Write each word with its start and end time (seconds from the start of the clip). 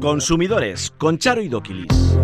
Consumidores 0.00 0.92
con 0.98 1.18
Charo 1.18 1.42
y 1.42 1.48
Doquilis. 1.48 2.16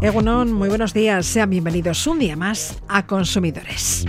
Egunon, 0.00 0.52
muy 0.52 0.68
buenos 0.68 0.92
días. 0.92 1.26
Sean 1.26 1.50
bienvenidos 1.50 2.06
un 2.06 2.18
día 2.18 2.36
más 2.36 2.82
a 2.88 3.06
Consumidores. 3.06 4.04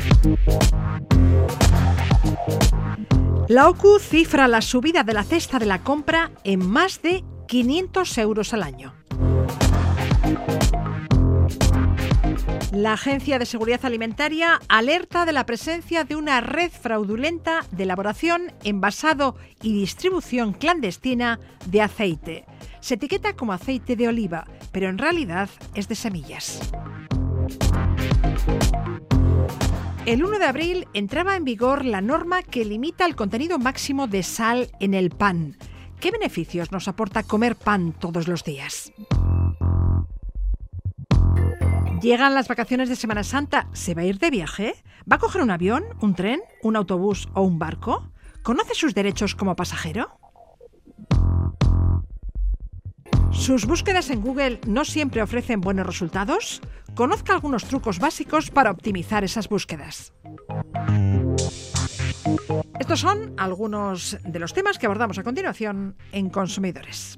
La 3.48 3.70
OCU 3.70 4.00
cifra 4.00 4.48
la 4.48 4.62
subida 4.62 5.04
de 5.04 5.14
la 5.14 5.24
cesta 5.24 5.60
de 5.60 5.68
la 5.68 5.84
compra 5.84 6.32
en 6.44 6.68
más 6.68 7.02
de 7.02 7.24
500 7.48 8.18
euros 8.18 8.54
al 8.54 8.64
año. 8.64 8.94
La 12.76 12.92
Agencia 12.92 13.40
de 13.40 13.46
Seguridad 13.46 13.86
Alimentaria 13.86 14.60
alerta 14.68 15.26
de 15.26 15.32
la 15.32 15.46
presencia 15.46 16.04
de 16.04 16.18
una 16.18 16.42
red 16.42 16.70
fraudulenta 16.70 17.66
de 17.72 17.84
elaboración, 17.84 18.52
envasado 18.66 19.38
y 19.62 19.72
distribución 19.72 20.52
clandestina 20.52 21.40
de 21.68 21.82
aceite. 21.82 22.46
Se 22.82 22.96
etiqueta 22.96 23.38
como 23.38 23.54
aceite 23.54 23.96
de 23.96 24.10
oliva, 24.10 24.46
pero 24.74 24.90
en 24.90 24.98
realidad 24.98 25.50
es 25.74 25.88
de 25.88 25.96
semillas. 25.96 26.60
El 30.06 30.26
1 30.26 30.38
de 30.38 30.46
abril 30.46 30.88
entraba 30.94 31.38
en 31.38 31.46
vigor 31.46 31.86
la 31.86 32.02
norma 32.02 32.44
que 32.44 32.66
limita 32.66 33.06
el 33.06 33.16
contenido 33.16 33.58
máximo 33.58 34.08
de 34.08 34.22
sal 34.22 34.70
en 34.82 34.94
el 34.96 35.12
pan. 35.12 35.56
¿Qué 36.02 36.12
beneficios 36.12 36.74
nos 36.74 36.90
aporta 36.90 37.24
comer 37.24 37.56
pan 37.56 37.94
todos 37.94 38.28
los 38.28 38.44
días? 38.44 38.92
Llegan 42.06 42.36
las 42.36 42.48
vacaciones 42.48 42.88
de 42.88 42.96
Semana 42.96 43.24
Santa. 43.24 43.68
¿Se 43.74 43.96
va 43.96 44.04
a 44.04 44.06
ir 44.06 44.20
de 44.20 44.30
viaje? 44.30 44.76
¿Va 45.12 45.16
a 45.16 45.20
coger 45.20 45.42
un 45.42 45.50
avión, 45.50 45.86
un 46.02 46.14
tren, 46.14 46.40
un 46.62 46.76
autobús 46.76 47.28
o 47.34 47.42
un 47.42 47.58
barco? 47.58 48.12
¿Conoce 48.44 48.76
sus 48.76 48.94
derechos 48.94 49.34
como 49.34 49.56
pasajero? 49.56 50.16
¿Sus 53.32 53.66
búsquedas 53.66 54.12
en 54.12 54.22
Google 54.22 54.62
no 54.68 54.86
siempre 54.86 55.24
ofrecen 55.24 55.62
buenos 55.62 55.88
resultados? 55.88 56.62
Conozca 56.94 57.34
algunos 57.34 57.66
trucos 57.66 57.98
básicos 57.98 58.52
para 58.52 58.70
optimizar 58.70 59.24
esas 59.24 59.50
búsquedas. 59.50 60.14
Estos 62.80 63.00
son 63.00 63.34
algunos 63.38 64.20
de 64.24 64.38
los 64.38 64.54
temas 64.54 64.78
que 64.78 64.86
abordamos 64.86 65.18
a 65.18 65.24
continuación 65.24 65.96
en 66.12 66.30
Consumidores. 66.30 67.18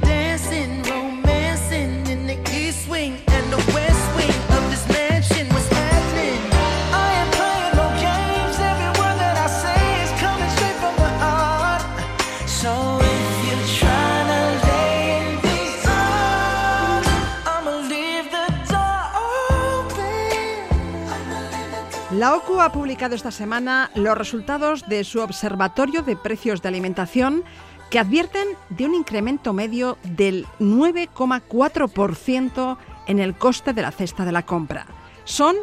La 22.21 22.35
OCU 22.35 22.61
ha 22.61 22.71
publicado 22.71 23.15
esta 23.15 23.31
semana 23.31 23.89
los 23.95 24.15
resultados 24.15 24.87
de 24.87 25.03
su 25.03 25.21
Observatorio 25.21 26.03
de 26.03 26.15
Precios 26.15 26.61
de 26.61 26.67
Alimentación 26.67 27.43
que 27.89 27.97
advierten 27.97 28.47
de 28.69 28.85
un 28.85 28.93
incremento 28.93 29.53
medio 29.53 29.97
del 30.03 30.45
9,4% 30.59 32.77
en 33.07 33.17
el 33.17 33.35
coste 33.35 33.73
de 33.73 33.81
la 33.81 33.89
cesta 33.89 34.23
de 34.23 34.31
la 34.31 34.45
compra. 34.45 34.85
Son 35.23 35.55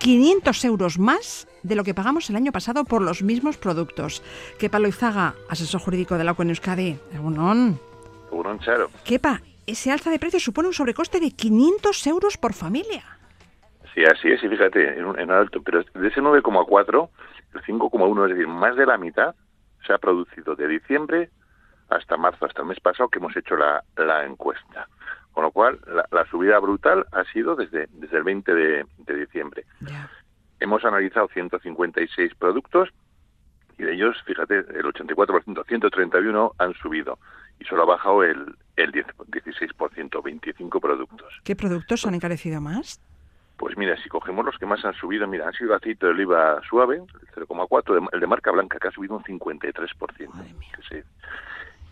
500 0.00 0.62
euros 0.66 0.98
más 0.98 1.48
de 1.62 1.76
lo 1.76 1.82
que 1.82 1.94
pagamos 1.94 2.28
el 2.28 2.36
año 2.36 2.52
pasado 2.52 2.84
por 2.84 3.00
los 3.00 3.22
mismos 3.22 3.56
productos. 3.56 4.22
Kepa 4.58 4.80
Loizaga, 4.80 5.34
asesor 5.48 5.80
jurídico 5.80 6.18
de 6.18 6.24
la 6.24 6.32
OCU 6.32 6.42
en 6.42 6.50
Euskadi. 6.50 6.98
Egunon. 7.14 7.80
Seguro, 8.28 8.58
Charo. 8.58 8.90
Kepa, 9.02 9.40
ese 9.66 9.90
alza 9.90 10.10
de 10.10 10.18
precios 10.18 10.42
supone 10.42 10.68
un 10.68 10.74
sobrecoste 10.74 11.20
de 11.20 11.30
500 11.30 12.06
euros 12.06 12.36
por 12.36 12.52
familia. 12.52 13.02
Sí, 13.94 14.04
así 14.04 14.28
es, 14.30 14.42
y 14.42 14.48
fíjate, 14.48 14.98
en, 14.98 15.18
en 15.18 15.30
alto, 15.30 15.62
pero 15.62 15.82
de 15.82 16.08
ese 16.08 16.20
9,4, 16.20 17.08
el 17.54 17.62
5,1, 17.62 18.24
es 18.24 18.30
decir, 18.30 18.48
más 18.48 18.76
de 18.76 18.86
la 18.86 18.96
mitad 18.96 19.34
se 19.86 19.92
ha 19.92 19.98
producido 19.98 20.54
de 20.54 20.68
diciembre 20.68 21.30
hasta 21.90 22.16
marzo, 22.16 22.46
hasta 22.46 22.62
el 22.62 22.68
mes 22.68 22.80
pasado 22.80 23.08
que 23.08 23.18
hemos 23.18 23.36
hecho 23.36 23.56
la, 23.56 23.84
la 23.96 24.24
encuesta. 24.24 24.88
Con 25.32 25.44
lo 25.44 25.50
cual, 25.50 25.78
la, 25.86 26.06
la 26.10 26.24
subida 26.26 26.58
brutal 26.58 27.06
ha 27.12 27.24
sido 27.32 27.54
desde, 27.56 27.88
desde 27.92 28.18
el 28.18 28.24
20 28.24 28.54
de, 28.54 28.86
de 28.98 29.16
diciembre. 29.16 29.64
Ya. 29.80 30.10
Hemos 30.60 30.84
analizado 30.84 31.28
156 31.28 32.34
productos 32.36 32.90
y 33.78 33.82
de 33.82 33.94
ellos, 33.94 34.16
fíjate, 34.24 34.58
el 34.58 34.84
84%, 34.84 35.66
131 35.66 36.52
han 36.58 36.74
subido 36.74 37.18
y 37.58 37.64
solo 37.64 37.82
ha 37.82 37.86
bajado 37.86 38.22
el, 38.22 38.54
el 38.76 38.92
10, 38.92 39.06
16%, 39.06 40.22
25 40.22 40.80
productos. 40.80 41.40
¿Qué 41.44 41.56
productos 41.56 42.06
han 42.06 42.14
encarecido 42.14 42.60
más? 42.60 43.00
Pues 43.56 43.76
mira, 43.76 43.96
si 44.02 44.08
cogemos 44.08 44.44
los 44.44 44.58
que 44.58 44.66
más 44.66 44.84
han 44.84 44.94
subido, 44.94 45.26
mira, 45.28 45.46
han 45.46 45.52
sido 45.52 45.74
aceite 45.74 46.06
de 46.06 46.12
oliva 46.12 46.60
suave, 46.68 46.96
el 46.96 47.28
0,4, 47.46 47.94
de- 47.94 48.08
el 48.12 48.20
de 48.20 48.26
marca 48.26 48.50
blanca, 48.50 48.78
que 48.80 48.88
ha 48.88 48.90
subido 48.90 49.16
un 49.16 49.22
53%. 49.24 50.28
Madre 50.34 50.52
mía. 50.54 50.68
que 50.76 50.82
sí. 51.02 51.08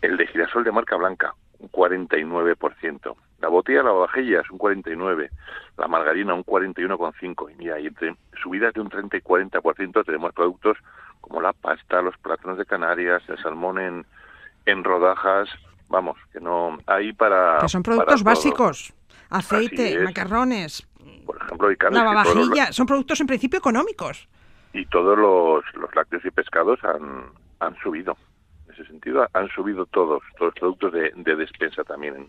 El 0.03 0.17
de 0.17 0.27
girasol 0.27 0.65
de 0.65 0.73
marca 0.73 0.97
blanca, 0.97 1.35
un 1.59 1.69
49%. 1.71 3.17
La 3.41 3.49
botella, 3.49 3.83
la 3.83 3.93
vajilla, 3.93 4.41
es 4.41 4.51
un 4.51 4.59
49%. 4.59 5.31
La 5.77 5.87
margarina, 5.89 6.35
un 6.35 6.45
41,5%. 6.45 7.51
Y 7.53 7.55
mira, 7.57 7.79
y 7.79 7.87
entre 7.87 8.17
subidas 8.43 8.75
de 8.75 8.81
un 8.81 8.89
30 8.89 9.17
y 9.17 9.21
40% 9.21 10.05
tenemos 10.05 10.33
productos 10.35 10.77
como 11.21 11.41
la 11.41 11.53
pasta, 11.53 12.03
los 12.03 12.17
plátanos 12.19 12.59
de 12.59 12.65
Canarias, 12.67 13.23
el 13.29 13.39
salmón 13.43 13.79
en, 13.79 14.07
en 14.67 14.85
rodajas. 14.85 15.49
Vamos, 15.89 16.17
que 16.33 16.41
no 16.41 16.79
hay 16.87 17.13
para... 17.13 17.59
Que 17.61 17.69
son 17.69 17.83
productos 17.83 18.23
básicos. 18.23 18.93
Aceite, 19.29 19.95
es. 19.95 20.03
macarrones, 20.05 20.87
Por 21.27 21.37
ejemplo, 21.37 21.69
hay 21.69 21.77
carnes 21.77 22.03
los- 22.03 22.13
lavavajilla. 22.13 22.73
Son 22.73 22.87
productos 22.87 23.21
en 23.21 23.27
principio 23.27 23.59
económicos. 23.59 24.29
y 24.73 24.87
todos 24.87 25.19
los, 25.19 25.65
los 25.75 25.95
lácteos 25.95 26.25
y 26.25 26.31
pescados 26.31 26.79
han, 26.85 27.25
han 27.61 27.77
subido. 27.83 28.17
En 28.69 28.75
ese 28.75 28.85
sentido, 28.87 29.27
han 29.33 29.49
subido 29.49 29.87
todos, 29.87 30.23
todos 30.39 30.53
los 30.53 30.55
productos 30.55 30.93
de, 30.93 31.13
de 31.17 31.37
despensa 31.37 31.83
también. 31.85 32.29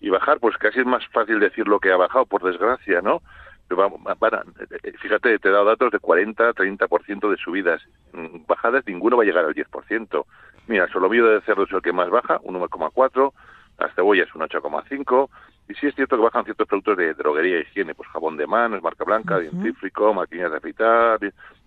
Y 0.00 0.10
bajar, 0.10 0.38
pues 0.40 0.56
casi 0.58 0.80
es 0.80 0.86
más 0.86 1.06
fácil 1.08 1.40
decir 1.40 1.66
lo 1.66 1.80
que 1.80 1.90
ha 1.92 1.96
bajado, 1.96 2.26
por 2.26 2.42
desgracia, 2.42 3.00
¿no? 3.00 3.22
Pero 3.68 3.80
vamos, 3.80 4.00
para, 4.18 4.44
eh, 4.84 4.92
fíjate, 5.00 5.38
te 5.40 5.48
he 5.48 5.50
dado 5.52 5.64
datos 5.64 5.90
de 5.90 5.98
40, 5.98 6.52
30% 6.54 7.30
de 7.30 7.36
subidas. 7.36 7.82
Mm, 8.12 8.44
Bajadas, 8.46 8.84
ninguno 8.86 9.16
va 9.16 9.24
a 9.24 9.26
llegar 9.26 9.44
al 9.44 9.54
10%. 9.54 10.24
Mira, 10.68 10.84
el 10.84 10.92
solomillo 10.92 11.26
de 11.26 11.40
cerdo 11.40 11.64
es 11.64 11.72
el 11.72 11.82
que 11.82 11.92
más 11.92 12.08
baja, 12.10 12.38
un 12.44 12.54
9,4, 12.60 13.32
las 13.78 13.92
cebollas 13.96 14.32
un 14.36 14.42
8,5, 14.42 15.28
y 15.68 15.74
sí 15.74 15.86
es 15.86 15.94
cierto 15.94 16.16
que 16.16 16.22
bajan 16.22 16.44
ciertos 16.44 16.66
productos 16.68 16.96
de 16.96 17.14
droguería 17.14 17.58
e 17.58 17.60
higiene, 17.62 17.94
pues 17.94 18.08
jabón 18.10 18.36
de 18.36 18.46
manos, 18.46 18.82
marca 18.82 19.04
blanca, 19.04 19.38
Ujú. 19.38 19.44
dentífrico, 19.44 20.14
maquinillas 20.14 20.52
de 20.52 20.56
afeitar, 20.58 21.18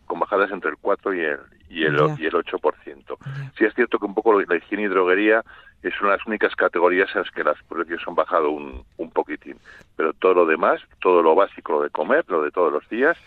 con 0.05 0.19
bajadas 0.19 0.51
entre 0.51 0.71
el 0.71 0.77
4 0.77 1.13
y 1.13 1.19
el, 1.19 1.39
y 1.69 1.83
el, 1.83 1.95
y 2.17 2.25
el 2.25 2.33
8%. 2.33 2.57
Ya. 2.85 3.51
Sí 3.57 3.65
es 3.65 3.73
cierto 3.75 3.99
que 3.99 4.05
un 4.05 4.15
poco 4.15 4.39
la 4.41 4.55
higiene 4.55 4.83
y 4.83 4.87
droguería 4.87 5.43
es 5.83 5.93
una 6.01 6.11
de 6.11 6.17
las 6.17 6.27
únicas 6.27 6.55
categorías 6.55 7.09
en 7.13 7.21
las 7.21 7.31
que 7.31 7.43
los 7.43 7.61
precios 7.63 8.01
han 8.07 8.15
bajado 8.15 8.49
un, 8.49 8.83
un 8.97 9.11
poquitín, 9.11 9.57
pero 9.95 10.13
todo 10.13 10.33
lo 10.33 10.45
demás, 10.45 10.81
todo 10.99 11.21
lo 11.21 11.35
básico, 11.35 11.73
lo 11.73 11.83
de 11.83 11.89
comer, 11.89 12.25
lo 12.27 12.43
de 12.43 12.51
todos 12.51 12.71
los 12.71 12.87
días, 12.89 13.17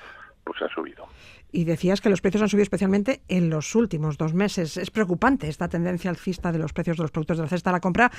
pues 0.45 0.61
ha 0.63 0.69
subido. 0.69 1.07
Y 1.53 1.65
decías 1.65 2.01
que 2.01 2.09
los 2.09 2.21
precios 2.21 2.43
han 2.43 2.49
subido 2.49 2.63
especialmente 2.63 3.21
en 3.29 3.51
los 3.51 3.75
últimos 3.75 4.17
dos 4.17 4.35
meses. 4.35 4.77
Es 4.77 4.91
preocupante 4.91 5.49
esta 5.49 5.69
tendencia 5.69 6.11
alcista 6.11 6.51
de 6.51 6.59
los 6.59 6.73
precios 6.73 6.97
de 6.97 7.05
los 7.05 7.11
productos 7.11 7.37
de 7.37 7.43
la 7.45 7.49
cesta 7.49 7.71
de 7.71 7.77
la 7.77 7.81
compra 7.81 8.11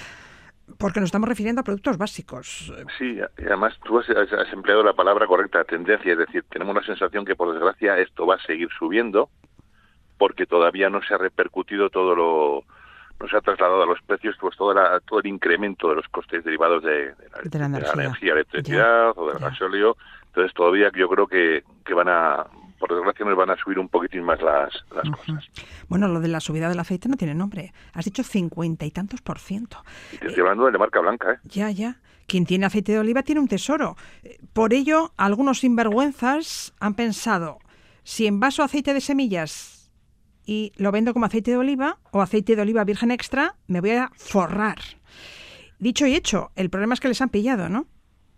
porque 0.77 0.99
nos 0.99 1.07
estamos 1.07 1.29
refiriendo 1.29 1.61
a 1.61 1.63
productos 1.63 1.97
básicos. 1.97 2.73
Sí, 2.97 3.19
y 3.37 3.41
además 3.45 3.77
tú 3.83 3.99
has, 3.99 4.07
empleado 4.51 4.83
la 4.83 4.93
palabra 4.93 5.27
correcta, 5.27 5.63
tendencia, 5.63 6.13
es 6.13 6.17
decir, 6.17 6.43
tenemos 6.49 6.75
la 6.75 6.83
sensación 6.83 7.25
que 7.25 7.35
por 7.35 7.51
desgracia 7.51 7.97
esto 7.97 8.25
va 8.25 8.35
a 8.35 8.45
seguir 8.45 8.69
subiendo 8.77 9.29
porque 10.17 10.45
todavía 10.45 10.89
no 10.89 11.01
se 11.01 11.13
ha 11.13 11.17
repercutido 11.17 11.89
todo 11.89 12.15
lo 12.15 12.63
nos 13.19 13.33
ha 13.33 13.41
trasladado 13.41 13.83
a 13.83 13.85
los 13.85 14.01
precios 14.01 14.35
pues 14.39 14.57
todo, 14.57 14.73
todo 15.01 15.19
el 15.19 15.27
incremento 15.27 15.89
de 15.89 15.95
los 15.95 16.07
costes 16.09 16.43
derivados 16.43 16.83
de, 16.83 17.13
la, 17.53 17.65
energía. 17.65 18.33
electricidad 18.33 19.13
o 19.15 19.29
del 19.29 19.39
gasóleo. 19.39 19.95
Entonces 20.25 20.53
todavía 20.53 20.91
yo 20.93 21.07
creo 21.07 21.27
que, 21.27 21.63
que 21.85 21.93
van 21.93 22.09
a 22.09 22.45
por 22.83 22.93
desgracia 22.93 23.25
nos 23.25 23.37
van 23.37 23.49
a 23.49 23.55
subir 23.55 23.79
un 23.79 23.87
poquitín 23.87 24.23
más 24.23 24.41
las, 24.41 24.73
las 24.93 25.09
cosas. 25.09 25.45
Bueno, 25.87 26.09
lo 26.09 26.19
de 26.19 26.27
la 26.27 26.41
subida 26.41 26.67
del 26.67 26.79
aceite 26.79 27.07
no 27.07 27.15
tiene 27.15 27.33
nombre. 27.33 27.71
Has 27.93 28.03
dicho 28.03 28.23
cincuenta 28.23 28.85
y 28.85 28.91
tantos 28.91 29.21
por 29.21 29.39
ciento. 29.39 29.81
Y 30.11 30.17
te 30.17 30.27
estoy 30.27 30.41
hablando 30.41 30.69
de 30.69 30.77
marca 30.77 30.99
blanca, 30.99 31.31
¿eh? 31.31 31.37
Ya, 31.45 31.71
ya. 31.71 32.01
Quien 32.27 32.45
tiene 32.45 32.65
aceite 32.65 32.91
de 32.91 32.99
oliva 32.99 33.23
tiene 33.23 33.39
un 33.39 33.47
tesoro. 33.47 33.95
Por 34.51 34.73
ello, 34.73 35.13
algunos 35.15 35.59
sinvergüenzas 35.59 36.73
han 36.81 36.95
pensado, 36.95 37.59
si 38.03 38.27
envaso 38.27 38.63
aceite 38.63 38.93
de 38.93 38.99
semillas 38.99 39.89
y 40.45 40.73
lo 40.75 40.91
vendo 40.91 41.13
como 41.13 41.25
aceite 41.25 41.51
de 41.51 41.57
oliva 41.57 41.99
o 42.11 42.21
aceite 42.21 42.57
de 42.57 42.63
oliva 42.63 42.83
virgen 42.83 43.11
extra, 43.11 43.55
me 43.67 43.79
voy 43.79 43.91
a 43.91 44.11
forrar. 44.17 44.79
Dicho 45.79 46.05
y 46.05 46.15
hecho, 46.15 46.51
el 46.57 46.69
problema 46.69 46.95
es 46.95 46.99
que 46.99 47.07
les 47.07 47.21
han 47.21 47.29
pillado, 47.29 47.69
¿no? 47.69 47.87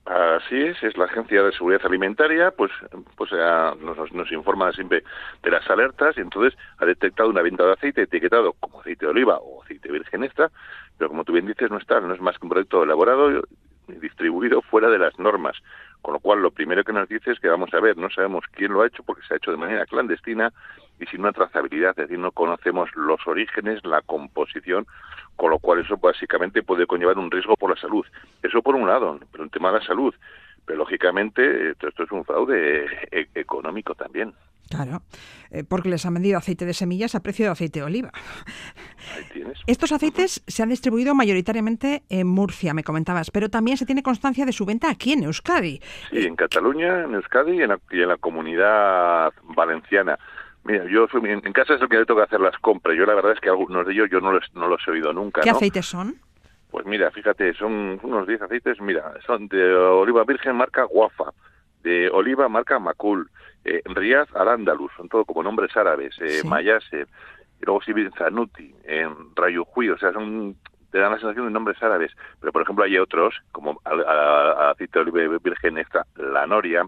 Así 0.06 0.56
es, 0.56 0.82
es 0.84 0.96
la 0.98 1.06
Agencia 1.06 1.42
de 1.42 1.52
Seguridad 1.52 1.84
Alimentaria, 1.84 2.52
pues, 2.52 2.72
pues 3.18 3.32
eh, 3.34 3.72
nos, 3.82 4.12
nos, 4.14 4.32
informa 4.32 4.72
siempre 4.72 5.04
de 5.42 5.50
las 5.50 5.68
alertas 5.68 6.16
y 6.16 6.22
entonces 6.22 6.56
ha 6.78 6.86
detectado 6.86 7.30
una 7.30 7.42
venta 7.42 7.66
de 7.66 7.74
aceite 7.74 8.04
etiquetado 8.04 8.54
como 8.54 8.82
aceite 8.82 9.06
de 9.06 9.12
oliva 9.12 9.40
o 9.40 9.64
aceite 9.64 9.92
virgen 9.92 10.24
extra, 10.24 10.52
pero 11.00 11.10
como 11.10 11.24
tú 11.24 11.34
bien 11.34 11.48
dices 11.48 11.72
no 11.72 11.80
está, 11.80 12.00
no 12.02 12.14
es 12.14 12.22
más 12.22 12.38
que 12.38 12.46
un 12.46 12.52
producto 12.52 12.84
elaborado 12.84 13.32
y 13.88 13.94
distribuido 13.94 14.62
fuera 14.62 14.90
de 14.90 15.00
las 15.00 15.18
normas. 15.18 15.58
Con 16.04 16.14
lo 16.14 16.20
cual, 16.20 16.40
lo 16.40 16.52
primero 16.52 16.84
que 16.84 16.94
nos 16.94 17.10
dice 17.10 17.32
es 17.32 17.40
que 17.40 17.48
vamos 17.48 17.74
a 17.74 17.80
ver, 17.80 17.98
no 17.98 18.12
sabemos 18.12 18.46
quién 18.52 18.74
lo 18.74 18.84
ha 18.84 18.88
hecho 18.88 19.02
porque 19.02 19.24
se 19.28 19.34
ha 19.34 19.38
hecho 19.38 19.50
de 19.50 19.58
manera 19.58 19.88
clandestina 19.88 20.54
y 21.00 21.06
sin 21.08 21.22
una 21.22 21.34
trazabilidad, 21.34 21.92
es 21.92 22.08
decir, 22.08 22.20
no 22.20 22.32
conocemos 22.32 22.90
los 22.96 23.26
orígenes, 23.28 23.84
la 23.84 24.02
composición, 24.02 24.86
con 25.36 25.50
lo 25.50 25.60
cual 25.60 25.80
eso 25.80 25.98
básicamente 25.98 26.64
puede 26.64 26.88
conllevar 26.88 27.18
un 27.18 27.32
riesgo 27.32 27.56
por 27.56 27.70
la 27.70 27.82
salud. 27.82 28.06
Eso 28.42 28.62
por 28.62 28.76
un 28.76 28.88
lado, 28.88 29.20
pero 29.32 29.44
un 29.44 29.50
tema 29.50 29.72
de 29.72 29.80
la 29.80 29.86
salud. 29.86 30.14
Pero 30.66 30.80
lógicamente 30.80 31.72
esto 31.72 32.04
es 32.04 32.12
un 32.12 32.26
fraude 32.26 32.86
e-, 33.12 33.28
económico 33.36 33.94
también. 33.94 34.34
Claro, 34.70 35.04
eh, 35.52 35.64
porque 35.64 35.90
les 35.90 36.06
han 36.08 36.16
vendido 36.16 36.40
aceite 36.40 36.66
de 36.66 36.74
semillas 36.74 37.14
a 37.14 37.20
precio 37.20 37.46
de 37.46 37.52
aceite 37.52 37.80
de 37.80 37.86
oliva. 37.86 38.12
Ahí 39.16 39.24
tienes. 39.32 39.60
Estos 39.68 39.92
aceites 39.92 40.44
se 40.48 40.64
han 40.64 40.70
distribuido 40.70 41.14
mayoritariamente 41.14 42.04
en 42.10 42.26
Murcia, 42.26 42.74
me 42.74 42.84
comentabas, 42.84 43.30
pero 43.30 43.50
también 43.50 43.78
se 43.78 43.86
tiene 43.86 44.02
constancia 44.02 44.44
de 44.44 44.52
su 44.52 44.66
venta 44.66 44.90
aquí 44.90 45.14
en 45.14 45.24
Euskadi. 45.24 45.80
Sí, 46.10 46.26
en 46.26 46.36
Cataluña, 46.36 47.04
en 47.04 47.14
Euskadi 47.14 47.60
y 47.60 48.02
en 48.02 48.08
la 48.08 48.18
comunidad 48.18 49.34
valenciana. 49.56 50.18
Mira, 50.66 50.86
yo 50.86 51.08
en 51.14 51.54
casa 51.54 51.76
es 51.76 51.82
el 51.82 51.88
que 51.88 51.98
le 51.98 52.06
toca 52.06 52.24
hacer 52.24 52.42
las 52.42 52.58
compras. 52.58 52.98
Yo 52.98 53.06
la 53.06 53.14
verdad 53.14 53.34
es 53.34 53.40
que 53.40 53.50
algunos 53.50 53.86
de 53.86 53.94
ellos 53.94 54.10
yo 54.12 54.20
no 54.20 54.32
los, 54.32 54.44
no 54.56 54.68
los 54.68 54.82
he 54.88 54.92
oído 54.92 55.14
nunca. 55.14 55.42
¿Qué 55.42 55.52
aceites 55.52 55.86
son? 55.86 56.16
Pues 56.72 56.88
mira, 56.88 57.12
fíjate, 57.12 57.54
son 57.54 58.00
unos 58.02 58.28
10 58.28 58.42
aceites, 58.42 58.82
mira, 58.82 59.14
son 59.26 59.48
de 59.48 59.74
oliva 59.74 60.24
virgen 60.26 60.56
marca 60.56 60.84
Guafa, 60.84 61.32
de 61.84 62.10
oliva 62.10 62.50
marca 62.50 62.80
Macul, 62.80 63.30
eh, 63.64 63.82
Riaz 63.86 64.28
al 64.36 64.66
son 64.98 65.08
todo 65.08 65.24
como 65.24 65.44
nombres 65.44 65.78
árabes, 65.78 66.16
eh, 66.20 66.42
Mayase, 66.44 67.06
y 67.62 67.66
luego 67.66 67.82
Sibir 67.82 68.12
Zanuti, 68.18 68.76
en 68.84 69.36
Rayujuy, 69.36 69.90
o 69.90 69.98
sea, 69.98 70.12
son 70.12 70.58
te 70.92 71.00
dan 71.00 71.12
la 71.12 71.20
sensación 71.20 71.46
de 71.46 71.52
nombres 71.52 71.82
árabes, 71.82 72.12
pero 72.40 72.52
por 72.52 72.64
ejemplo 72.64 72.84
hay 72.84 72.98
otros, 72.98 73.42
como 73.52 73.80
aceite 73.86 75.00
de 75.00 75.10
oliva 75.12 75.38
virgen 75.44 75.78
extra, 75.78 76.06
la 76.16 76.48
Noria, 76.48 76.86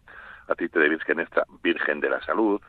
aceite 0.48 0.80
de 0.80 0.90
virgen 0.90 1.20
extra, 1.20 1.46
virgen 1.62 2.00
de 2.00 2.10
la 2.10 2.22
salud, 2.24 2.60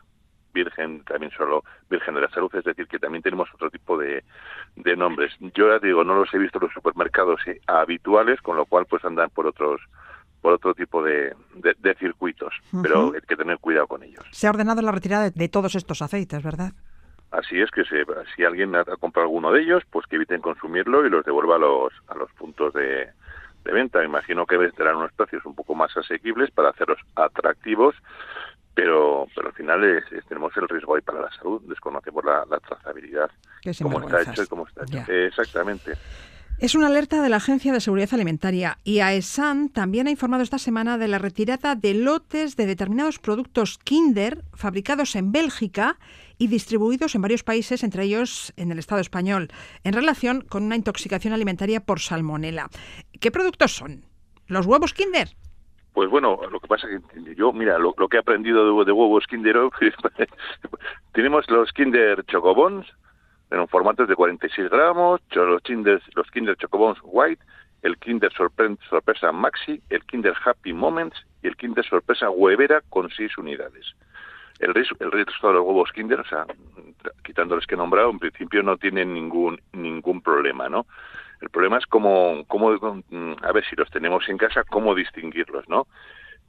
virgen, 0.53 1.03
también 1.03 1.31
solo 1.31 1.63
Virgen 1.89 2.15
de 2.15 2.21
la 2.21 2.29
Salud, 2.29 2.53
es 2.55 2.63
decir, 2.63 2.87
que 2.87 2.99
también 2.99 3.21
tenemos 3.21 3.49
otro 3.53 3.69
tipo 3.69 3.97
de, 3.97 4.23
de 4.75 4.95
nombres. 4.95 5.33
Yo 5.53 5.69
ya 5.69 5.79
digo, 5.79 6.03
no 6.03 6.15
los 6.15 6.33
he 6.33 6.37
visto 6.37 6.57
en 6.59 6.65
los 6.65 6.73
supermercados 6.73 7.39
eh, 7.47 7.59
habituales, 7.67 8.41
con 8.41 8.57
lo 8.57 8.65
cual 8.65 8.85
pues 8.85 9.03
andan 9.05 9.29
por 9.29 9.47
otros 9.47 9.81
por 10.41 10.53
otro 10.53 10.73
tipo 10.73 11.03
de, 11.03 11.35
de, 11.55 11.95
circuitos, 11.95 12.53
pero 12.81 13.11
hay 13.13 13.19
que 13.27 13.35
tener 13.35 13.57
cuidado 13.57 13.87
con 13.87 14.03
ellos. 14.03 14.25
Se 14.31 14.47
ha 14.47 14.51
ordenado 14.51 14.81
la 14.81 14.93
retirada 14.93 15.29
de, 15.29 15.49
todos 15.49 15.75
estos 15.75 16.01
aceites, 16.01 16.41
¿verdad? 16.41 16.71
Así 17.31 17.59
es 17.59 17.69
que 17.71 17.83
si 17.83 18.43
alguien 18.45 18.73
ha 18.73 18.85
comprado 18.85 19.27
alguno 19.27 19.51
de 19.51 19.63
ellos, 19.63 19.83
pues 19.91 20.05
que 20.07 20.15
eviten 20.15 20.39
consumirlo 20.39 21.05
y 21.05 21.09
los 21.09 21.25
devuelva 21.25 21.57
a 21.57 21.59
los, 21.59 21.93
a 22.07 22.15
los 22.15 22.31
puntos 22.31 22.73
de, 22.73 23.09
de 23.63 23.71
venta. 23.71 24.03
Imagino 24.03 24.45
que 24.45 24.57
tendrán 24.57 24.97
unos 24.97 25.11
precios 25.13 25.45
un 25.45 25.55
poco 25.55 25.75
más 25.75 25.95
asequibles 25.95 26.51
para 26.51 26.69
hacerlos 26.69 26.99
atractivos 27.15 27.95
pero 28.79 29.27
pero 29.35 29.47
al 29.47 29.53
final 29.53 29.83
es, 29.83 30.03
tenemos 30.27 30.55
el 30.55 30.67
riesgo 30.67 30.95
ahí 30.95 31.01
para 31.01 31.21
la 31.21 31.31
salud, 31.31 31.61
desconocemos 31.67 32.23
la, 32.23 32.45
la 32.49 32.59
trazabilidad, 32.59 33.29
cómo 33.81 33.99
está 33.99 34.21
hecho 34.21 34.43
y 34.43 34.47
cómo 34.47 34.67
está 34.67 34.83
hecho. 34.83 35.11
exactamente. 35.11 35.93
Es 36.59 36.75
una 36.75 36.87
alerta 36.87 37.21
de 37.21 37.29
la 37.29 37.37
Agencia 37.37 37.71
de 37.71 37.79
Seguridad 37.79 38.13
Alimentaria 38.13 38.77
y 38.83 38.99
AESAN 38.99 39.69
también 39.69 40.07
ha 40.07 40.11
informado 40.11 40.43
esta 40.43 40.57
semana 40.57 40.97
de 40.97 41.07
la 41.07 41.17
retirada 41.17 41.75
de 41.75 41.93
lotes 41.93 42.57
de 42.57 42.65
determinados 42.65 43.17
productos 43.17 43.77
Kinder 43.77 44.43
fabricados 44.53 45.15
en 45.15 45.31
Bélgica 45.31 45.97
y 46.37 46.47
distribuidos 46.47 47.15
en 47.15 47.21
varios 47.21 47.43
países, 47.43 47.83
entre 47.83 48.03
ellos 48.03 48.53
en 48.57 48.71
el 48.71 48.79
Estado 48.79 48.99
español, 48.99 49.49
en 49.85 49.93
relación 49.93 50.41
con 50.41 50.63
una 50.63 50.75
intoxicación 50.75 51.33
alimentaria 51.33 51.79
por 51.79 52.01
salmonela. 52.01 52.69
¿Qué 53.21 53.31
productos 53.31 53.73
son? 53.73 54.05
¿Los 54.47 54.65
huevos 54.65 54.93
Kinder? 54.93 55.35
Pues 55.99 56.09
bueno, 56.09 56.39
lo 56.49 56.61
que 56.61 56.67
pasa 56.69 56.87
es 56.89 57.01
que 57.07 57.35
yo, 57.35 57.51
mira, 57.51 57.77
lo, 57.77 57.93
que 57.93 58.15
he 58.15 58.19
aprendido 58.21 58.85
de, 58.85 58.91
huevos 58.93 59.27
Kinder, 59.27 59.57
tenemos 61.11 61.49
los 61.49 61.73
Kinder 61.73 62.23
Chocobons 62.23 62.87
en 63.51 63.67
formatos 63.67 64.07
de 64.07 64.15
46 64.15 64.69
gramos, 64.69 65.19
los 65.31 65.61
Kinder, 65.61 66.01
los 66.15 66.31
Kinder 66.31 66.55
Chocobons 66.55 66.99
White, 67.03 67.43
el 67.81 67.97
Kinder 67.97 68.31
Sorpresa 68.31 69.33
Maxi, 69.33 69.81
el 69.89 70.01
Kinder 70.05 70.33
Happy 70.45 70.71
Moments 70.71 71.17
y 71.43 71.47
el 71.47 71.57
Kinder 71.57 71.85
Sorpresa 71.85 72.29
Huevera 72.29 72.81
con 72.87 73.09
6 73.09 73.37
unidades. 73.37 73.93
El 74.59 74.73
resto, 74.73 74.95
el 75.01 75.11
resto 75.11 75.49
de 75.49 75.53
los 75.55 75.65
huevos 75.65 75.91
Kinder, 75.91 76.21
o 76.21 76.25
sea, 76.29 76.45
quitándoles 77.25 77.67
que 77.67 77.75
he 77.75 77.77
nombrado, 77.77 78.09
en 78.09 78.19
principio 78.19 78.63
no 78.63 78.77
tienen 78.77 79.13
ningún 79.13 79.59
ningún 79.73 80.21
problema, 80.21 80.69
¿no? 80.69 80.85
El 81.41 81.49
problema 81.49 81.77
es 81.77 81.85
cómo, 81.85 82.43
cómo, 82.47 82.71
mm, 83.09 83.33
a 83.41 83.51
ver 83.51 83.65
si 83.65 83.75
los 83.75 83.89
tenemos 83.89 84.27
en 84.29 84.37
casa, 84.37 84.63
cómo 84.63 84.93
distinguirlos, 84.95 85.67
¿no? 85.69 85.87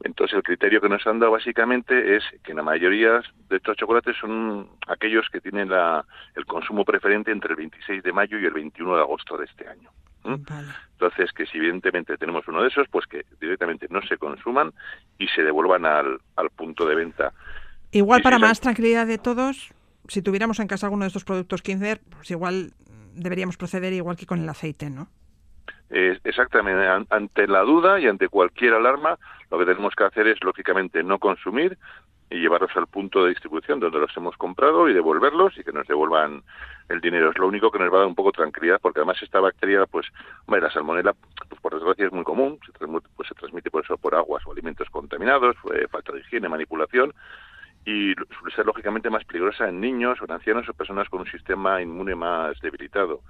Entonces 0.02 0.36
el 0.36 0.42
criterio 0.42 0.80
que 0.80 0.88
nos 0.88 1.06
han 1.06 1.18
dado 1.18 1.32
básicamente 1.32 2.16
es 2.16 2.24
que 2.42 2.54
la 2.54 2.62
mayoría 2.62 3.22
de 3.48 3.56
estos 3.56 3.76
chocolates 3.76 4.16
son 4.18 4.68
aquellos 4.88 5.28
que 5.30 5.40
tienen 5.40 5.68
la, 5.68 6.04
el 6.34 6.46
consumo 6.46 6.84
preferente 6.84 7.30
entre 7.30 7.50
el 7.50 7.56
26 7.56 8.02
de 8.02 8.12
mayo 8.12 8.38
y 8.38 8.46
el 8.46 8.52
21 8.52 8.96
de 8.96 9.02
agosto 9.02 9.36
de 9.36 9.44
este 9.44 9.68
año. 9.68 9.90
Entonces 10.24 11.32
que 11.32 11.46
si 11.46 11.58
evidentemente 11.58 12.16
tenemos 12.16 12.46
uno 12.48 12.62
de 12.62 12.68
esos, 12.68 12.88
pues 12.88 13.06
que 13.06 13.24
directamente 13.40 13.86
no 13.90 14.00
se 14.02 14.16
consuman 14.16 14.72
y 15.18 15.28
se 15.28 15.42
devuelvan 15.42 15.84
al, 15.84 16.18
al 16.36 16.50
punto 16.50 16.86
de 16.86 16.94
venta. 16.94 17.32
Igual 17.90 18.22
para 18.22 18.38
más 18.38 18.60
tranquilidad 18.60 19.06
de 19.06 19.18
todos, 19.18 19.72
si 20.08 20.22
tuviéramos 20.22 20.60
en 20.60 20.68
casa 20.68 20.86
alguno 20.86 21.04
de 21.04 21.08
estos 21.08 21.24
productos 21.24 21.62
Kinder, 21.62 22.00
pues 22.10 22.30
igual 22.30 22.72
deberíamos 23.14 23.56
proceder 23.56 23.92
igual 23.92 24.16
que 24.16 24.26
con 24.26 24.40
el 24.40 24.48
aceite, 24.48 24.90
¿no? 24.90 25.08
exactamente, 25.92 26.86
ante 27.10 27.48
la 27.48 27.62
duda 27.62 27.98
y 27.98 28.06
ante 28.06 28.28
cualquier 28.28 28.74
alarma, 28.74 29.18
lo 29.50 29.58
que 29.58 29.66
tenemos 29.66 29.94
que 29.96 30.04
hacer 30.04 30.28
es, 30.28 30.42
lógicamente, 30.42 31.02
no 31.02 31.18
consumir 31.18 31.76
y 32.30 32.38
llevarlos 32.38 32.70
al 32.76 32.86
punto 32.86 33.24
de 33.24 33.30
distribución 33.30 33.80
donde 33.80 33.98
los 33.98 34.16
hemos 34.16 34.36
comprado 34.36 34.88
y 34.88 34.94
devolverlos 34.94 35.58
y 35.58 35.64
que 35.64 35.72
nos 35.72 35.86
devuelvan 35.88 36.42
el 36.88 37.00
dinero. 37.00 37.30
Es 37.30 37.38
lo 37.38 37.48
único 37.48 37.72
que 37.72 37.80
nos 37.80 37.92
va 37.92 37.96
a 37.96 38.00
dar 38.00 38.06
un 38.06 38.14
poco 38.14 38.30
de 38.30 38.36
tranquilidad, 38.36 38.78
porque 38.80 39.00
además 39.00 39.20
esta 39.20 39.40
bacteria, 39.40 39.84
pues, 39.86 40.06
la 40.46 40.70
salmonela, 40.70 41.12
pues 41.48 41.60
por 41.60 41.74
desgracia 41.74 42.06
es 42.06 42.12
muy 42.12 42.22
común, 42.22 42.60
se 42.64 42.72
transmite, 42.72 43.08
pues 43.16 43.28
se 43.28 43.34
transmite 43.34 43.70
por 43.70 43.82
eso 43.84 43.98
por 43.98 44.14
aguas 44.14 44.46
o 44.46 44.52
alimentos 44.52 44.88
contaminados, 44.90 45.56
falta 45.90 46.12
de 46.12 46.20
higiene, 46.20 46.48
manipulación, 46.48 47.12
y 47.84 48.14
suele 48.14 48.54
ser 48.54 48.66
lógicamente 48.66 49.10
más 49.10 49.24
peligrosa 49.24 49.68
en 49.68 49.80
niños 49.80 50.20
o 50.20 50.24
en 50.24 50.32
ancianos 50.32 50.68
o 50.68 50.74
personas 50.74 51.08
con 51.08 51.20
un 51.20 51.30
sistema 51.30 51.80
inmune 51.80 52.14
más 52.14 52.58
debilitado. 52.60 53.20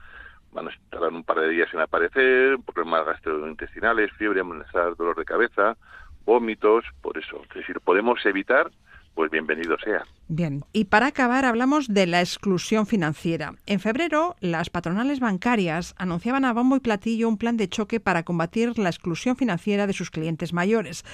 Van 0.53 0.69
a 0.69 0.71
estar 0.71 1.03
un 1.13 1.25
par 1.25 1.41
de 1.41 1.49
días 1.49 1.69
sin 1.71 1.81
aparecer, 1.81 2.59
problemas 2.59 3.07
gastrointestinales, 3.07 4.11
fiebre, 4.13 4.43
malestar, 4.43 4.97
dolor 4.97 5.17
de 5.17 5.25
cabeza, 5.25 5.77
vómitos, 6.25 6.85
por 7.01 7.17
eso. 7.17 7.43
Es 7.49 7.55
decir, 7.55 7.81
podemos 7.81 8.25
evitar 8.27 8.71
pues 9.15 9.31
bienvenido 9.31 9.77
sea. 9.85 10.05
Bien, 10.29 10.65
y 10.73 10.85
para 10.87 11.09
acabar 11.09 11.45
hablamos 11.45 11.89
de 11.89 12.07
la 12.07 12.21
exclusión 12.21 12.87
financiera. 12.87 13.55
En 13.67 13.81
febrero, 13.81 14.37
las 14.41 14.71
patronales 14.71 15.21
bancarias 15.21 15.95
anunciaban 15.99 16.45
a 16.45 16.53
bombo 16.53 16.77
y 16.77 16.81
platillo 16.81 17.29
un 17.29 17.37
plan 17.37 17.57
de 17.57 17.69
choque 17.69 18.01
para 18.01 18.23
combatir 18.23 18.79
la 18.79 18.89
exclusión 18.89 19.37
financiera 19.37 19.87
de 19.87 19.93
sus 19.93 20.11
clientes 20.11 20.53
mayores. 20.53 21.05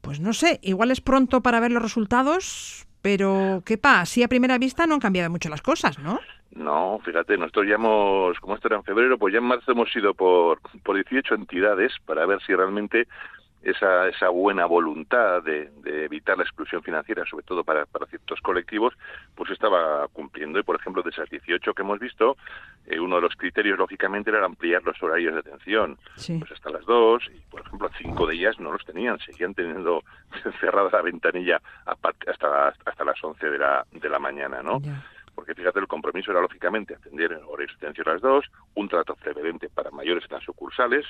Pues 0.00 0.20
no 0.20 0.32
sé, 0.32 0.60
igual 0.62 0.90
es 0.90 1.00
pronto 1.00 1.40
para 1.42 1.60
ver 1.60 1.72
los 1.72 1.82
resultados, 1.82 2.86
pero 3.02 3.62
¿qué 3.64 3.78
pasa? 3.78 4.06
Si 4.06 4.22
a 4.22 4.28
primera 4.28 4.58
vista 4.58 4.86
no 4.86 4.94
han 4.94 5.00
cambiado 5.00 5.30
mucho 5.30 5.48
las 5.48 5.62
cosas, 5.62 5.98
¿no? 5.98 6.20
No, 6.56 6.98
fíjate, 7.04 7.36
nosotros 7.36 7.66
ya 7.68 7.74
hemos, 7.74 8.38
como 8.40 8.54
esto 8.54 8.68
era 8.68 8.76
en 8.76 8.84
febrero, 8.84 9.18
pues 9.18 9.32
ya 9.32 9.38
en 9.38 9.44
marzo 9.44 9.72
hemos 9.72 9.94
ido 9.94 10.14
por, 10.14 10.60
por 10.82 10.96
18 10.96 11.34
entidades 11.34 11.92
para 12.06 12.24
ver 12.24 12.40
si 12.46 12.54
realmente 12.54 13.06
esa, 13.62 14.08
esa 14.08 14.28
buena 14.28 14.66
voluntad 14.66 15.42
de, 15.42 15.70
evitar 16.04 16.36
la 16.36 16.44
exclusión 16.44 16.82
financiera, 16.82 17.24
sobre 17.26 17.44
todo 17.44 17.64
para, 17.64 17.86
para, 17.86 18.06
ciertos 18.06 18.40
colectivos, 18.40 18.94
pues 19.34 19.50
estaba 19.50 20.06
cumpliendo. 20.08 20.58
Y, 20.58 20.62
por 20.62 20.76
ejemplo, 20.76 21.02
de 21.02 21.10
esas 21.10 21.28
18 21.28 21.74
que 21.74 21.82
hemos 21.82 21.98
visto, 21.98 22.36
eh, 22.86 23.00
uno 23.00 23.16
de 23.16 23.22
los 23.22 23.34
criterios, 23.34 23.78
lógicamente, 23.78 24.30
era 24.30 24.44
ampliar 24.44 24.82
los 24.84 25.02
horarios 25.02 25.34
de 25.34 25.40
atención, 25.40 25.98
pues 26.14 26.52
hasta 26.52 26.70
las 26.70 26.84
2, 26.84 27.30
y, 27.34 27.40
por 27.50 27.62
ejemplo, 27.62 27.90
cinco 27.98 28.26
de 28.26 28.34
ellas 28.34 28.58
no 28.60 28.72
los 28.72 28.84
tenían, 28.84 29.18
seguían 29.18 29.54
teniendo 29.54 30.02
cerrada 30.60 30.90
la 30.92 31.02
ventanilla 31.02 31.60
hasta, 31.86 32.68
hasta 32.68 33.04
las 33.04 33.22
11 33.22 33.50
de 33.50 33.58
la, 33.58 33.84
de 33.90 34.08
la 34.08 34.18
mañana, 34.18 34.62
¿no? 34.62 34.80
porque 35.36 35.54
fíjate, 35.54 35.78
el 35.78 35.86
compromiso 35.86 36.30
era 36.30 36.40
lógicamente 36.40 36.94
atender 36.94 37.34
horarios 37.46 37.78
de 37.78 37.86
atención 37.86 38.08
a 38.08 38.12
las 38.14 38.22
dos, 38.22 38.46
un 38.74 38.88
trato 38.88 39.14
preferente 39.14 39.68
para 39.68 39.90
mayores 39.90 40.24
en 40.24 40.34
las 40.34 40.42
sucursales, 40.42 41.04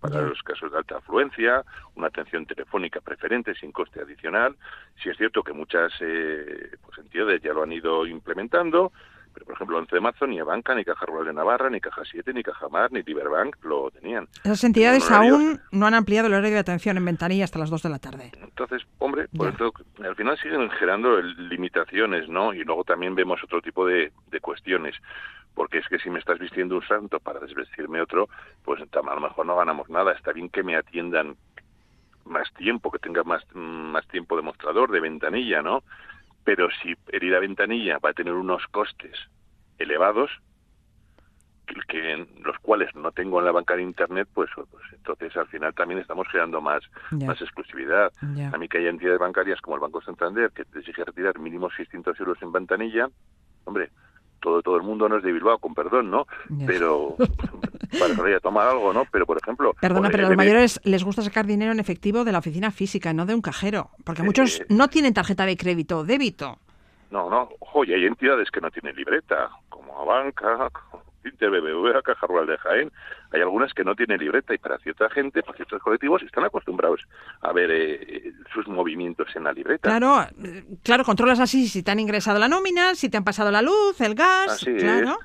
para 0.00 0.22
los 0.22 0.42
casos 0.42 0.70
de 0.70 0.78
alta 0.78 0.98
afluencia, 0.98 1.64
una 1.96 2.08
atención 2.08 2.46
telefónica 2.46 3.00
preferente 3.00 3.54
sin 3.54 3.72
coste 3.72 4.00
adicional. 4.00 4.56
Si 5.02 5.08
es 5.08 5.16
cierto 5.16 5.42
que 5.42 5.52
muchas 5.52 5.92
eh, 6.00 6.70
pues 6.84 6.98
entidades 6.98 7.42
ya 7.42 7.52
lo 7.52 7.62
han 7.62 7.72
ido 7.72 8.06
implementando, 8.06 8.92
pero 9.34 9.46
por 9.46 9.54
ejemplo, 9.54 9.76
el 9.76 9.82
11 9.82 9.94
de 9.94 10.00
marzo 10.00 10.26
ni 10.26 10.40
Banca, 10.40 10.74
ni 10.74 10.84
Caja 10.84 11.06
Rural 11.06 11.26
de 11.26 11.32
Navarra, 11.32 11.70
ni 11.70 11.80
Caja 11.80 12.02
7, 12.10 12.32
ni 12.32 12.42
Caja 12.42 12.68
Mar, 12.68 12.90
ni 12.90 13.02
Liberbank 13.02 13.56
lo 13.64 13.90
tenían. 13.90 14.26
Esas 14.42 14.64
entidades 14.64 15.10
aún 15.10 15.60
no 15.70 15.86
han 15.86 15.94
ampliado 15.94 16.26
el 16.26 16.34
horario 16.34 16.54
de 16.54 16.60
atención 16.60 16.96
en 16.96 17.04
ventanilla 17.04 17.44
hasta 17.44 17.58
las 17.58 17.70
2 17.70 17.82
de 17.82 17.88
la 17.88 17.98
tarde. 17.98 18.32
Entonces, 18.40 18.82
hombre, 18.98 19.28
por 19.36 19.48
eso, 19.54 19.72
al 20.02 20.16
final 20.16 20.38
siguen 20.38 20.68
generando 20.70 21.20
limitaciones, 21.20 22.28
¿no? 22.28 22.52
Y 22.52 22.64
luego 22.64 22.84
también 22.84 23.14
vemos 23.14 23.42
otro 23.44 23.60
tipo 23.60 23.86
de, 23.86 24.12
de 24.30 24.40
cuestiones 24.40 24.96
porque 25.58 25.78
es 25.78 25.88
que 25.88 25.98
si 25.98 26.08
me 26.08 26.20
estás 26.20 26.38
vistiendo 26.38 26.76
un 26.76 26.86
santo 26.86 27.18
para 27.18 27.40
desvestirme 27.40 28.00
otro, 28.00 28.28
pues 28.64 28.80
a 28.80 29.14
lo 29.14 29.20
mejor 29.20 29.44
no 29.44 29.56
ganamos 29.56 29.90
nada. 29.90 30.12
Está 30.12 30.32
bien 30.32 30.48
que 30.50 30.62
me 30.62 30.76
atiendan 30.76 31.34
más 32.24 32.48
tiempo, 32.54 32.92
que 32.92 33.00
tenga 33.00 33.24
más, 33.24 33.42
más 33.54 34.06
tiempo 34.06 34.36
de 34.36 34.42
mostrador, 34.42 34.92
de 34.92 35.00
ventanilla, 35.00 35.60
¿no? 35.60 35.82
Pero 36.44 36.68
si 36.80 36.94
herida 37.08 37.40
ventanilla 37.40 37.98
va 37.98 38.10
a 38.10 38.12
tener 38.12 38.34
unos 38.34 38.64
costes 38.68 39.18
elevados, 39.78 40.30
que, 41.88 42.24
los 42.44 42.56
cuales 42.60 42.94
no 42.94 43.10
tengo 43.10 43.40
en 43.40 43.46
la 43.46 43.52
banca 43.52 43.74
de 43.74 43.82
internet, 43.82 44.28
pues, 44.32 44.48
pues 44.54 44.84
entonces 44.92 45.36
al 45.36 45.48
final 45.48 45.74
también 45.74 45.98
estamos 45.98 46.28
creando 46.30 46.60
más, 46.60 46.84
más 47.10 47.42
exclusividad. 47.42 48.12
A 48.22 48.58
mí 48.58 48.68
que 48.68 48.78
hay 48.78 48.86
entidades 48.86 49.18
bancarias 49.18 49.60
como 49.60 49.74
el 49.74 49.82
Banco 49.82 50.00
Santander 50.02 50.52
que 50.52 50.64
te 50.64 50.78
exige 50.78 51.04
retirar 51.04 51.40
mínimo 51.40 51.68
600 51.68 52.18
euros 52.20 52.40
en 52.42 52.52
ventanilla, 52.52 53.08
hombre, 53.64 53.90
todo 54.40 54.62
todo 54.62 54.76
el 54.76 54.82
mundo 54.82 55.08
no 55.08 55.18
es 55.18 55.22
de 55.22 55.32
Bilbao, 55.32 55.58
con 55.58 55.74
perdón, 55.74 56.10
¿no? 56.10 56.26
Pero 56.66 57.16
para 57.98 58.40
tomar 58.40 58.68
algo, 58.68 58.92
¿no? 58.92 59.04
Pero, 59.10 59.26
por 59.26 59.38
ejemplo... 59.38 59.74
Perdona, 59.80 60.10
pero 60.10 60.26
a 60.26 60.28
los 60.28 60.36
mayores 60.36 60.80
les 60.84 61.04
gusta 61.04 61.22
sacar 61.22 61.46
dinero 61.46 61.72
en 61.72 61.80
efectivo 61.80 62.24
de 62.24 62.32
la 62.32 62.38
oficina 62.38 62.70
física, 62.70 63.12
no 63.12 63.26
de 63.26 63.34
un 63.34 63.42
cajero, 63.42 63.90
porque 64.04 64.22
muchos 64.22 64.62
no 64.68 64.88
tienen 64.88 65.14
tarjeta 65.14 65.46
de 65.46 65.56
crédito 65.56 65.98
o 65.98 66.04
débito. 66.04 66.58
No, 67.10 67.30
no, 67.30 67.48
ojo, 67.60 67.84
y 67.84 67.94
hay 67.94 68.04
entidades 68.04 68.50
que 68.50 68.60
no 68.60 68.70
tienen 68.70 68.94
libreta, 68.94 69.50
como 69.68 70.04
Banca, 70.04 70.70
Inter, 71.24 71.50
BBVA, 71.50 72.02
Caja 72.02 72.26
Rural 72.26 72.46
de 72.46 72.58
Jaén, 72.58 72.92
hay 73.32 73.40
algunas 73.40 73.72
que 73.74 73.84
no 73.84 73.94
tienen 73.94 74.18
libreta 74.18 74.54
y 74.54 74.58
para 74.58 74.78
cierta 74.78 75.10
gente, 75.10 75.42
para 75.42 75.56
ciertos 75.56 75.82
colectivos, 75.82 76.22
están 76.22 76.44
acostumbrados 76.44 77.00
a 77.40 77.52
ver 77.52 77.70
eh, 77.70 78.32
sus 78.52 78.66
movimientos 78.68 79.28
en 79.34 79.44
la 79.44 79.52
libreta. 79.52 79.88
Claro, 79.88 80.26
eh, 80.42 80.64
claro, 80.82 81.04
controlas 81.04 81.40
así 81.40 81.68
si 81.68 81.82
te 81.82 81.90
han 81.90 82.00
ingresado 82.00 82.38
la 82.38 82.48
nómina, 82.48 82.94
si 82.94 83.08
te 83.08 83.16
han 83.16 83.24
pasado 83.24 83.50
la 83.50 83.62
luz, 83.62 84.00
el 84.00 84.14
gas, 84.14 84.64
claro. 84.78 85.18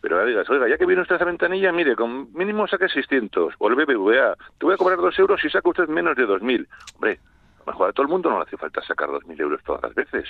Pero 0.00 0.16
ahora 0.16 0.28
digas, 0.28 0.48
oiga, 0.50 0.68
ya 0.68 0.78
que 0.78 0.86
viene 0.86 1.02
usted 1.02 1.14
a 1.14 1.16
esa 1.16 1.24
ventanilla, 1.24 1.72
mire, 1.72 1.96
con 1.96 2.32
mínimo 2.32 2.68
saque 2.68 2.88
600, 2.88 3.54
o 3.58 3.68
el 3.68 3.74
BBVA, 3.74 4.36
te 4.58 4.66
voy 4.66 4.74
a 4.74 4.76
cobrar 4.76 4.98
dos 4.98 5.18
euros 5.18 5.40
si 5.40 5.50
saca 5.50 5.68
usted 5.68 5.88
menos 5.88 6.16
de 6.16 6.26
2.000. 6.26 6.66
Hombre, 6.94 7.18
a 7.56 7.58
lo 7.66 7.72
mejor 7.72 7.90
a 7.90 7.92
todo 7.92 8.02
el 8.04 8.08
mundo 8.08 8.30
no 8.30 8.36
le 8.38 8.44
hace 8.44 8.56
falta 8.56 8.80
sacar 8.82 9.08
2.000 9.08 9.40
euros 9.40 9.60
todas 9.64 9.82
las 9.82 9.94
veces, 9.94 10.28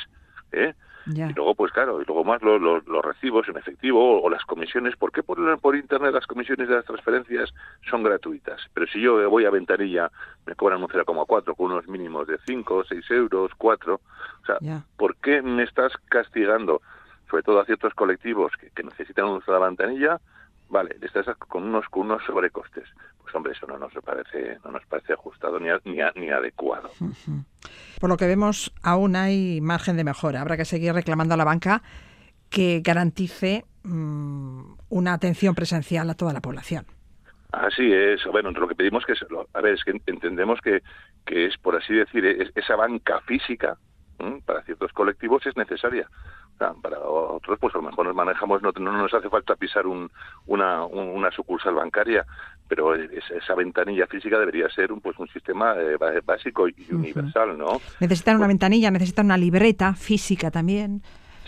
¿eh? 0.53 0.73
Y 1.07 1.33
luego, 1.35 1.55
pues 1.55 1.73
claro, 1.73 2.03
y 2.03 2.05
luego 2.05 2.25
más 2.25 2.43
los, 2.43 2.61
los, 2.61 3.05
recibos 3.05 3.49
en 3.49 3.57
efectivo 3.57 4.23
o, 4.23 4.29
las 4.29 4.45
comisiones. 4.45 4.97
¿Por 4.97 5.13
qué 5.13 5.23
por, 5.23 5.61
por 5.61 5.77
Internet 5.77 6.13
las 6.13 6.27
comisiones 6.27 6.69
de 6.69 6.75
las 6.75 6.85
transferencias 6.85 7.55
son 7.89 8.03
gratuitas? 8.03 8.61
Pero 8.75 8.87
si 8.89 9.01
yo 9.01 9.31
voy 9.31 9.45
a 9.45 9.51
ventanilla, 9.51 10.11
me 10.47 10.55
cobran 10.55 10.83
un 10.83 10.89
0,4 10.89 11.57
con 11.57 11.67
unos 11.67 11.87
mínimos 11.87 12.27
de 12.27 12.39
5, 12.47 12.85
6 12.89 13.11
euros, 13.11 13.53
4. 13.57 13.95
O 13.95 14.47
sea, 14.47 14.83
¿por 14.97 15.17
qué 15.17 15.43
me 15.43 15.63
estás 15.63 15.93
castigando, 16.09 16.83
sobre 17.31 17.45
todo 17.45 17.61
a 17.61 17.65
ciertos 17.65 17.95
colectivos 17.95 18.53
que, 18.61 18.71
que 18.71 18.83
necesitan 18.83 19.27
un 19.27 19.37
uso 19.37 19.53
de 19.53 19.61
la 19.61 19.67
ventanilla? 19.67 20.21
Vale, 20.69 20.97
estás 21.01 21.27
con 21.37 21.65
unos, 21.65 21.87
con 21.89 22.03
unos 22.03 22.23
sobrecostes. 22.25 22.85
Pues 23.23 23.35
hombre, 23.35 23.53
eso 23.53 23.67
no 23.67 23.79
nos 23.79 23.93
parece, 24.05 24.59
no 24.65 24.73
nos 24.73 24.85
parece 24.87 25.13
ajustado 25.13 25.59
ni, 25.59 25.69
ni, 25.85 25.99
ni 26.15 26.31
adecuado. 26.31 26.91
Por 28.01 28.11
lo 28.11 28.17
que 28.17 28.27
vemos, 28.27 28.73
aún 28.83 29.17
hay 29.17 29.61
margen 29.61 29.97
de 29.97 30.05
mejora. 30.05 30.41
Habrá 30.41 30.57
que 30.57 30.65
seguir 30.65 30.93
reclamando 30.93 31.35
a 31.35 31.37
la 31.37 31.45
banca 31.45 31.83
que 32.51 32.81
garantice 32.85 33.65
mm, 33.85 34.75
una 34.91 35.15
atención 35.15 35.55
presencial 35.55 36.09
a 36.11 36.15
toda 36.15 36.33
la 36.33 36.41
población. 36.41 36.87
Así 37.53 37.93
es. 37.93 38.21
Bueno, 38.31 38.51
lo 38.51 38.69
que 38.69 38.75
pedimos 38.75 39.05
que 39.07 39.13
es, 39.13 39.21
a 39.55 39.61
ver, 39.61 39.75
es 39.75 39.85
que 39.85 40.01
entendemos 40.07 40.61
que, 40.61 40.83
que 41.25 41.47
es, 41.47 41.57
por 41.59 41.77
así 41.77 41.95
decir, 41.95 42.25
esa 42.55 42.77
banca 42.77 43.21
física 43.21 43.79
para 44.45 44.63
ciertos 44.63 44.93
colectivos 44.93 45.47
es 45.47 45.57
necesaria. 45.57 46.09
Para 46.59 47.01
otros, 47.01 47.59
pues 47.61 47.75
a 47.75 47.79
lo 47.79 47.85
mejor 47.85 48.07
nos 48.07 48.15
manejamos, 48.15 48.63
no, 48.63 48.73
no 48.73 48.93
nos 48.93 49.13
hace 49.13 49.29
falta 49.29 49.57
pisar 49.57 49.87
un, 49.87 50.11
una, 50.47 50.87
una 50.87 51.31
sucursal 51.31 51.75
bancaria, 51.75 52.25
pero 52.67 52.95
esa 52.95 53.55
ventanilla 53.55 54.07
física 54.07 54.39
debería 54.39 54.69
ser 54.71 54.91
un, 54.91 55.01
pues, 55.03 55.19
un 55.19 55.29
sistema 55.29 55.75
eh, 55.77 55.97
básico 56.25 56.67
y 56.67 56.75
universal, 56.91 57.59
¿no? 57.59 57.81
Necesitan 58.01 58.37
una 58.37 58.47
pues 58.47 58.55
ventanilla, 58.55 58.91
necesitan 58.91 59.27
una 59.27 59.37
libreta 59.37 59.95
física 59.95 60.51
también. 60.51 61.03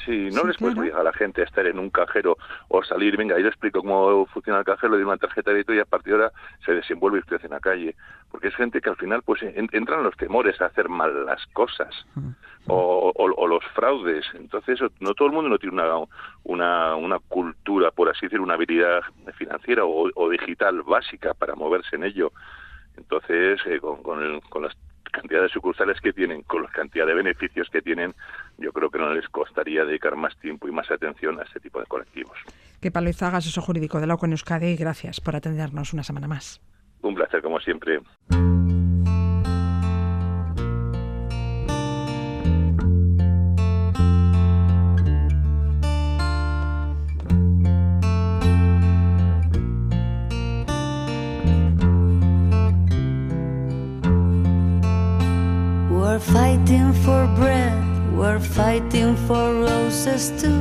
Sí, 0.09 0.31
no 0.33 0.45
les 0.45 0.57
puedes 0.57 0.79
obligar 0.79 1.01
a 1.01 1.05
la 1.05 1.13
gente 1.13 1.43
a 1.43 1.45
estar 1.45 1.67
en 1.67 1.79
un 1.79 1.91
cajero 1.91 2.39
o 2.69 2.83
salir, 2.83 3.15
venga, 3.19 3.37
yo 3.37 3.43
le 3.43 3.51
explico 3.51 3.83
cómo 3.83 4.25
funciona 4.25 4.61
el 4.61 4.65
cajero, 4.65 4.93
le 4.93 5.01
doy 5.01 5.05
una 5.05 5.19
tarjeta 5.19 5.51
de 5.51 5.57
crédito 5.57 5.75
y 5.75 5.81
a 5.81 5.85
partir 5.85 6.15
de 6.17 6.23
ahora 6.23 6.33
se 6.65 6.73
desenvuelve 6.73 7.19
usted 7.19 7.45
en 7.45 7.51
la 7.51 7.61
calle. 7.61 7.95
Porque 8.31 8.49
es 8.49 8.57
gente 8.57 8.81
que 8.81 8.89
al 8.89 8.97
final 8.97 9.21
pues 9.21 9.43
entran 9.43 10.03
los 10.03 10.17
temores 10.17 10.59
a 10.63 10.67
hacer 10.67 10.89
mal 10.89 11.27
las 11.27 11.45
cosas 11.49 12.07
o, 12.69 13.13
o, 13.15 13.47
los 13.47 13.63
fraudes. 13.75 14.25
Entonces, 14.33 14.81
no 15.01 15.13
todo 15.13 15.29
el 15.29 15.35
mundo 15.35 15.51
no 15.51 15.59
tiene 15.59 15.75
una, 15.75 16.07
una, 16.45 16.97
una 16.97 17.19
cultura, 17.19 17.91
por 17.91 18.09
así 18.09 18.25
decir, 18.25 18.41
una 18.41 18.55
habilidad 18.55 19.03
financiera 19.35 19.85
o, 19.85 20.31
digital 20.31 20.83
básica 20.85 21.35
para 21.35 21.55
moverse 21.55 21.97
en 21.97 22.05
ello. 22.05 22.33
Entonces, 22.97 23.61
eh, 23.67 23.79
con, 23.79 24.03
con, 24.03 24.41
con 24.41 24.63
las 24.63 24.75
cantidad 25.11 25.43
de 25.43 25.49
sucursales 25.49 26.01
que 26.01 26.13
tienen, 26.13 26.43
con 26.43 26.63
la 26.63 26.69
cantidad 26.69 27.07
de 27.07 27.15
beneficios 27.15 27.69
que 27.71 27.83
tienen, 27.83 28.15
yo 28.59 28.73
creo 28.73 28.91
que 28.91 28.99
no 28.99 29.13
les 29.13 29.29
costaría 29.29 29.85
dedicar 29.85 30.17
más 30.17 30.37
tiempo 30.39 30.69
y 30.69 30.73
más 30.73 30.91
atención 30.91 31.39
a 31.41 31.43
este 31.43 31.61
tipo 31.61 31.81
de 31.81 31.87
colectivos. 31.87 32.39
Que 32.81 32.91
Pablo 32.91 33.11
Izaga, 33.11 33.39
asesor 33.39 33.65
jurídico 33.65 34.01
de 34.01 34.07
la 34.07 34.17
Euskadi, 34.21 34.77
gracias 34.77 35.21
por 35.21 35.37
atendernos 35.37 35.93
una 35.93 36.03
semana 36.03 36.29
más. 36.29 36.61
Un 37.03 37.15
placer, 37.15 37.43
como 37.43 37.61
siempre. 37.61 38.01
Fighting 56.69 56.93
for 57.03 57.27
bread, 57.35 58.13
we're 58.15 58.39
fighting 58.39 59.17
for 59.27 59.55
roses 59.55 60.31
too. 60.39 60.61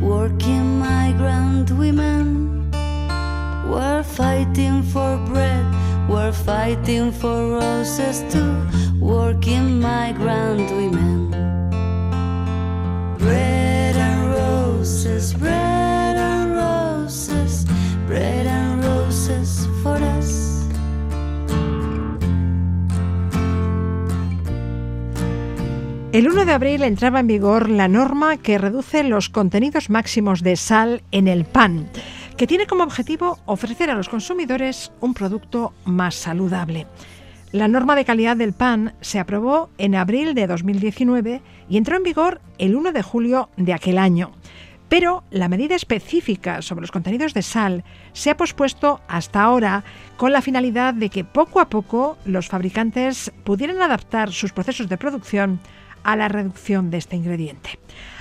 Working 0.00 0.78
migrant 0.78 1.72
women. 1.72 2.70
We're 3.68 4.04
fighting 4.04 4.84
for 4.84 5.16
bread, 5.26 5.66
we're 6.08 6.30
fighting 6.30 7.10
for 7.10 7.58
roses 7.58 8.22
too. 8.32 8.54
Working 9.00 9.80
migrant 9.80 10.47
El 26.18 26.28
1 26.28 26.46
de 26.46 26.52
abril 26.52 26.82
entraba 26.82 27.20
en 27.20 27.28
vigor 27.28 27.70
la 27.70 27.86
norma 27.86 28.38
que 28.38 28.58
reduce 28.58 29.04
los 29.04 29.28
contenidos 29.28 29.88
máximos 29.88 30.42
de 30.42 30.56
sal 30.56 31.04
en 31.12 31.28
el 31.28 31.44
pan, 31.44 31.88
que 32.36 32.48
tiene 32.48 32.66
como 32.66 32.82
objetivo 32.82 33.38
ofrecer 33.46 33.88
a 33.88 33.94
los 33.94 34.08
consumidores 34.08 34.90
un 34.98 35.14
producto 35.14 35.74
más 35.84 36.16
saludable. 36.16 36.88
La 37.52 37.68
norma 37.68 37.94
de 37.94 38.04
calidad 38.04 38.36
del 38.36 38.52
pan 38.52 38.94
se 39.00 39.20
aprobó 39.20 39.70
en 39.78 39.94
abril 39.94 40.34
de 40.34 40.48
2019 40.48 41.40
y 41.68 41.76
entró 41.76 41.96
en 41.96 42.02
vigor 42.02 42.40
el 42.58 42.74
1 42.74 42.90
de 42.90 43.02
julio 43.02 43.50
de 43.56 43.72
aquel 43.72 43.96
año. 43.96 44.32
Pero 44.88 45.22
la 45.30 45.48
medida 45.48 45.76
específica 45.76 46.62
sobre 46.62 46.80
los 46.80 46.90
contenidos 46.90 47.32
de 47.32 47.42
sal 47.42 47.84
se 48.12 48.30
ha 48.30 48.36
pospuesto 48.36 49.02
hasta 49.06 49.42
ahora 49.42 49.84
con 50.16 50.32
la 50.32 50.42
finalidad 50.42 50.94
de 50.94 51.10
que 51.10 51.22
poco 51.22 51.60
a 51.60 51.68
poco 51.68 52.18
los 52.24 52.48
fabricantes 52.48 53.30
pudieran 53.44 53.82
adaptar 53.82 54.32
sus 54.32 54.52
procesos 54.52 54.88
de 54.88 54.98
producción 54.98 55.60
a 56.08 56.16
la 56.16 56.28
reducción 56.28 56.90
de 56.90 56.96
este 56.96 57.16
ingrediente. 57.16 57.78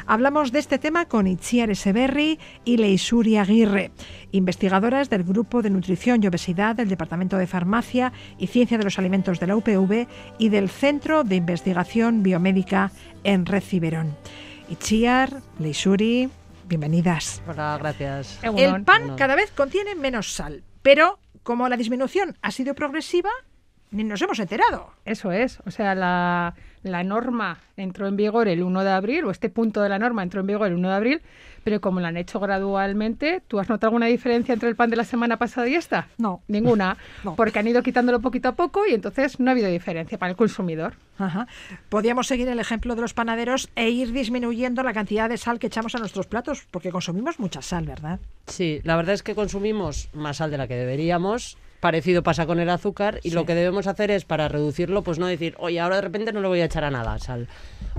Hablamos 0.08 0.52
de 0.52 0.60
este 0.60 0.78
tema 0.78 1.06
con 1.06 1.26
Itziar 1.26 1.70
Eseberri 1.70 2.38
y 2.66 2.76
Leisuri 2.76 3.38
Aguirre, 3.38 3.92
investigadoras 4.32 5.10
del 5.10 5.24
Grupo 5.24 5.62
de 5.62 5.70
Nutrición 5.70 6.22
y 6.22 6.28
Obesidad 6.28 6.76
del 6.76 6.90
Departamento 6.90 7.38
de 7.38 7.48
Farmacia 7.48 8.12
y 8.38 8.48
Ciencia 8.48 8.78
de 8.78 8.84
los 8.84 9.00
Alimentos 9.00 9.40
de 9.40 9.48
la 9.48 9.56
UPV 9.56 10.06
y 10.38 10.50
del 10.50 10.68
Centro 10.68 11.24
de 11.24 11.38
Investigación 11.38 12.24
Biomédica 12.24 12.92
en 13.24 13.46
Reciberón. 13.46 14.18
Itziar, 14.68 15.42
Leisuri, 15.58 16.30
bienvenidas. 16.68 17.42
Hola, 17.48 17.78
gracias. 17.80 18.38
El 18.44 18.84
pan 18.84 19.16
cada 19.16 19.36
vez 19.36 19.52
contiene 19.52 19.96
menos 19.96 20.34
sal, 20.34 20.66
pero 20.82 21.20
como 21.42 21.70
la 21.70 21.78
disminución 21.78 22.36
ha 22.42 22.52
sido 22.52 22.76
progresiva, 22.76 23.30
ni 23.92 24.04
nos 24.04 24.22
hemos 24.22 24.40
enterado. 24.40 24.92
Eso 25.06 25.32
es, 25.32 25.60
o 25.66 25.72
sea, 25.72 25.96
la, 25.96 26.54
la 26.92 27.04
norma 27.04 27.60
entró 27.76 28.08
en 28.08 28.16
vigor 28.16 28.48
el 28.48 28.64
1 28.64 28.84
de 28.84 28.90
abril, 28.92 29.26
o 29.26 29.32
este 29.32 29.50
punto 29.50 29.82
de 29.82 29.90
la 29.90 30.00
norma 30.00 30.24
entró 30.24 30.42
en 30.42 30.48
vigor 30.48 30.68
el 30.68 30.74
1 30.76 30.90
de 30.90 30.96
abril, 30.96 31.22
pero 31.64 31.82
como 31.82 32.00
la 32.00 32.08
han 32.08 32.18
hecho 32.18 32.40
gradualmente, 32.40 33.42
¿tú 33.48 33.60
has 33.60 33.68
notado 33.70 33.90
alguna 33.90 34.06
diferencia 34.06 34.54
entre 34.54 34.70
el 34.70 34.76
pan 34.76 34.90
de 34.90 34.96
la 34.96 35.04
semana 35.04 35.38
pasada 35.38 35.68
y 35.68 35.76
esta? 35.76 36.08
No. 36.18 36.42
Ninguna, 36.48 36.98
No. 37.24 37.36
porque 37.36 37.60
han 37.60 37.68
ido 37.68 37.84
quitándolo 37.84 38.20
poquito 38.22 38.50
a 38.50 38.54
poco 38.56 38.86
y 38.88 38.94
entonces 38.94 39.40
no 39.40 39.50
ha 39.50 39.54
habido 39.54 39.68
diferencia 39.70 40.18
para 40.18 40.32
el 40.32 40.38
consumidor. 40.38 40.94
Ajá. 41.20 41.48
Podríamos 41.90 42.28
seguir 42.28 42.48
el 42.48 42.60
ejemplo 42.60 42.96
de 42.96 43.02
los 43.02 43.14
panaderos 43.14 43.70
e 43.76 43.90
ir 43.90 44.12
disminuyendo 44.14 44.84
la 44.84 44.94
cantidad 44.94 45.28
de 45.30 45.38
sal 45.38 45.60
que 45.60 45.68
echamos 45.68 45.96
a 45.96 46.00
nuestros 46.00 46.28
platos, 46.28 46.66
porque 46.72 46.92
consumimos 46.92 47.40
mucha 47.40 47.62
sal, 47.62 47.86
¿verdad? 47.86 48.20
Sí, 48.46 48.80
la 48.84 48.96
verdad 48.96 49.16
es 49.16 49.24
que 49.24 49.36
consumimos 49.36 50.10
más 50.14 50.38
sal 50.38 50.52
de 50.52 50.58
la 50.58 50.68
que 50.68 50.76
deberíamos. 50.76 51.58
Parecido 51.80 52.24
pasa 52.24 52.48
con 52.48 52.60
el 52.60 52.70
azúcar 52.70 53.20
y 53.24 53.30
Sí. 53.30 53.36
lo 53.36 53.46
que 53.46 53.54
debemos 53.54 53.86
hacer 53.86 54.10
es 54.10 54.26
para 54.26 54.48
reducirlo, 54.48 55.04
pues 55.04 55.20
no 55.20 55.28
decir, 55.28 55.56
oye, 55.60 55.80
ahora 55.80 55.98
de 55.98 56.02
repente 56.02 56.34
no 56.34 56.42
le 56.42 56.48
voy 56.48 56.60
a 56.62 56.66
echar 56.66 56.84
a 56.84 56.90
nada 56.90 57.20
sal 57.20 57.48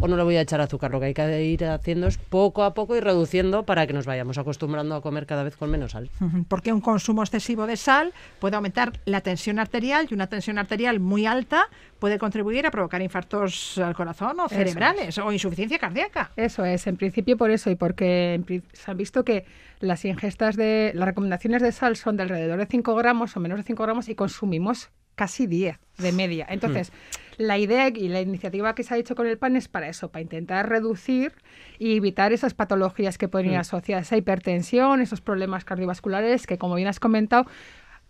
o 0.01 0.09
no 0.09 0.17
le 0.17 0.23
voy 0.25 0.37
a 0.37 0.41
echar 0.41 0.61
azúcar. 0.61 0.91
Lo 0.91 0.99
que 1.01 1.07
hay 1.07 1.15
que 1.15 1.45
ir 1.45 1.65
haciendo 1.65 2.09
es 2.09 2.19
poco 2.19 2.65
a 2.65 2.75
poco 2.75 2.97
y 2.97 3.01
reduciendo 3.01 3.63
para 3.65 3.87
que 3.87 3.93
nos 3.93 4.05
vayamos 4.07 4.37
acostumbrando 4.37 4.95
a 4.97 5.03
comer 5.03 5.27
cada 5.27 5.45
vez 5.45 5.57
con 5.57 5.71
menos 5.71 5.93
sal. 5.93 6.11
Porque 6.49 6.73
un 6.73 6.81
consumo 6.81 7.23
excesivo 7.23 7.67
de 7.69 7.77
sal 7.77 8.13
puede 8.41 8.57
aumentar 8.57 8.93
la 9.05 9.21
tensión 9.21 9.59
arterial 9.61 10.09
y 10.11 10.15
una 10.15 10.27
tensión 10.27 10.59
arterial 10.59 10.99
muy 10.99 11.27
alta 11.27 11.69
puede 11.99 12.19
contribuir 12.19 12.67
a 12.67 12.71
provocar 12.71 13.03
infartos 13.03 13.79
al 13.79 13.95
corazón 13.95 14.39
o 14.41 14.49
cerebrales 14.49 15.19
o 15.19 15.33
insuficiencia 15.33 15.79
cardíaca. 15.79 16.31
Eso 16.37 16.65
es, 16.65 16.87
en 16.87 16.97
principio 16.97 17.37
por 17.37 17.51
eso 17.51 17.71
y 17.71 17.75
porque 17.75 18.41
se 18.73 18.91
han 18.91 18.97
visto 18.97 19.25
que 19.25 19.45
las 19.81 20.05
ingestas 20.05 20.57
de 20.57 20.93
las 20.95 21.07
recomendaciones 21.07 21.63
de 21.63 21.73
sal 21.73 21.97
son 21.97 22.17
de 22.17 22.25
alrededor 22.25 22.59
de 22.59 22.67
5 22.67 22.95
gramos 22.95 23.37
o 23.37 23.41
menos 23.41 23.59
de 23.59 23.65
5 23.65 23.83
gramos 23.83 24.09
y 24.09 24.15
consumimos 24.15 24.91
casi 25.19 25.47
10 25.47 25.79
de 25.99 26.13
media. 26.13 26.47
Entonces, 26.49 26.93
la 27.39 27.59
idea 27.59 27.89
y 27.89 28.09
la 28.09 28.21
iniciativa 28.21 28.75
que 28.75 28.85
se 28.85 28.95
ha 28.95 28.97
hecho 28.97 29.15
con 29.15 29.27
el 29.27 29.37
pan 29.37 29.57
es 29.57 29.69
para 29.69 29.89
eso, 29.89 30.11
para 30.11 30.23
intentar 30.23 30.69
reducir 30.69 31.33
y 31.79 31.97
evitar 31.97 32.33
esas 32.33 32.55
patologías 32.55 33.19
que 33.19 33.29
pueden 33.29 33.51
ir 33.51 33.57
asociadas 33.57 34.13
a 34.13 34.17
hipertensión, 34.17 35.01
esos 35.01 35.21
problemas 35.21 35.65
cardiovasculares 35.65 36.47
que, 36.47 36.57
como 36.57 36.77
bien 36.77 36.89
has 36.89 37.01
comentado, 37.01 37.47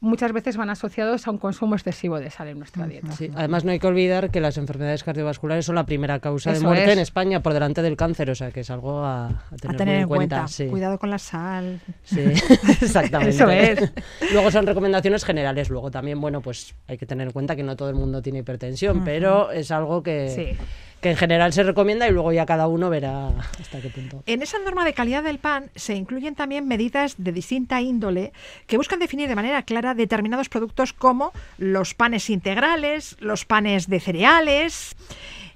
muchas 0.01 0.33
veces 0.33 0.57
van 0.57 0.71
asociados 0.71 1.27
a 1.27 1.31
un 1.31 1.39
consumo 1.39 1.75
excesivo 1.75 2.21
de 2.21 2.31
sal 2.31 2.49
en 2.49 2.59
nuestra 2.59 2.87
dieta. 2.87 3.11
Sí, 3.13 3.31
Además, 3.35 3.65
no 3.65 3.73
hay 3.73 3.79
que 3.79 3.87
olvidar 3.89 4.31
que 4.31 4.41
las 4.41 4.57
enfermedades 4.57 5.03
cardiovasculares 5.03 5.65
son 5.65 5.75
la 5.75 5.87
primera 5.87 6.21
causa 6.21 6.53
de 6.53 6.61
muerte 6.61 6.85
es. 6.85 6.93
en 6.93 6.99
España 7.01 7.43
por 7.43 7.53
delante 7.53 7.83
del 7.83 7.97
cáncer, 7.97 8.31
o 8.31 8.35
sea 8.35 8.51
que 8.51 8.61
es 8.61 8.71
algo 8.71 9.05
a, 9.05 9.27
a 9.27 9.57
tener, 9.61 9.75
A 9.75 9.77
tener 9.79 9.95
muy 9.97 10.03
en 10.03 10.09
cuenta. 10.09 10.47
sí. 10.49 10.67
Cuidado 10.67 10.99
con 10.99 11.11
la 11.11 11.19
sal. 11.19 11.81
Sí, 12.05 12.21
exactamente. 12.81 13.35
Eso 13.35 13.51
es. 13.51 13.93
Luego 14.33 14.51
son 14.51 14.67
recomendaciones 14.67 15.25
generales. 15.25 15.69
Luego 15.71 15.91
también, 15.91 16.21
bueno, 16.21 16.41
pues 16.43 16.75
hay 16.87 16.97
que 16.99 17.07
tener 17.07 17.27
en 17.27 17.33
cuenta 17.33 17.57
que 17.57 17.63
no 17.63 17.75
todo 17.77 17.89
el 17.89 17.95
mundo 17.97 18.23
tiene 18.23 18.41
hipertensión, 18.41 19.05
pero 19.05 19.51
es 19.51 19.71
algo 19.71 20.03
que, 20.03 20.29
Sí. 20.29 20.57
Que 21.01 21.11
en 21.11 21.17
general 21.17 21.53
se 21.53 21.63
recomienda 21.63 22.09
y 22.09 22.13
luego 22.13 22.33
ya 22.33 22.47
cada 22.47 22.67
uno 22.67 22.91
verá 22.91 23.29
hasta 23.61 23.81
qué 23.81 23.89
punto. 23.89 24.23
En 24.27 24.43
esa 24.43 24.59
norma 24.59 24.85
de 24.85 24.95
calidad 24.95 25.23
del 25.23 25.39
pan 25.39 25.71
se 25.75 25.95
incluyen 25.95 26.35
también 26.35 26.67
medidas 26.67 27.15
de 27.19 27.33
distinta 27.33 27.81
índole 27.81 28.33
que 28.67 28.77
buscan 28.77 28.99
definir 28.99 29.29
de 29.29 29.37
manera 29.37 29.63
clara 29.63 29.95
determinados 29.95 30.49
productos 30.49 30.93
como 30.93 31.33
los 31.57 31.95
panes 31.95 32.31
integrales, 32.31 33.17
los 33.21 33.45
panes 33.45 33.89
de 33.89 34.01
cereales. 34.01 34.97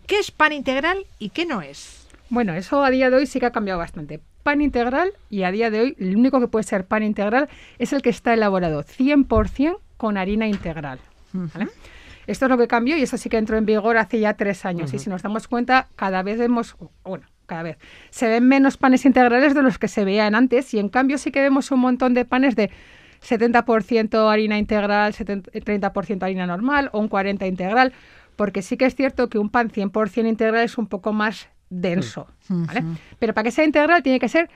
¿Qué 0.06 0.18
es 0.18 0.30
pan 0.30 0.52
integral 0.52 1.06
y 1.18 1.30
qué 1.30 1.46
no 1.46 1.62
es? 1.62 2.06
Bueno, 2.28 2.54
eso 2.54 2.82
a 2.84 2.90
día 2.90 3.10
de 3.10 3.16
hoy 3.16 3.26
sí 3.26 3.40
que 3.40 3.46
ha 3.46 3.52
cambiado 3.52 3.78
bastante. 3.78 4.20
Pan 4.42 4.60
integral 4.60 5.12
y 5.28 5.42
a 5.42 5.50
día 5.50 5.70
de 5.70 5.80
hoy 5.80 5.96
el 5.98 6.16
único 6.16 6.40
que 6.40 6.48
puede 6.48 6.64
ser 6.64 6.84
pan 6.84 7.02
integral 7.02 7.48
es 7.78 7.92
el 7.92 8.02
que 8.02 8.10
está 8.10 8.34
elaborado 8.34 8.82
100% 8.84 9.78
con 9.96 10.16
harina 10.16 10.46
integral. 10.46 10.98
¿vale? 11.32 11.68
Esto 12.26 12.46
es 12.46 12.50
lo 12.50 12.58
que 12.58 12.68
cambió 12.68 12.96
y 12.96 13.02
eso 13.02 13.16
sí 13.16 13.28
que 13.28 13.38
entró 13.38 13.56
en 13.56 13.66
vigor 13.66 13.96
hace 13.96 14.20
ya 14.20 14.34
tres 14.34 14.64
años. 14.64 14.92
Y 14.94 14.98
si 14.98 15.10
nos 15.10 15.22
damos 15.22 15.48
cuenta, 15.48 15.88
cada 15.96 16.22
vez 16.22 16.38
vemos, 16.38 16.76
bueno, 17.04 17.26
cada 17.46 17.62
vez, 17.62 17.78
se 18.10 18.28
ven 18.28 18.46
menos 18.46 18.76
panes 18.76 19.04
integrales 19.04 19.54
de 19.54 19.62
los 19.62 19.78
que 19.78 19.88
se 19.88 20.04
veían 20.04 20.34
antes 20.34 20.72
y 20.74 20.78
en 20.78 20.88
cambio 20.88 21.18
sí 21.18 21.30
que 21.30 21.40
vemos 21.40 21.70
un 21.70 21.80
montón 21.80 22.14
de 22.14 22.24
panes 22.24 22.56
de 22.56 22.70
70% 23.22 24.30
harina 24.30 24.58
integral, 24.58 25.12
70 25.12 25.50
30% 25.52 26.22
harina 26.22 26.46
normal 26.46 26.90
o 26.92 27.00
un 27.00 27.08
40% 27.08 27.46
integral, 27.46 27.92
porque 28.36 28.62
sí 28.62 28.76
que 28.76 28.86
es 28.86 28.94
cierto 28.94 29.28
que 29.28 29.38
un 29.38 29.50
pan 29.50 29.70
100% 29.70 30.28
integral 30.28 30.64
es 30.64 30.78
un 30.78 30.86
poco 30.86 31.12
más 31.12 31.48
denso, 31.70 32.26
¿vale? 32.48 32.82
Pero 33.18 33.34
para 33.34 33.44
que 33.44 33.50
sea 33.50 33.64
integral 33.64 34.02
tiene 34.02 34.18
que 34.18 34.28
ser 34.28 34.50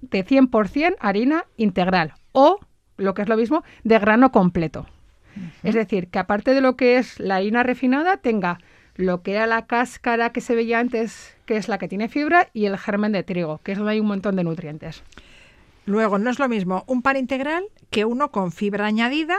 de 0.00 0.24
100% 0.24 0.96
harina 1.00 1.44
integral 1.56 2.14
o, 2.32 2.58
lo 2.96 3.14
que 3.14 3.22
es 3.22 3.28
lo 3.28 3.36
mismo, 3.36 3.64
de 3.84 3.98
grano 3.98 4.32
completo. 4.32 4.86
Es 5.62 5.74
decir, 5.74 6.08
que 6.08 6.18
aparte 6.18 6.54
de 6.54 6.60
lo 6.60 6.76
que 6.76 6.98
es 6.98 7.20
la 7.20 7.36
harina 7.36 7.62
refinada, 7.62 8.16
tenga 8.18 8.58
lo 8.94 9.22
que 9.22 9.32
era 9.32 9.46
la 9.46 9.66
cáscara 9.66 10.30
que 10.32 10.40
se 10.40 10.54
veía 10.54 10.78
antes, 10.78 11.36
que 11.44 11.56
es 11.56 11.68
la 11.68 11.78
que 11.78 11.88
tiene 11.88 12.08
fibra, 12.08 12.48
y 12.52 12.66
el 12.66 12.78
germen 12.78 13.12
de 13.12 13.22
trigo, 13.22 13.58
que 13.62 13.72
es 13.72 13.78
donde 13.78 13.92
hay 13.92 14.00
un 14.00 14.06
montón 14.06 14.36
de 14.36 14.44
nutrientes. 14.44 15.02
Luego, 15.84 16.18
no 16.18 16.30
es 16.30 16.38
lo 16.38 16.48
mismo 16.48 16.84
un 16.86 17.02
pan 17.02 17.16
integral 17.16 17.64
que 17.90 18.04
uno 18.04 18.30
con 18.30 18.52
fibra 18.52 18.86
añadida 18.86 19.36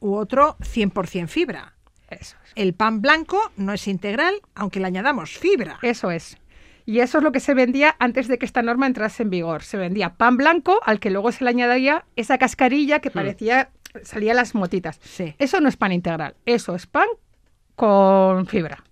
u 0.00 0.14
otro 0.14 0.56
100% 0.58 1.28
fibra. 1.28 1.74
Eso 2.10 2.36
es. 2.44 2.52
El 2.54 2.74
pan 2.74 3.00
blanco 3.00 3.52
no 3.56 3.72
es 3.72 3.86
integral, 3.88 4.34
aunque 4.54 4.80
le 4.80 4.86
añadamos 4.86 5.38
fibra. 5.38 5.78
Eso 5.82 6.10
es. 6.10 6.38
Y 6.88 7.00
eso 7.00 7.18
es 7.18 7.24
lo 7.24 7.32
que 7.32 7.40
se 7.40 7.52
vendía 7.52 7.96
antes 7.98 8.28
de 8.28 8.38
que 8.38 8.46
esta 8.46 8.62
norma 8.62 8.86
entrase 8.86 9.22
en 9.22 9.28
vigor. 9.28 9.62
Se 9.62 9.76
vendía 9.76 10.14
pan 10.14 10.38
blanco 10.38 10.80
al 10.84 11.00
que 11.00 11.10
luego 11.10 11.32
se 11.32 11.44
le 11.44 11.50
añadía 11.50 12.06
esa 12.16 12.38
cascarilla 12.38 13.00
que 13.00 13.10
parecía 13.10 13.68
salía 14.02 14.34
las 14.34 14.54
motitas. 14.54 14.98
Sí. 15.02 15.34
Eso 15.38 15.60
no 15.60 15.68
es 15.68 15.76
pan 15.76 15.92
integral, 15.92 16.34
eso 16.46 16.74
es 16.74 16.86
pan 16.86 17.08
con 17.76 18.46
fibra. 18.46 18.84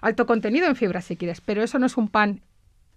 Alto 0.00 0.26
contenido 0.26 0.66
en 0.66 0.76
fibra 0.76 1.00
si 1.00 1.16
quieres, 1.16 1.40
pero 1.40 1.62
eso 1.62 1.78
no 1.78 1.86
es 1.86 1.96
un 1.96 2.08
pan 2.08 2.42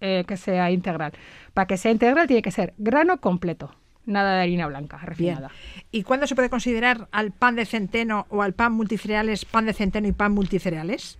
eh, 0.00 0.24
que 0.26 0.36
sea 0.36 0.70
integral. 0.70 1.12
Para 1.54 1.66
que 1.66 1.76
sea 1.76 1.90
integral 1.90 2.26
tiene 2.26 2.42
que 2.42 2.50
ser 2.50 2.74
grano 2.76 3.20
completo, 3.20 3.74
nada 4.04 4.36
de 4.36 4.42
harina 4.42 4.66
blanca 4.66 4.96
Bien. 4.98 5.06
refinada. 5.08 5.50
¿Y 5.90 6.02
cuándo 6.02 6.26
se 6.26 6.34
puede 6.34 6.50
considerar 6.50 7.08
al 7.12 7.32
pan 7.32 7.56
de 7.56 7.64
centeno 7.64 8.26
o 8.28 8.42
al 8.42 8.52
pan 8.52 8.72
multicereales 8.72 9.44
pan 9.44 9.66
de 9.66 9.72
centeno 9.72 10.06
y 10.06 10.12
pan 10.12 10.32
multicereales? 10.32 11.18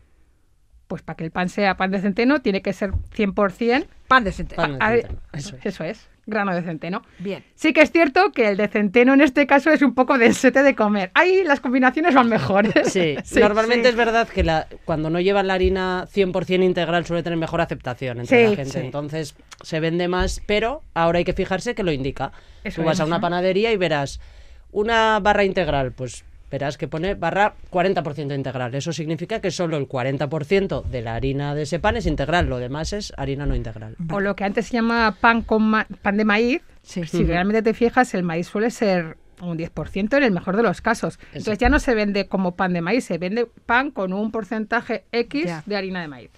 Pues 0.86 1.02
para 1.02 1.16
que 1.16 1.24
el 1.24 1.30
pan 1.30 1.48
sea 1.48 1.76
pan 1.76 1.90
de 1.90 2.00
centeno 2.00 2.40
tiene 2.40 2.62
que 2.62 2.72
ser 2.72 2.92
100% 2.92 3.86
Pan 4.08 4.24
de 4.24 4.32
centeno. 4.32 4.62
Pan 4.78 4.78
de 4.78 5.02
centeno, 5.02 5.20
eso 5.32 5.56
es. 5.56 5.66
eso 5.66 5.84
es, 5.84 6.08
grano 6.28 6.54
de 6.54 6.62
centeno. 6.62 7.02
Bien. 7.18 7.42
Sí 7.56 7.72
que 7.72 7.80
es 7.80 7.90
cierto 7.90 8.30
que 8.32 8.48
el 8.50 8.56
de 8.56 8.68
centeno 8.68 9.14
en 9.14 9.20
este 9.22 9.46
caso 9.46 9.70
es 9.72 9.82
un 9.82 9.94
poco 9.94 10.16
densete 10.18 10.62
de 10.62 10.74
comer. 10.76 11.10
Ahí 11.14 11.42
las 11.42 11.58
combinaciones 11.60 12.14
van 12.14 12.28
mejores. 12.28 12.72
Sí, 12.92 13.16
Sí, 13.24 13.40
normalmente 13.40 13.84
sí. 13.88 13.90
es 13.90 13.96
verdad 13.96 14.28
que 14.28 14.44
la, 14.44 14.68
cuando 14.84 15.10
no 15.10 15.18
llevan 15.20 15.46
la 15.48 15.54
harina 15.54 16.06
100% 16.14 16.62
integral 16.64 17.04
suele 17.06 17.22
tener 17.22 17.38
mejor 17.38 17.60
aceptación 17.60 18.20
entre 18.20 18.44
Sí, 18.44 18.50
la 18.50 18.56
gente. 18.62 18.78
Entonces 18.80 19.34
se 19.62 19.80
vende 19.80 20.06
más, 20.06 20.40
pero 20.46 20.82
ahora 20.94 21.18
hay 21.18 21.24
que 21.24 21.32
fijarse 21.32 21.74
que 21.74 21.82
lo 21.82 21.90
indica. 21.92 22.30
Eso 22.62 22.82
Tú 22.82 22.86
vas 22.86 22.98
es. 22.98 23.00
a 23.00 23.04
una 23.06 23.20
panadería 23.20 23.72
y 23.72 23.76
verás 23.76 24.20
una 24.70 25.18
barra 25.20 25.44
integral, 25.44 25.92
pues 25.92 26.24
verás 26.50 26.78
que 26.78 26.88
pone 26.88 27.14
barra 27.14 27.54
40% 27.70 28.34
integral. 28.34 28.74
Eso 28.74 28.92
significa 28.92 29.40
que 29.40 29.50
solo 29.50 29.76
el 29.76 29.88
40% 29.88 30.82
de 30.84 31.02
la 31.02 31.14
harina 31.14 31.54
de 31.54 31.62
ese 31.62 31.78
pan 31.78 31.96
es 31.96 32.06
integral, 32.06 32.46
lo 32.48 32.58
demás 32.58 32.92
es 32.92 33.12
harina 33.16 33.46
no 33.46 33.54
integral. 33.54 33.96
O 34.12 34.20
lo 34.20 34.34
que 34.36 34.44
antes 34.44 34.66
se 34.66 34.72
llama 34.74 35.16
pan, 35.20 35.42
con 35.42 35.62
ma- 35.62 35.86
pan 36.02 36.16
de 36.16 36.24
maíz. 36.24 36.62
Sí. 36.82 37.04
Si 37.06 37.24
realmente 37.24 37.62
te 37.62 37.74
fijas, 37.74 38.14
el 38.14 38.22
maíz 38.22 38.46
suele 38.46 38.70
ser 38.70 39.16
un 39.40 39.58
10% 39.58 40.16
en 40.16 40.22
el 40.22 40.30
mejor 40.32 40.56
de 40.56 40.62
los 40.62 40.80
casos. 40.80 41.18
Entonces 41.32 41.58
ya 41.58 41.68
no 41.68 41.78
se 41.78 41.94
vende 41.94 42.26
como 42.26 42.54
pan 42.56 42.72
de 42.72 42.80
maíz, 42.80 43.04
se 43.04 43.18
vende 43.18 43.46
pan 43.66 43.90
con 43.90 44.12
un 44.12 44.30
porcentaje 44.30 45.04
X 45.12 45.44
Ya. 45.46 45.62
de 45.66 45.76
harina 45.76 46.00
de 46.00 46.08
maíz. 46.08 46.30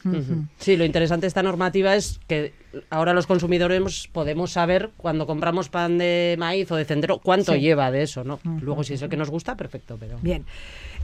Sí, 0.58 0.76
lo 0.76 0.84
interesante 0.84 1.22
de 1.22 1.28
esta 1.28 1.42
normativa 1.42 1.94
es 1.94 2.20
que 2.28 2.52
ahora 2.90 3.12
los 3.14 3.26
consumidores 3.26 4.08
podemos 4.12 4.52
saber 4.52 4.90
cuando 4.96 5.26
compramos 5.26 5.68
pan 5.68 5.98
de 5.98 6.36
maíz 6.38 6.70
o 6.70 6.76
de 6.76 6.84
centeno 6.84 7.18
cuánto 7.18 7.52
Sí. 7.54 7.60
lleva 7.60 7.90
de 7.90 8.02
eso, 8.02 8.24
¿no? 8.24 8.40
Luego 8.60 8.84
si 8.84 8.94
es 8.94 9.02
el 9.02 9.08
que 9.08 9.16
nos 9.16 9.30
gusta, 9.30 9.56
perfecto, 9.56 9.96
pero 9.98 10.18
Bien. 10.22 10.44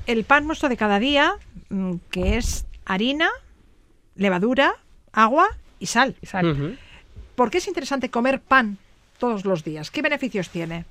El 0.07 0.25
pan 0.25 0.47
nuestro 0.47 0.69
de 0.69 0.77
cada 0.77 0.99
día, 0.99 1.35
mm, 1.71 1.95
que 2.11 2.37
es 2.37 2.67
harina, 2.85 3.29
levadura, 4.15 4.75
agua 5.13 5.49
y 5.81 5.87
sal. 5.87 6.15
Y 6.23 6.27
sal. 6.27 6.79
¿Por 7.35 7.51
qué 7.51 7.59
es 7.59 7.67
interesante 7.69 8.09
comer 8.11 8.41
pan 8.41 8.79
todos 9.19 9.45
los 9.45 9.65
días. 9.65 9.91
¿Qué 9.91 10.03
beneficios 10.03 10.51
tiene? 10.51 10.85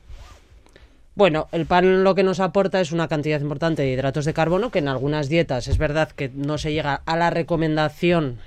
Bueno, 1.15 1.47
el 1.53 1.65
pan 1.65 2.03
lo 2.03 2.13
que 2.13 2.23
nos 2.23 2.41
aporta 2.41 2.81
es 2.81 2.91
una 2.91 3.07
cantidad 3.07 3.39
importante 3.39 3.83
de 3.83 3.91
hidratos 3.91 4.25
de 4.25 4.33
carbono, 4.33 4.69
que 4.69 4.79
en 4.79 4.89
algunas 4.89 5.29
dietas 5.29 5.69
es 5.69 5.77
verdad 5.77 6.11
que 6.11 6.29
no 6.29 6.57
se 6.57 6.73
llega 6.73 7.01
a 7.05 7.15
la 7.15 7.29
recomendación 7.29 8.39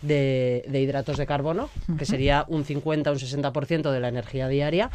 de, 0.00 0.64
de 0.66 0.80
hidratos 0.80 1.18
de 1.18 1.26
carbono, 1.26 1.68
que 1.98 2.06
sería 2.06 2.46
un 2.48 2.64
50 2.64 3.10
o 3.10 3.12
un 3.12 3.18
60% 3.18 3.90
de 3.90 4.00
la 4.00 4.08
energía 4.08 4.48
diaria. 4.48 4.90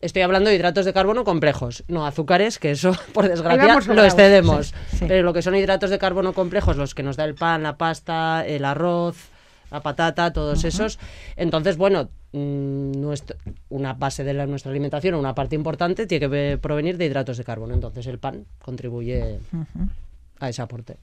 Estoy 0.00 0.22
hablando 0.22 0.50
de 0.50 0.56
hidratos 0.56 0.84
de 0.84 0.92
carbono 0.92 1.24
complejos, 1.24 1.84
no 1.88 2.06
azúcares, 2.06 2.58
que 2.58 2.72
eso, 2.72 2.96
por 3.12 3.28
desgracia, 3.28 3.92
lo 3.92 4.04
excedemos. 4.04 4.74
sí, 4.88 4.98
sí. 4.98 5.04
Pero 5.08 5.24
lo 5.24 5.32
que 5.32 5.42
son 5.42 5.56
hidratos 5.56 5.90
de 5.90 5.98
carbono 5.98 6.32
complejos, 6.32 6.76
los 6.76 6.94
que 6.94 7.02
nos 7.02 7.16
da 7.16 7.24
el 7.24 7.34
pan, 7.34 7.64
la 7.64 7.76
pasta, 7.76 8.44
el 8.46 8.64
arroz, 8.64 9.16
la 9.70 9.80
patata, 9.80 10.32
todos 10.32 10.64
esos. 10.64 10.98
Entonces, 11.36 11.76
bueno, 11.76 12.08
mm, 12.32 12.92
nuestro- 13.00 13.36
una 13.70 13.92
base 13.94 14.24
de 14.24 14.34
la- 14.34 14.46
nuestra 14.46 14.70
alimentación, 14.70 15.14
una 15.14 15.34
parte 15.34 15.54
importante, 15.54 16.06
tiene 16.06 16.20
que 16.20 16.28
ve- 16.28 16.58
provenir 16.60 16.96
de 16.98 17.06
hidratos 17.06 17.36
de 17.38 17.44
carbono. 17.44 17.74
Entonces, 17.74 18.06
el 18.06 18.18
pan 18.18 18.44
contribuye 18.62 19.38
a 20.40 20.48
ese 20.48 20.62
aporte. 20.62 20.96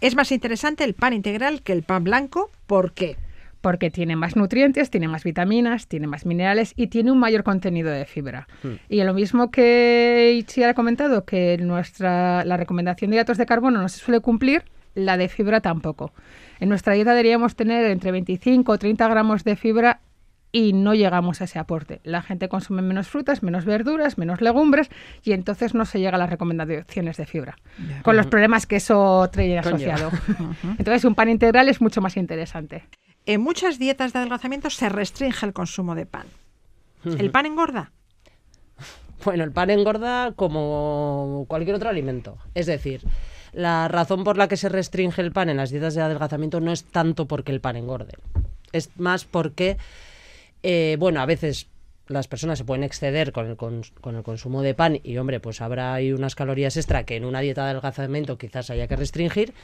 Es 0.00 0.14
más 0.16 0.30
interesante 0.32 0.84
el 0.84 0.94
pan 0.94 1.12
integral 1.14 1.62
que 1.62 1.72
el 1.72 1.82
pan 1.82 2.04
blanco. 2.04 2.50
¿Por 2.66 2.92
qué? 2.92 3.16
porque 3.60 3.90
tiene 3.90 4.14
más 4.14 4.36
nutrientes, 4.36 4.90
tiene 4.90 5.08
más 5.08 5.24
vitaminas, 5.24 5.86
tiene 5.86 6.06
más 6.06 6.26
minerales 6.26 6.74
y 6.76 6.88
tiene 6.88 7.10
un 7.10 7.18
mayor 7.18 7.44
contenido 7.44 7.90
de 7.90 8.04
fibra. 8.04 8.46
Y 8.90 9.02
lo 9.04 9.14
mismo 9.14 9.50
que 9.50 10.34
Ichi 10.38 10.62
ha 10.64 10.74
comentado, 10.74 11.24
que 11.24 11.56
nuestra, 11.56 12.44
la 12.44 12.58
recomendación 12.58 13.10
de 13.10 13.16
hidratos 13.16 13.38
de 13.38 13.46
carbono 13.46 13.80
no 13.80 13.88
se 13.88 14.00
suele 14.00 14.20
cumplir, 14.20 14.64
la 14.94 15.16
de 15.16 15.30
fibra 15.30 15.62
tampoco. 15.62 16.12
En 16.60 16.68
nuestra 16.68 16.92
dieta 16.92 17.12
deberíamos 17.12 17.56
tener 17.56 17.86
entre 17.90 18.12
25 18.12 18.70
o 18.72 18.76
30 18.78 19.08
gramos 19.08 19.44
de 19.44 19.56
fibra 19.56 20.00
y 20.54 20.72
no 20.72 20.94
llegamos 20.94 21.40
a 21.40 21.44
ese 21.44 21.58
aporte. 21.58 22.00
La 22.04 22.22
gente 22.22 22.48
consume 22.48 22.80
menos 22.80 23.08
frutas, 23.08 23.42
menos 23.42 23.64
verduras, 23.64 24.18
menos 24.18 24.40
legumbres 24.40 24.88
y 25.24 25.32
entonces 25.32 25.74
no 25.74 25.84
se 25.84 25.98
llega 25.98 26.14
a 26.14 26.18
las 26.18 26.30
recomendaciones 26.30 27.16
de 27.16 27.26
fibra, 27.26 27.58
con 28.04 28.16
los 28.16 28.26
problemas 28.26 28.64
que 28.64 28.76
eso 28.76 29.28
trae 29.32 29.58
asociado. 29.58 30.12
entonces 30.78 31.04
un 31.04 31.16
pan 31.16 31.28
integral 31.28 31.68
es 31.68 31.80
mucho 31.80 32.00
más 32.00 32.16
interesante. 32.16 32.84
En 33.26 33.40
muchas 33.40 33.80
dietas 33.80 34.12
de 34.12 34.20
adelgazamiento 34.20 34.70
se 34.70 34.88
restringe 34.88 35.44
el 35.44 35.52
consumo 35.52 35.96
de 35.96 36.06
pan. 36.06 36.28
¿El 37.04 37.32
pan 37.32 37.46
engorda? 37.46 37.90
Bueno, 39.24 39.42
el 39.42 39.50
pan 39.50 39.70
engorda 39.70 40.34
como 40.36 41.46
cualquier 41.48 41.74
otro 41.74 41.90
alimento. 41.90 42.38
Es 42.54 42.66
decir, 42.66 43.02
la 43.52 43.88
razón 43.88 44.22
por 44.22 44.38
la 44.38 44.46
que 44.46 44.56
se 44.56 44.68
restringe 44.68 45.20
el 45.20 45.32
pan 45.32 45.48
en 45.48 45.56
las 45.56 45.70
dietas 45.70 45.96
de 45.96 46.02
adelgazamiento 46.02 46.60
no 46.60 46.70
es 46.70 46.84
tanto 46.84 47.26
porque 47.26 47.50
el 47.50 47.60
pan 47.60 47.74
engorde. 47.74 48.12
Es 48.70 48.90
más 48.98 49.24
porque, 49.24 49.78
eh, 50.64 50.96
bueno, 50.98 51.20
a 51.20 51.26
veces 51.26 51.68
las 52.08 52.26
personas 52.28 52.58
se 52.58 52.64
pueden 52.64 52.84
exceder 52.84 53.32
con 53.32 53.46
el, 53.46 53.56
con 53.56 54.16
el 54.16 54.22
consumo 54.22 54.60
de 54.62 54.74
pan 54.74 54.98
y, 55.02 55.16
hombre, 55.16 55.40
pues 55.40 55.60
habrá 55.62 55.94
ahí 55.94 56.12
unas 56.12 56.34
calorías 56.34 56.76
extra 56.76 57.04
que 57.04 57.16
en 57.16 57.24
una 57.24 57.40
dieta 57.40 57.64
de 57.64 57.70
adelgazamiento 57.70 58.36
quizás 58.36 58.68
haya 58.70 58.86
que 58.88 58.96
restringir. 58.96 59.54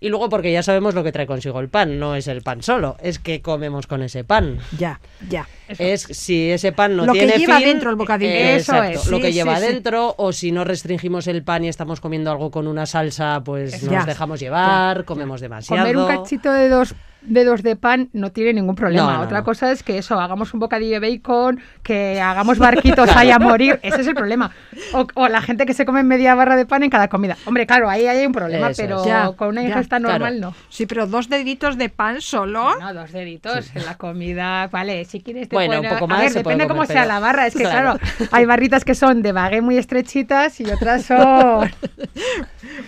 Y 0.00 0.08
luego 0.08 0.28
porque 0.30 0.50
ya 0.50 0.62
sabemos 0.64 0.94
lo 0.94 1.04
que 1.04 1.12
trae 1.12 1.26
consigo 1.26 1.60
el 1.60 1.68
pan. 1.68 2.00
No 2.00 2.16
es 2.16 2.26
el 2.28 2.42
pan 2.42 2.62
solo, 2.62 2.96
es 3.00 3.18
que 3.20 3.40
comemos 3.42 3.86
con 3.86 4.02
ese 4.02 4.24
pan. 4.24 4.58
Ya, 4.76 5.00
ya. 5.28 5.46
Es 5.78 6.02
si 6.02 6.50
ese 6.50 6.72
pan 6.72 6.96
no 6.96 7.04
Lo 7.06 7.12
que 7.12 7.20
tiene 7.20 7.36
lleva 7.38 7.58
fin, 7.58 7.66
dentro 7.66 7.90
el 7.90 7.96
bocadillo. 7.96 8.30
eh, 8.32 8.56
Eso 8.56 8.72
exacto, 8.74 8.98
es. 9.00 9.06
lo 9.08 9.16
Sí, 9.18 9.22
que 9.22 9.28
sí, 9.28 9.34
lleva 9.34 9.60
sí. 9.60 9.66
dentro 9.66 10.14
o 10.18 10.32
si 10.32 10.50
no 10.50 10.64
restringimos 10.64 11.26
el 11.28 11.44
pan 11.44 11.64
y 11.64 11.68
estamos 11.68 12.00
comiendo 12.00 12.30
algo 12.32 12.50
con 12.50 12.66
una 12.66 12.86
salsa 12.86 13.42
pues 13.44 13.80
nos 13.84 14.06
dejamos 14.06 14.40
llevar 14.40 15.04
comemos 15.04 15.40
demasiado 15.40 15.82
Comer 15.82 15.96
un 15.96 16.06
cachito 16.08 16.52
de 16.52 16.68
dos 16.68 16.94
dedos 17.24 17.62
de 17.62 17.76
pan 17.76 18.08
no 18.12 18.32
tiene 18.32 18.52
ningún 18.54 18.74
problema. 18.74 19.12
No, 19.12 19.18
no, 19.18 19.24
Otra 19.24 19.38
no. 19.38 19.44
cosa 19.44 19.70
es 19.72 19.82
que 19.82 19.98
eso, 19.98 20.18
hagamos 20.20 20.54
un 20.54 20.60
bocadillo 20.60 21.00
de 21.00 21.10
bacon, 21.10 21.60
que 21.82 22.20
hagamos 22.20 22.58
barquitos 22.58 23.08
ahí 23.16 23.30
a 23.30 23.38
morir. 23.38 23.78
Ese 23.82 24.00
es 24.02 24.06
el 24.06 24.14
problema. 24.14 24.50
O, 24.92 25.06
o 25.14 25.28
la 25.28 25.40
gente 25.40 25.66
que 25.66 25.74
se 25.74 25.84
come 25.84 26.02
media 26.02 26.34
barra 26.34 26.56
de 26.56 26.66
pan 26.66 26.82
en 26.82 26.90
cada 26.90 27.08
comida. 27.08 27.36
Hombre, 27.44 27.66
claro, 27.66 27.88
ahí 27.88 28.06
hay 28.06 28.26
un 28.26 28.32
problema, 28.32 28.70
Eso 28.70 28.82
pero. 28.82 29.04
Ya, 29.06 29.30
con 29.36 29.48
una 29.48 29.62
ya, 29.62 29.68
ingesta 29.68 29.98
claro. 29.98 30.12
normal 30.14 30.40
no. 30.40 30.54
Sí, 30.68 30.86
pero 30.86 31.06
dos 31.06 31.28
deditos 31.28 31.78
de 31.78 31.88
pan 31.88 32.20
solo. 32.20 32.78
No, 32.78 32.94
dos 32.94 33.12
deditos 33.12 33.70
en 33.74 33.84
la 33.84 33.96
comida, 33.96 34.66
vale, 34.68 35.04
si 35.04 35.20
quieres 35.20 35.48
te 35.48 35.56
Bueno, 35.56 35.80
un 35.80 35.88
poco 35.88 36.04
A 36.04 36.08
más 36.08 36.20
ver, 36.20 36.30
se 36.30 36.40
puede 36.42 36.56
depende 36.56 36.72
cómo 36.72 36.86
sea 36.86 37.02
pero- 37.02 37.08
la 37.14 37.20
barra, 37.20 37.46
es 37.46 37.54
que 37.54 37.62
Claro. 37.62 37.98
claro, 37.98 38.28
hay 38.32 38.44
barritas 38.46 38.84
que 38.84 38.94
son 38.94 39.22
de 39.22 39.32
bagué 39.32 39.60
muy 39.60 39.76
estrechitas 39.78 40.60
y 40.60 40.64
otras 40.70 41.02
son... 41.06 41.70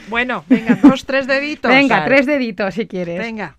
Bueno, 0.08 0.44
venga, 0.48 0.78
dos, 0.82 1.04
tres 1.04 1.26
deditos. 1.26 1.70
Venga, 1.70 1.96
Claro. 1.96 2.04
tres 2.14 2.26
deditos 2.26 2.74
si 2.74 2.86
quieres. 2.86 3.18
Venga. 3.18 3.56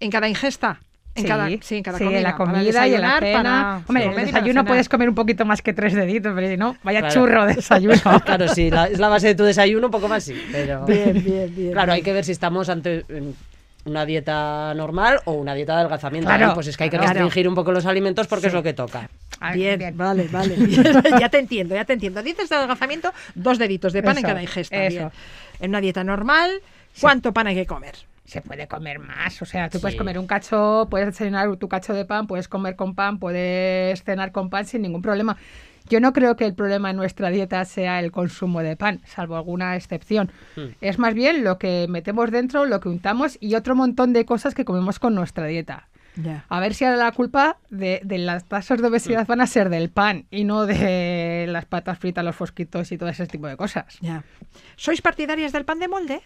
En 0.00 0.10
cada 0.10 0.28
ingesta. 0.28 0.80
En 1.14 1.22
sí, 1.22 1.28
cada, 1.28 1.48
sí, 1.62 1.76
en 1.78 1.82
cada 1.82 1.96
sí, 1.96 2.04
comida. 2.04 2.18
en 2.18 2.24
la 2.24 2.36
comida 2.36 2.86
y 2.86 2.94
en 2.94 3.00
la 3.00 3.18
cena. 3.18 3.32
para 3.42 3.76
Hombre, 3.88 4.04
el 4.04 4.10
para 4.12 4.26
desayuno 4.26 4.64
puedes 4.66 4.86
comer 4.90 5.08
un 5.08 5.14
poquito 5.14 5.46
más 5.46 5.62
que 5.62 5.72
tres 5.72 5.94
deditos, 5.94 6.32
pero 6.34 6.46
si 6.46 6.58
no, 6.58 6.76
vaya 6.82 7.00
Claro. 7.00 7.14
churro 7.14 7.46
de 7.46 7.54
desayuno. 7.54 7.94
claro 8.26 8.48
sí 8.48 8.68
la- 8.70 8.86
es 8.88 8.98
la 8.98 9.08
base 9.08 9.28
de 9.28 9.34
tu 9.34 9.44
desayuno 9.44 9.86
un 9.86 9.90
poco 9.90 10.08
más 10.08 10.24
sí 10.24 10.34
pero 10.52 10.84
Bien, 10.86 11.14
bien, 11.24 11.54
bien. 11.56 11.72
claro 11.72 11.94
hay 11.94 12.02
que 12.02 12.12
ver 12.12 12.22
si 12.22 12.32
estamos 12.32 12.68
ante 12.68 13.06
una 13.86 14.04
dieta 14.04 14.74
normal 14.74 15.20
o 15.24 15.32
una 15.32 15.54
dieta 15.54 15.72
de 15.72 15.78
adelgazamiento 15.80 16.28
Claro, 16.28 16.48
¿no? 16.48 16.54
pues 16.54 16.66
es 16.66 16.76
que 16.76 16.84
hay 16.84 16.90
que 16.90 16.98
claro. 16.98 17.12
restringir 17.14 17.48
un 17.48 17.54
poco 17.54 17.72
los 17.72 17.86
alimentos 17.86 18.26
porque 18.26 18.48
es 18.48 18.52
lo 18.52 18.62
que 18.62 18.74
toca 18.74 19.08
Ah, 19.40 19.52
Bien, 19.54 19.96
vale, 19.96 20.28
vale. 20.30 20.54
bien. 20.58 20.82
ya 21.18 21.30
te 21.30 21.38
entiendo, 21.38 21.74
ya 21.74 21.84
te 21.86 21.92
entiendo. 21.94 22.22
Dices 22.22 22.48
de 22.50 22.56
adelgazamiento, 22.56 23.12
dos 23.34 23.58
deditos 23.58 23.92
de 23.94 24.02
pan 24.02 24.16
en 24.18 24.22
cada 24.22 24.42
ingesta. 24.42 24.76
eso. 24.84 24.96
bien. 24.98 25.10
En 25.60 25.70
una 25.70 25.80
dieta 25.80 26.04
normal, 26.04 26.50
¿cuánto 27.00 27.32
pan 27.32 27.46
hay 27.46 27.54
que 27.54 27.66
comer? 27.66 27.94
Se 28.26 28.42
puede 28.42 28.66
comer 28.66 28.98
más, 28.98 29.40
o 29.40 29.44
sea, 29.44 29.70
tú 29.70 29.80
puedes 29.80 29.96
comer 29.96 30.18
un 30.18 30.26
cacho, 30.26 30.88
puedes 30.90 31.06
desayunar 31.06 31.56
tu 31.56 31.68
cacho 31.68 31.94
de 31.94 32.04
pan, 32.04 32.26
puedes 32.26 32.48
comer 32.48 32.74
con 32.74 32.94
pan, 32.94 33.18
puedes 33.18 34.02
cenar 34.02 34.32
con 34.32 34.50
pan 34.50 34.66
sin 34.66 34.82
ningún 34.82 35.00
problema. 35.00 35.36
Yo 35.88 36.00
no 36.00 36.12
creo 36.12 36.34
que 36.34 36.44
el 36.44 36.54
problema 36.54 36.90
en 36.90 36.96
nuestra 36.96 37.30
dieta 37.30 37.64
sea 37.64 38.00
el 38.00 38.10
consumo 38.10 38.60
de 38.62 38.76
pan, 38.76 39.00
salvo 39.06 39.36
alguna 39.36 39.76
excepción. 39.76 40.32
Hmm. 40.56 40.70
Es 40.80 40.98
más 40.98 41.14
bien 41.14 41.44
lo 41.44 41.58
que 41.58 41.86
metemos 41.88 42.32
dentro, 42.32 42.64
lo 42.64 42.80
que 42.80 42.88
untamos 42.88 43.38
y 43.40 43.54
otro 43.54 43.76
montón 43.76 44.12
de 44.12 44.24
cosas 44.24 44.54
que 44.54 44.64
comemos 44.64 44.98
con 44.98 45.14
nuestra 45.14 45.46
dieta. 45.46 45.86
A 46.48 46.60
ver 46.60 46.72
si 46.72 46.86
ahora 46.86 46.96
la 46.96 47.12
culpa 47.12 47.58
de, 47.68 48.00
de 48.02 48.16
las 48.16 48.44
tasas 48.46 48.80
de 48.80 48.88
obesidad 48.88 49.24
Hmm. 49.24 49.28
van 49.28 49.40
a 49.42 49.46
ser 49.46 49.68
del 49.68 49.90
pan 49.90 50.24
y 50.30 50.44
no 50.44 50.64
de 50.66 51.44
las 51.46 51.66
patas 51.66 51.98
fritas, 51.98 52.24
los 52.24 52.34
fosquitos 52.34 52.90
y 52.90 52.98
todo 52.98 53.10
ese 53.10 53.26
tipo 53.26 53.46
de 53.46 53.56
cosas. 53.56 53.98
¿Sois 54.76 55.02
partidarias 55.02 55.52
del 55.52 55.64
pan 55.64 55.78
de 55.78 55.88
molde? 55.88 56.22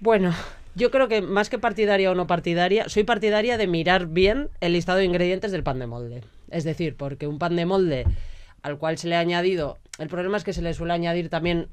Bueno, 0.00 0.32
yo 0.78 0.90
creo 0.90 1.08
que 1.08 1.20
más 1.20 1.50
que 1.50 1.58
partidaria 1.58 2.10
o 2.10 2.14
no 2.14 2.26
partidaria, 2.26 2.88
soy 2.88 3.04
partidaria 3.04 3.58
de 3.58 3.66
mirar 3.66 4.06
bien 4.06 4.48
el 4.60 4.72
listado 4.72 4.98
de 4.98 5.04
ingredientes 5.04 5.50
del 5.52 5.64
pan 5.64 5.78
de 5.80 5.86
molde. 5.86 6.22
Es 6.50 6.64
decir, 6.64 6.96
porque 6.96 7.26
un 7.26 7.38
pan 7.38 7.56
de 7.56 7.66
molde 7.66 8.06
al 8.62 8.78
cual 8.78 8.96
se 8.96 9.08
le 9.08 9.16
ha 9.16 9.20
añadido, 9.20 9.78
el 9.98 10.08
problema 10.08 10.36
es 10.36 10.44
que 10.44 10.52
se 10.52 10.62
le 10.62 10.72
suele 10.74 10.92
añadir 10.92 11.28
también 11.28 11.68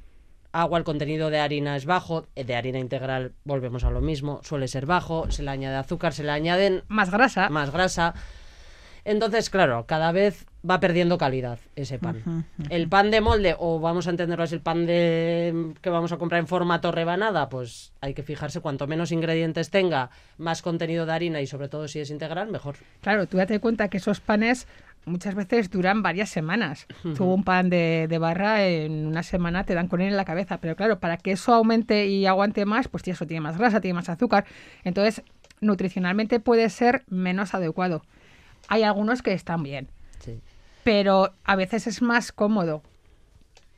agua, 0.52 0.80
el 0.80 0.84
contenido 0.84 1.30
de 1.30 1.40
harina 1.40 1.76
es 1.76 1.86
bajo, 1.86 2.26
eh, 2.36 2.44
de 2.44 2.56
harina 2.56 2.80
integral 2.80 3.34
volvemos 3.44 3.84
a 3.84 3.92
lo 3.92 4.02
mismo, 4.02 4.40
suele 4.44 4.68
ser 4.68 4.86
bajo, 4.86 5.30
se 5.30 5.44
le 5.44 5.52
añade 5.52 5.76
azúcar, 5.76 6.14
se 6.14 6.24
le 6.24 6.32
añaden 6.32 6.84
Más 6.88 7.12
grasa. 7.12 7.50
más 7.50 7.72
grasa. 7.72 8.14
Entonces, 9.06 9.52
claro, 9.52 9.86
cada 9.88 10.12
vez 10.12 10.48
va 10.68 10.80
perdiendo 10.80 11.20
calidad 11.20 11.60
ese 11.76 12.00
pan. 12.00 12.46
El 12.70 12.90
pan 12.90 13.12
de 13.12 13.22
molde, 13.22 13.56
o 13.58 13.80
vamos 13.80 14.08
a 14.08 14.10
entenderlo 14.10 14.44
es 14.44 14.52
el 14.52 14.62
pan 14.62 14.88
de 14.88 15.74
que 15.82 15.92
vamos 15.92 16.12
a 16.12 16.18
comprar 16.18 16.40
en 16.40 16.48
formato 16.48 16.92
rebanada, 16.92 17.48
pues 17.48 17.94
hay 18.02 18.16
que 18.16 18.24
fijarse 18.24 18.62
cuanto 18.62 18.88
menos 18.88 19.12
ingredientes 19.12 19.70
tenga, 19.70 20.10
más 20.40 20.64
contenido 20.64 21.06
de 21.06 21.14
harina 21.14 21.40
y 21.40 21.46
sobre 21.46 21.70
todo 21.70 21.88
si 21.88 22.00
es 22.00 22.10
integral, 22.10 22.50
mejor. 22.50 22.78
Claro, 23.02 23.28
tú 23.28 23.38
date 23.38 23.60
cuenta 23.60 23.90
que 23.90 23.98
esos 23.98 24.22
panes 24.22 24.68
muchas 25.06 25.36
veces 25.36 25.70
duran 25.70 26.02
varias 26.02 26.30
semanas. 26.30 26.88
Tú 27.16 27.26
un 27.26 27.44
pan 27.44 27.70
de, 27.70 28.08
de 28.10 28.18
barra 28.18 28.66
en 28.66 29.06
una 29.06 29.22
semana 29.22 29.66
te 29.66 29.76
dan 29.76 29.88
con 29.88 30.02
él 30.02 30.08
en 30.08 30.18
la 30.18 30.26
cabeza, 30.26 30.58
pero 30.58 30.76
claro, 30.76 31.00
para 31.00 31.18
que 31.18 31.34
eso 31.34 31.54
aumente 31.54 32.08
y 32.08 32.26
aguante 32.26 32.66
más, 32.66 32.88
pues 32.88 33.08
eso 33.08 33.28
tiene 33.28 33.42
más 33.42 33.60
grasa, 33.60 33.82
tiene 33.82 33.94
más 33.94 34.10
azúcar. 34.10 34.46
Entonces, 34.84 35.22
nutricionalmente 35.62 36.40
puede 36.40 36.70
ser 36.72 37.04
menos 37.08 37.54
adecuado. 37.54 38.02
Hay 38.68 38.84
algunos 38.84 39.22
que 39.22 39.34
están 39.34 39.64
bien, 39.64 39.88
Sí. 40.20 40.40
pero 40.84 41.34
a 41.44 41.56
veces 41.56 41.88
es 41.88 42.02
más 42.02 42.32
cómodo. 42.32 42.82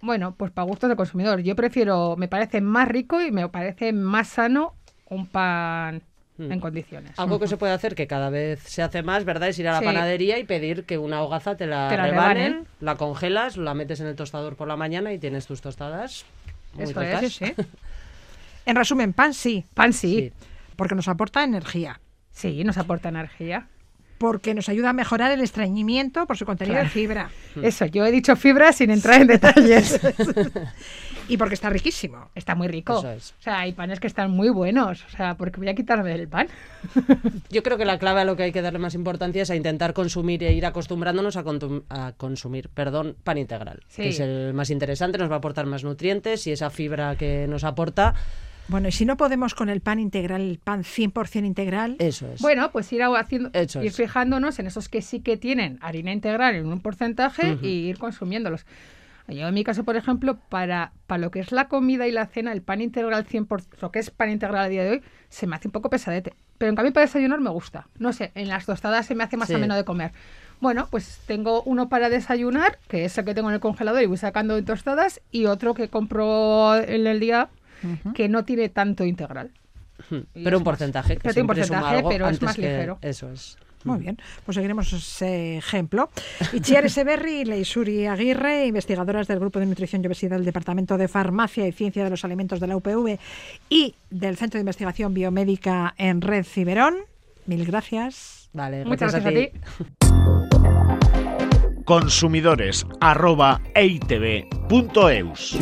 Bueno, 0.01 0.35
pues 0.35 0.51
para 0.51 0.65
gustos 0.67 0.89
del 0.89 0.97
consumidor. 0.97 1.41
Yo 1.41 1.55
prefiero, 1.55 2.15
me 2.17 2.27
parece 2.27 2.61
más 2.61 2.87
rico 2.87 3.21
y 3.21 3.31
me 3.31 3.47
parece 3.49 3.93
más 3.93 4.27
sano 4.29 4.73
un 5.09 5.25
pan 5.27 6.01
Mm. 6.37 6.51
en 6.51 6.59
condiciones. 6.59 7.17
Algo 7.17 7.39
que 7.39 7.47
se 7.47 7.57
puede 7.57 7.73
hacer, 7.73 7.95
que 7.95 8.05
cada 8.05 8.29
vez 8.29 8.59
se 8.61 8.83
hace 8.83 9.01
más, 9.01 9.25
¿verdad? 9.25 9.49
Es 9.49 9.57
ir 9.57 9.67
a 9.67 9.71
la 9.71 9.79
Sí. 9.79 9.85
panadería 9.85 10.37
y 10.37 10.43
pedir 10.43 10.83
que 10.83 10.99
una 10.99 11.23
hogaza 11.23 11.57
te 11.57 11.65
la, 11.65 11.89
Te 11.89 11.97
la 11.97 12.03
rebanen, 12.05 12.35
rebanen. 12.51 12.67
la 12.79 12.95
congelas, 12.95 13.57
la 13.57 13.73
metes 13.73 14.01
en 14.01 14.07
el 14.07 14.15
tostador 14.15 14.55
por 14.55 14.67
la 14.67 14.75
mañana 14.75 15.11
y 15.13 15.17
tienes 15.17 15.47
tus 15.47 15.61
tostadas. 15.61 16.25
Muy 16.75 16.83
Eso 16.83 16.99
ricas. 16.99 17.23
es, 17.23 17.33
sí. 17.35 17.45
En 18.67 18.75
resumen, 18.75 19.13
pan 19.13 19.33
sí, 19.33 19.65
Pan 19.73 19.93
sí. 19.93 20.29
Sí. 20.29 20.47
porque 20.75 20.93
nos 20.93 21.07
aporta 21.07 21.43
energía. 21.43 21.99
Sí, 22.31 22.63
nos 22.65 22.77
aporta 22.77 23.09
energía. 23.09 23.65
Porque 24.17 24.53
nos 24.53 24.69
ayuda 24.69 24.89
a 24.89 24.93
mejorar 24.93 25.31
el 25.31 25.41
estreñimiento 25.41 26.25
por 26.25 26.37
su 26.37 26.45
contenido 26.45 26.79
de 26.79 26.89
fibra. 26.89 27.29
Eso, 27.61 27.85
yo 27.85 28.05
he 28.05 28.11
dicho 28.11 28.35
fibra 28.35 28.71
sin 28.73 28.89
entrar 28.91 29.21
en 29.21 29.27
detalles. 29.27 29.99
Y 31.29 31.35
porque 31.35 31.55
está 31.55 31.69
riquísimo. 31.69 32.29
Está 32.35 32.55
muy 32.55 32.69
rico. 32.69 32.99
Eso 32.99 33.11
es. 33.11 33.31
O 33.39 33.41
sea, 33.41 33.59
hay 33.59 33.73
panes 33.73 33.99
que 33.99 34.07
están 34.07 34.31
muy 34.31 34.47
buenos. 34.49 35.03
O 35.03 35.09
sea, 35.09 35.35
porque 35.35 35.57
voy 35.59 35.67
a 35.67 35.75
quitarme 35.75 36.13
el 36.15 36.27
pan. 36.29 36.47
Yo 37.49 37.63
creo 37.63 37.77
que 37.77 37.83
la 37.83 37.99
clave 37.99 38.21
a 38.21 38.23
lo 38.23 38.37
que 38.37 38.43
hay 38.43 38.51
que 38.53 38.61
darle 38.61 38.79
más 38.79 38.95
importancia 38.95 39.41
es 39.41 39.49
a 39.49 39.55
intentar 39.57 39.93
consumir 39.93 40.41
e 40.43 40.53
ir 40.53 40.65
acostumbrándonos 40.65 41.35
a 41.35 42.13
consumir, 42.15 42.69
perdón, 42.69 43.17
pan 43.25 43.37
integral, 43.37 43.81
Sí. 43.89 44.03
que 44.03 44.09
es 44.09 44.19
el 44.21 44.53
más 44.53 44.69
interesante, 44.69 45.17
nos 45.17 45.29
va 45.29 45.35
a 45.35 45.37
aportar 45.39 45.65
más 45.65 45.83
nutrientes 45.83 46.47
y 46.47 46.53
esa 46.53 46.69
fibra 46.69 47.17
que 47.17 47.45
nos 47.49 47.65
aporta, 47.65 48.13
Bueno, 48.67 48.87
y 48.89 48.91
si 48.91 49.05
no 49.05 49.15
podemos 49.17 49.55
con 49.55 49.69
el 49.69 49.81
pan 49.81 49.99
integral, 49.99 50.41
el 50.41 50.59
pan 50.59 50.83
100% 50.83 51.45
integral, 51.45 51.95
eso 51.99 52.31
es. 52.31 52.41
Bueno, 52.41 52.71
pues 52.71 52.91
ir 52.91 53.01
haciendo, 53.03 53.49
Eso 53.53 53.81
ir 53.81 53.87
es. 53.87 53.95
fijándonos 53.95 54.59
en 54.59 54.67
esos 54.67 54.89
que 54.89 55.01
sí 55.01 55.21
que 55.21 55.37
tienen 55.37 55.77
harina 55.81 56.11
integral 56.11 56.55
en 56.55 56.65
un 56.67 56.79
porcentaje 56.81 57.57
y 57.61 57.87
ir 57.89 57.97
consumiéndolos. 57.97 58.65
Yo 59.29 59.45
en 59.49 59.53
mi 59.53 59.65
caso, 59.65 59.83
por 59.83 59.97
ejemplo, 59.97 60.37
para, 60.49 60.93
para 61.05 61.17
lo 61.19 61.31
que 61.31 61.39
es 61.41 61.51
la 61.51 61.67
comida 61.67 62.07
y 62.07 62.11
la 62.13 62.27
cena, 62.27 62.53
el 62.53 62.61
pan 62.61 62.79
integral 62.79 63.25
100%, 63.25 63.65
lo 63.81 63.91
que 63.91 63.99
es 63.99 64.09
pan 64.09 64.29
integral 64.29 64.63
a 64.65 64.69
día 64.69 64.83
de 64.85 64.91
hoy, 64.91 65.01
se 65.27 65.47
me 65.47 65.55
hace 65.57 65.67
un 65.67 65.73
poco 65.73 65.89
pesadete. 65.89 66.33
Pero 66.57 66.69
en 66.69 66.75
cambio 66.77 66.93
para 66.93 67.05
desayunar 67.05 67.41
me 67.41 67.49
gusta. 67.49 67.87
No 67.99 68.13
sé, 68.13 68.31
en 68.35 68.47
las 68.47 68.65
tostadas 68.65 69.05
se 69.05 69.15
me 69.15 69.25
hace 69.25 69.35
más 69.35 69.49
Sí. 69.49 69.55
ameno 69.55 69.75
de 69.75 69.83
comer. 69.83 70.11
Bueno, 70.61 70.87
pues 70.89 71.19
tengo 71.27 71.61
uno 71.63 71.89
para 71.89 72.09
desayunar, 72.09 72.79
que 72.87 73.03
es 73.05 73.17
el 73.17 73.25
que 73.25 73.33
tengo 73.35 73.49
en 73.49 73.55
el 73.55 73.59
congelador 73.59 74.01
y 74.01 74.05
voy 74.05 74.17
sacando 74.17 74.57
en 74.57 74.63
tostadas, 74.65 75.21
y 75.29 75.45
otro 75.45 75.73
que 75.73 75.89
compro 75.89 76.75
en 76.77 77.05
el 77.05 77.19
día, 77.19 77.49
que 78.15 78.27
no 78.29 78.43
tiene 78.45 78.69
tanto 78.69 79.03
integral. 79.05 79.51
Pero 80.33 80.57
un 80.59 80.63
porcentaje, 80.63 81.15
que 81.15 81.21
pero 81.21 81.33
tiene 81.33 81.43
un 81.43 81.47
porcentaje, 81.47 81.95
algo 81.97 82.09
pero 82.09 82.29
es 82.29 82.41
más 82.41 82.55
que- 82.55 82.61
ligero. 82.61 82.99
Eso 83.01 83.31
es. 83.31 83.57
Muy 83.83 83.99
bien, 83.99 84.17
pues 84.45 84.55
seguiremos 84.55 84.91
ese 84.91 85.57
ejemplo. 85.57 86.09
Itziar 86.51 86.85
Eseberri 86.85 87.41
y 87.41 87.45
Leisuri 87.45 88.05
Aguirre, 88.05 88.65
investigadoras 88.65 89.27
del 89.27 89.39
Grupo 89.39 89.59
de 89.59 89.65
Nutrición 89.65 90.03
y 90.03 90.07
Obesidad 90.07 90.35
del 90.35 90.45
Departamento 90.45 90.97
de 90.97 91.07
Farmacia 91.07 91.65
y 91.67 91.71
Ciencia 91.71 92.03
de 92.03 92.09
los 92.09 92.25
Alimentos 92.25 92.59
de 92.59 92.67
la 92.67 92.75
UPV 92.75 93.17
y 93.69 93.95
del 94.09 94.35
Centro 94.35 94.57
de 94.57 94.61
Investigación 94.63 95.13
Biomédica 95.13 95.93
en 95.97 96.21
Red 96.21 96.43
Ciberón. 96.45 96.95
Mil 97.45 97.65
gracias. 97.65 98.49
Vale, 98.51 98.83
Muchas 98.83 99.13
gracias, 99.13 99.23
gracias 99.33 99.51
a 99.53 100.49
ti. 101.77 101.83
Consumidores 101.85 102.85
arroba 102.99 103.61
eitv.eus. 103.73 105.57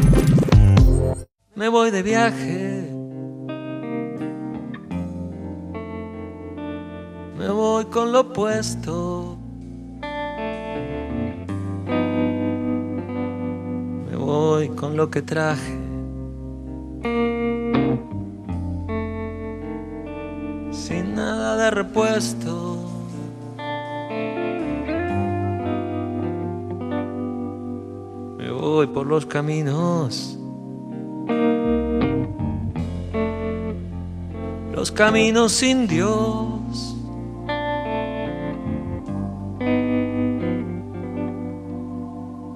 Me 1.55 1.69
voy 1.69 1.89
de 1.89 2.03
viaje. 2.03 2.91
Me 7.37 7.49
voy 7.49 7.85
con 7.85 8.11
lo 8.11 8.33
puesto. 8.33 9.37
Me 14.09 14.15
voy 14.17 14.67
con 14.69 14.97
lo 14.97 15.09
que 15.09 15.21
traje. 15.21 15.79
Sin 20.71 21.15
nada 21.15 21.55
de 21.55 21.71
repuesto. 21.71 22.79
Me 28.37 28.51
voy 28.51 28.87
por 28.87 29.07
los 29.07 29.25
caminos. 29.25 30.37
Los 34.73 34.91
caminos 34.91 35.51
sin 35.51 35.87
Dios. 35.87 36.95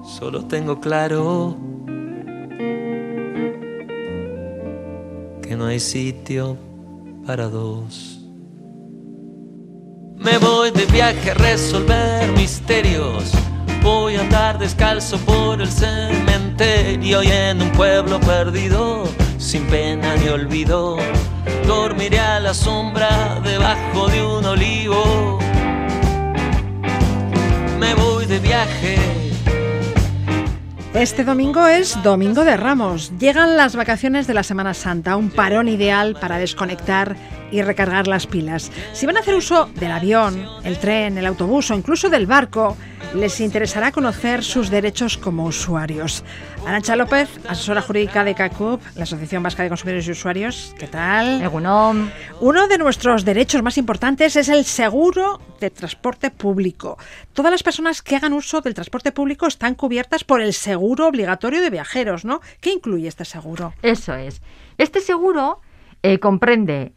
Solo 0.04 0.44
tengo 0.46 0.80
claro 0.80 1.56
que 5.42 5.56
no 5.56 5.66
hay 5.66 5.80
sitio 5.80 6.56
para 7.26 7.48
dos. 7.48 8.20
Me 10.18 10.36
voy 10.38 10.70
de 10.70 10.84
viaje 10.86 11.30
a 11.30 11.34
resolver 11.34 12.30
misterios. 12.32 13.32
Voy 13.82 14.16
a 14.16 14.20
andar 14.20 14.58
descalzo 14.58 15.16
por 15.18 15.60
el 15.60 15.68
cementerio 16.60 17.22
y 17.22 17.28
en 17.28 17.62
un 17.62 17.72
pueblo 17.72 18.20
perdido, 18.20 19.04
sin 19.38 19.64
pena 19.68 20.14
ni 20.16 20.28
olvido. 20.28 20.98
Dormiré 21.66 22.20
a 22.20 22.38
la 22.38 22.52
sombra 22.52 23.40
debajo 23.42 24.08
de 24.08 24.22
un 24.22 24.44
olivo. 24.44 25.38
Me 27.78 27.94
voy 27.94 28.26
de 28.26 28.38
viaje. 28.40 28.96
Este 30.92 31.24
domingo 31.24 31.66
es 31.66 32.02
Domingo 32.02 32.44
de 32.44 32.56
Ramos. 32.58 33.12
Llegan 33.18 33.56
las 33.56 33.74
vacaciones 33.74 34.26
de 34.26 34.34
la 34.34 34.42
Semana 34.42 34.74
Santa, 34.74 35.16
un 35.16 35.30
parón 35.30 35.66
ideal 35.66 36.18
para 36.20 36.36
desconectar 36.36 37.16
y 37.50 37.62
recargar 37.62 38.06
las 38.06 38.26
pilas. 38.26 38.70
Si 38.92 39.06
van 39.06 39.16
a 39.16 39.20
hacer 39.20 39.34
uso 39.34 39.70
del 39.76 39.92
avión, 39.92 40.44
el 40.64 40.78
tren, 40.78 41.16
el 41.16 41.26
autobús 41.26 41.70
o 41.70 41.74
incluso 41.74 42.10
del 42.10 42.26
barco, 42.26 42.76
les 43.14 43.40
interesará 43.40 43.90
conocer 43.90 44.44
sus 44.44 44.70
derechos 44.70 45.16
como 45.16 45.44
usuarios. 45.44 46.24
Arancha 46.66 46.94
López, 46.94 47.28
asesora 47.48 47.82
jurídica 47.82 48.22
de 48.22 48.34
CACUP, 48.34 48.80
la 48.94 49.02
Asociación 49.02 49.42
Vasca 49.42 49.62
de 49.62 49.68
Consumidores 49.68 50.06
y 50.06 50.12
Usuarios. 50.12 50.74
¿Qué 50.78 50.86
tal? 50.86 51.42
Egunon. 51.42 52.10
Uno 52.40 52.68
de 52.68 52.78
nuestros 52.78 53.24
derechos 53.24 53.62
más 53.62 53.78
importantes 53.78 54.36
es 54.36 54.48
el 54.48 54.64
seguro 54.64 55.40
de 55.60 55.70
transporte 55.70 56.30
público. 56.30 56.98
Todas 57.32 57.50
las 57.50 57.62
personas 57.62 58.02
que 58.02 58.16
hagan 58.16 58.32
uso 58.32 58.60
del 58.60 58.74
transporte 58.74 59.12
público 59.12 59.46
están 59.46 59.74
cubiertas 59.74 60.22
por 60.22 60.40
el 60.40 60.52
seguro 60.52 61.08
obligatorio 61.08 61.60
de 61.60 61.70
viajeros, 61.70 62.24
¿no? 62.24 62.40
¿Qué 62.60 62.72
incluye 62.72 63.08
este 63.08 63.24
seguro? 63.24 63.74
Eso 63.82 64.14
es. 64.14 64.40
Este 64.78 65.00
seguro 65.00 65.60
eh, 66.02 66.18
comprende 66.18 66.92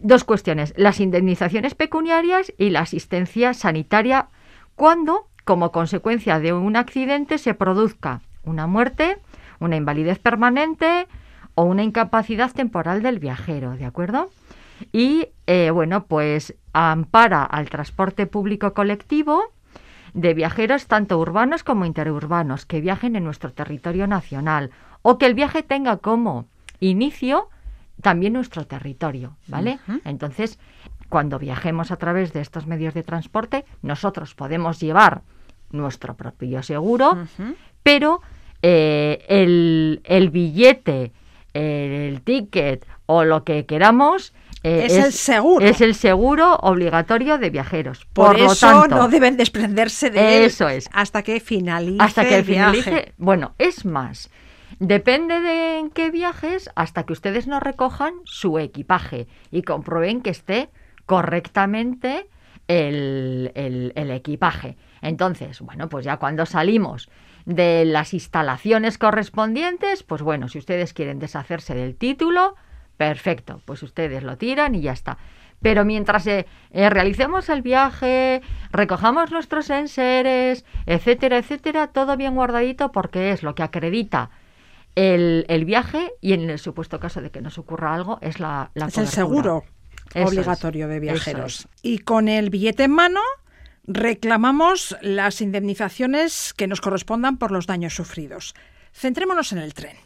dos 0.00 0.24
cuestiones, 0.24 0.72
las 0.76 0.98
indemnizaciones 1.00 1.74
pecuniarias 1.74 2.52
y 2.56 2.70
la 2.70 2.80
asistencia 2.80 3.54
sanitaria 3.54 4.28
cuando, 4.74 5.28
como 5.44 5.72
consecuencia 5.72 6.38
de 6.38 6.52
un 6.52 6.76
accidente, 6.76 7.38
se 7.38 7.54
produzca 7.54 8.20
una 8.44 8.66
muerte, 8.66 9.18
una 9.60 9.76
invalidez 9.76 10.18
permanente 10.18 11.06
o 11.54 11.64
una 11.64 11.82
incapacidad 11.82 12.50
temporal 12.52 13.02
del 13.02 13.18
viajero, 13.18 13.76
¿de 13.76 13.84
acuerdo? 13.84 14.30
Y, 14.92 15.28
eh, 15.46 15.70
bueno, 15.70 16.04
pues 16.06 16.54
ampara 16.72 17.44
al 17.44 17.68
transporte 17.68 18.26
público 18.26 18.74
colectivo 18.74 19.42
de 20.14 20.34
viajeros 20.34 20.86
tanto 20.86 21.18
urbanos 21.18 21.64
como 21.64 21.86
interurbanos 21.86 22.66
que 22.66 22.80
viajen 22.80 23.16
en 23.16 23.24
nuestro 23.24 23.52
territorio 23.52 24.06
nacional 24.06 24.70
o 25.02 25.18
que 25.18 25.26
el 25.26 25.34
viaje 25.34 25.62
tenga 25.62 25.96
como 25.98 26.46
inicio 26.80 27.48
también 28.00 28.32
nuestro 28.32 28.66
territorio, 28.66 29.36
¿vale? 29.46 29.78
Entonces, 30.04 30.58
cuando 31.12 31.38
viajemos 31.38 31.90
a 31.90 31.96
través 31.96 32.32
de 32.32 32.40
estos 32.40 32.66
medios 32.66 32.94
de 32.94 33.02
transporte, 33.02 33.66
nosotros 33.82 34.34
podemos 34.34 34.80
llevar 34.80 35.20
nuestro 35.70 36.16
propio 36.16 36.62
seguro, 36.62 37.18
pero 37.82 38.22
eh, 38.62 39.22
el, 39.28 40.00
el 40.04 40.30
billete, 40.30 41.12
el, 41.52 42.22
ticket 42.22 42.86
o 43.04 43.24
lo 43.24 43.44
que 43.44 43.66
queramos 43.66 44.32
eh, 44.62 44.86
Es 44.86 44.96
el 44.96 45.12
seguro. 45.12 45.66
Es 45.66 45.82
el 45.82 45.94
seguro 45.94 46.54
obligatorio 46.62 47.36
de 47.36 47.50
viajeros. 47.50 48.06
Por, 48.14 48.28
Por, 48.28 48.38
lo 48.38 48.52
eso 48.52 48.66
tanto, 48.66 48.96
no 48.96 49.08
deben 49.08 49.36
desprenderse 49.36 50.08
de 50.08 50.38
él 50.38 50.44
Eso 50.44 50.70
es. 50.70 50.88
hasta 50.94 51.22
que 51.22 51.40
finalice 51.40 52.02
hasta 52.02 52.26
que 52.26 52.38
el 52.38 52.44
viaje. 52.44 52.82
finalice. 52.82 53.12
Bueno, 53.18 53.52
es 53.58 53.84
más, 53.84 54.30
depende 54.78 55.42
de 55.42 55.78
en 55.78 55.90
qué 55.90 56.10
viajes, 56.10 56.70
hasta 56.74 57.02
que 57.02 57.12
ustedes 57.12 57.46
no 57.46 57.60
recojan 57.60 58.14
su 58.24 58.58
equipaje 58.58 59.26
y 59.50 59.60
comprueben 59.60 60.22
que 60.22 60.30
esté 60.30 60.70
correctamente 61.06 62.28
el, 62.68 63.50
el- 63.54 63.92
el 63.96 64.10
equipaje. 64.10 64.76
Entonces, 65.00 65.60
bueno, 65.60 65.88
pues 65.88 66.04
ya 66.04 66.16
cuando 66.18 66.46
salimos 66.46 67.08
de 67.44 67.84
las 67.84 68.14
instalaciones 68.14 68.98
correspondientes, 68.98 70.02
pues 70.04 70.22
bueno, 70.22 70.48
si 70.48 70.58
ustedes 70.58 70.92
quieren 70.94 71.18
deshacerse 71.18 71.74
del 71.74 71.96
título, 71.96 72.54
perfecto, 72.96 73.60
pues 73.64 73.82
ustedes 73.82 74.22
lo 74.22 74.36
tiran 74.38 74.74
y 74.74 74.80
ya 74.82 74.92
está. 74.92 75.18
Pero 75.60 75.84
mientras 75.84 76.26
eh, 76.26 76.46
eh, 76.70 76.90
realicemos 76.90 77.48
el 77.48 77.62
viaje, 77.62 78.42
recojamos 78.70 79.30
nuestros 79.30 79.70
enseres, 79.70 80.64
etcétera, 80.86 81.38
etcétera, 81.38 81.88
todo 81.88 82.16
bien 82.16 82.34
guardadito 82.34 82.90
porque 82.92 83.30
es 83.32 83.42
lo 83.42 83.54
que 83.54 83.62
acredita 83.62 84.30
el, 84.94 85.44
el 85.48 85.64
viaje 85.64 86.12
y 86.20 86.32
en 86.32 86.50
el 86.50 86.58
supuesto 86.58 87.00
caso 87.00 87.20
de 87.20 87.30
que 87.30 87.40
nos 87.40 87.58
ocurra 87.58 87.94
algo 87.94 88.18
es 88.22 88.40
la, 88.40 88.70
la 88.74 88.86
Es 88.86 88.98
el 88.98 89.06
seguro 89.08 89.64
Eso 90.14 90.28
obligatorio 90.28 90.86
es, 90.86 90.90
de 90.90 91.00
viajeros. 91.00 91.60
es. 91.60 91.68
Y 91.82 91.98
con 91.98 92.28
el 92.28 92.50
billete 92.50 92.84
en 92.84 92.92
mano 92.92 93.20
reclamamos 93.84 94.96
las 95.00 95.40
indemnizaciones 95.40 96.54
que 96.54 96.66
nos 96.66 96.80
correspondan 96.80 97.38
por 97.38 97.50
los 97.50 97.66
daños 97.66 97.94
sufridos. 97.94 98.54
Centrémonos 98.92 99.52
en 99.52 99.58
el 99.58 99.74
tren. 99.74 99.96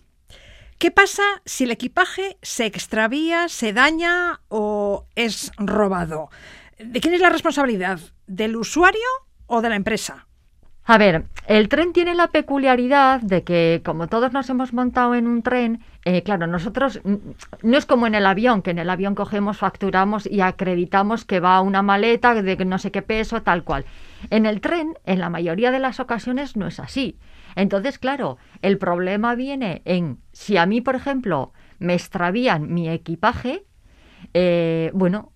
¿Qué 0.78 0.90
pasa 0.90 1.22
si 1.44 1.64
el 1.64 1.70
equipaje 1.70 2.36
se 2.42 2.66
extravía, 2.66 3.48
se 3.48 3.72
daña 3.72 4.40
o 4.48 5.06
es 5.14 5.50
robado? 5.56 6.30
¿De 6.78 7.00
quién 7.00 7.14
es 7.14 7.20
la 7.20 7.30
responsabilidad? 7.30 7.98
¿Del 8.26 8.56
usuario 8.56 9.00
o 9.46 9.62
de 9.62 9.70
la 9.70 9.76
empresa? 9.76 10.25
A 10.88 10.98
ver, 10.98 11.24
el 11.48 11.68
tren 11.68 11.92
tiene 11.92 12.14
la 12.14 12.28
peculiaridad 12.28 13.20
de 13.20 13.42
que, 13.42 13.82
como 13.84 14.06
todos 14.06 14.32
nos 14.32 14.48
hemos 14.50 14.72
montado 14.72 15.16
en 15.16 15.26
un 15.26 15.42
tren, 15.42 15.80
eh, 16.04 16.22
claro, 16.22 16.46
nosotros 16.46 17.00
no 17.62 17.76
es 17.76 17.86
como 17.86 18.06
en 18.06 18.14
el 18.14 18.24
avión, 18.24 18.62
que 18.62 18.70
en 18.70 18.78
el 18.78 18.88
avión 18.88 19.16
cogemos, 19.16 19.58
facturamos 19.58 20.26
y 20.26 20.42
acreditamos 20.42 21.24
que 21.24 21.40
va 21.40 21.60
una 21.60 21.82
maleta 21.82 22.40
de 22.40 22.64
no 22.64 22.78
sé 22.78 22.92
qué 22.92 23.02
peso, 23.02 23.42
tal 23.42 23.64
cual. 23.64 23.84
En 24.30 24.46
el 24.46 24.60
tren, 24.60 24.96
en 25.06 25.18
la 25.18 25.28
mayoría 25.28 25.72
de 25.72 25.80
las 25.80 25.98
ocasiones, 25.98 26.56
no 26.56 26.68
es 26.68 26.78
así. 26.78 27.18
Entonces, 27.56 27.98
claro, 27.98 28.38
el 28.62 28.78
problema 28.78 29.34
viene 29.34 29.82
en 29.86 30.18
si 30.30 30.56
a 30.56 30.66
mí, 30.66 30.80
por 30.80 30.94
ejemplo, 30.94 31.52
me 31.80 31.94
extravían 31.94 32.72
mi 32.72 32.88
equipaje, 32.88 33.64
eh, 34.34 34.92
bueno, 34.94 35.32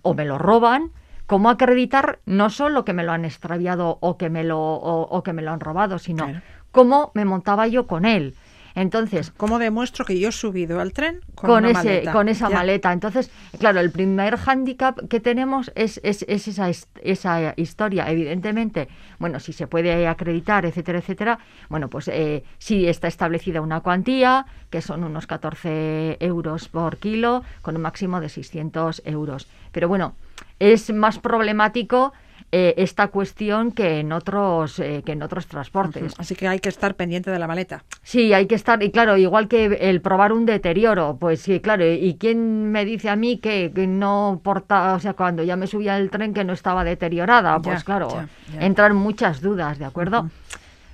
o 0.00 0.14
me 0.14 0.24
lo 0.24 0.38
roban, 0.38 0.92
¿cómo 1.28 1.48
acreditar 1.50 2.18
no 2.26 2.50
solo 2.50 2.84
que 2.84 2.92
me 2.94 3.04
lo 3.04 3.12
han 3.12 3.24
extraviado 3.24 3.98
o 4.00 4.16
que 4.18 4.30
me 4.30 4.42
lo, 4.42 4.58
o, 4.58 5.02
o 5.02 5.22
que 5.22 5.32
me 5.32 5.42
lo 5.42 5.52
han 5.52 5.60
robado, 5.60 5.98
sino 6.00 6.24
Claro. 6.24 6.40
cómo 6.72 7.12
me 7.14 7.24
montaba 7.24 7.68
yo 7.68 7.86
con 7.86 8.04
él? 8.04 8.34
Entonces, 8.74 9.32
¿Cómo 9.36 9.58
demuestro 9.58 10.04
que 10.04 10.20
yo 10.20 10.28
he 10.28 10.32
subido 10.32 10.80
al 10.80 10.92
tren 10.92 11.18
con, 11.34 11.50
con, 11.50 11.64
una 11.64 11.70
ese, 11.70 11.88
maleta? 11.88 12.12
con 12.12 12.28
esa 12.28 12.48
Ya. 12.48 12.54
maleta. 12.56 12.92
Entonces, 12.92 13.28
claro, 13.58 13.80
el 13.80 13.90
primer 13.90 14.36
hándicap 14.36 15.00
que 15.08 15.18
tenemos 15.18 15.72
es, 15.74 16.00
es- 16.04 16.24
es 16.28 16.46
esa, 16.46 16.68
esa 17.02 17.54
historia. 17.56 18.08
Evidentemente, 18.08 18.88
bueno, 19.18 19.40
si 19.40 19.52
se 19.52 19.66
puede 19.66 20.06
acreditar, 20.06 20.64
etcétera, 20.64 20.98
etcétera, 21.00 21.38
bueno, 21.68 21.88
pues 21.88 22.06
eh, 22.08 22.44
sí 22.58 22.86
está 22.86 23.08
establecida 23.08 23.60
una 23.62 23.80
cuantía, 23.80 24.46
que 24.70 24.80
son 24.80 25.02
unos 25.02 25.26
14 25.26 26.16
euros 26.20 26.68
por 26.68 26.98
kilo, 26.98 27.42
con 27.62 27.74
un 27.74 27.82
máximo 27.82 28.20
de 28.20 28.28
600 28.28 29.02
euros. 29.04 29.48
Pero 29.72 29.88
bueno, 29.88 30.14
es 30.58 30.92
más 30.92 31.18
problemático 31.18 32.12
eh, 32.50 32.74
esta 32.78 33.08
cuestión 33.08 33.72
que 33.72 34.00
en 34.00 34.10
otros, 34.10 34.78
eh, 34.78 35.02
que 35.04 35.12
en 35.12 35.22
otros 35.22 35.46
transportes. 35.46 36.14
Así 36.16 36.34
que 36.34 36.48
hay 36.48 36.60
que 36.60 36.70
estar 36.70 36.94
pendiente 36.94 37.30
de 37.30 37.38
la 37.38 37.46
maleta. 37.46 37.84
Sí, 38.02 38.32
hay 38.32 38.46
que 38.46 38.54
estar, 38.54 38.82
y 38.82 38.90
claro, 38.90 39.18
igual 39.18 39.48
que 39.48 39.66
el 39.66 40.00
probar 40.00 40.32
un 40.32 40.46
deterioro, 40.46 41.18
pues 41.20 41.40
sí, 41.42 41.60
claro, 41.60 41.84
¿y 41.86 42.16
quién 42.18 42.70
me 42.72 42.86
dice 42.86 43.10
a 43.10 43.16
mí 43.16 43.36
que, 43.36 43.70
que 43.74 43.86
no 43.86 44.40
porta, 44.42 44.94
o 44.94 45.00
sea, 45.00 45.12
cuando 45.12 45.42
ya 45.42 45.56
me 45.56 45.66
subía 45.66 45.96
al 45.96 46.08
tren 46.08 46.32
que 46.32 46.42
no 46.44 46.54
estaba 46.54 46.84
deteriorada? 46.84 47.58
Pues 47.60 47.80
Ya, 47.80 47.84
claro, 47.84 48.08
ya, 48.10 48.28
ya. 48.54 48.64
entran 48.66 48.96
muchas 48.96 49.42
dudas, 49.42 49.78
¿de 49.78 49.84
acuerdo? 49.84 50.30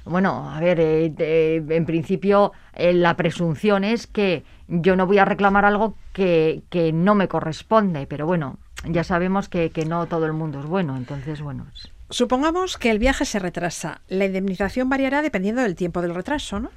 Bueno, 0.06 0.50
a 0.50 0.58
ver, 0.60 0.78
eh, 0.80 1.62
en 1.68 1.86
principio 1.86 2.52
eh, 2.74 2.92
la 2.92 3.16
presunción 3.16 3.84
es 3.84 4.08
que 4.08 4.42
yo 4.66 4.96
no 4.96 5.06
voy 5.06 5.18
a 5.18 5.24
reclamar 5.24 5.64
algo 5.64 5.94
que, 6.12 6.62
que 6.68 6.92
no 6.92 7.14
me 7.14 7.28
corresponde, 7.28 8.06
pero 8.06 8.26
bueno, 8.26 8.58
ya 8.86 9.04
sabemos 9.04 9.48
que, 9.48 9.70
que 9.70 9.84
no 9.84 10.06
todo 10.06 10.26
el 10.26 10.32
mundo 10.32 10.60
es 10.60 10.66
bueno, 10.66 10.96
entonces, 10.96 11.40
bueno, 11.40 11.66
Supongamos 12.10 12.76
que 12.76 12.90
el 12.90 12.98
viaje 12.98 13.24
se 13.24 13.38
retrasa. 13.38 14.02
La 14.08 14.26
indemnización 14.26 14.88
variará 14.90 15.22
dependiendo 15.22 15.62
del 15.62 15.74
tiempo 15.74 16.02
del 16.02 16.14
retraso, 16.14 16.60
¿no? 16.60 16.70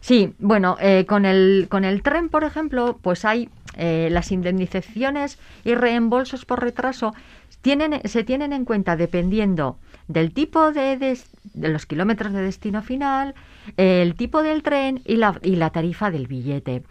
Sí, 0.00 0.34
bueno, 0.38 0.76
eh, 0.78 1.06
con, 1.08 1.24
el, 1.24 1.66
con 1.70 1.84
el 1.84 2.02
tren, 2.02 2.28
por 2.28 2.44
ejemplo, 2.44 2.98
pues 3.00 3.24
hay 3.24 3.48
eh, 3.76 4.08
las 4.12 4.30
indemnizaciones 4.30 5.38
y 5.64 5.74
reembolsos 5.74 6.44
por 6.44 6.60
retraso 6.62 7.14
tienen, 7.62 8.02
se 8.04 8.24
tienen 8.24 8.52
en 8.52 8.66
cuenta 8.66 8.94
dependiendo 8.96 9.78
del 10.06 10.32
tipo 10.34 10.70
de, 10.70 10.98
des- 10.98 11.30
de 11.54 11.68
los 11.70 11.86
kilómetros 11.86 12.32
de 12.34 12.42
destino 12.42 12.82
final, 12.82 13.34
eh, 13.78 14.02
el 14.02 14.14
tipo 14.14 14.42
del 14.42 14.62
tren 14.62 15.00
y 15.06 15.16
la, 15.16 15.40
y 15.42 15.56
la 15.56 15.70
tarifa 15.70 16.10
del 16.10 16.26
billete. 16.26 16.82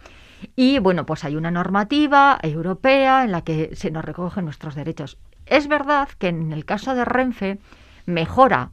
Y 0.56 0.78
bueno, 0.78 1.06
pues 1.06 1.24
hay 1.24 1.36
una 1.36 1.50
normativa 1.50 2.38
europea 2.42 3.24
en 3.24 3.32
la 3.32 3.42
que 3.42 3.74
se 3.74 3.90
nos 3.90 4.04
recogen 4.04 4.44
nuestros 4.44 4.74
derechos. 4.74 5.18
Es 5.46 5.68
verdad 5.68 6.08
que 6.18 6.28
en 6.28 6.52
el 6.52 6.64
caso 6.64 6.94
de 6.94 7.04
Renfe 7.04 7.58
mejora 8.06 8.70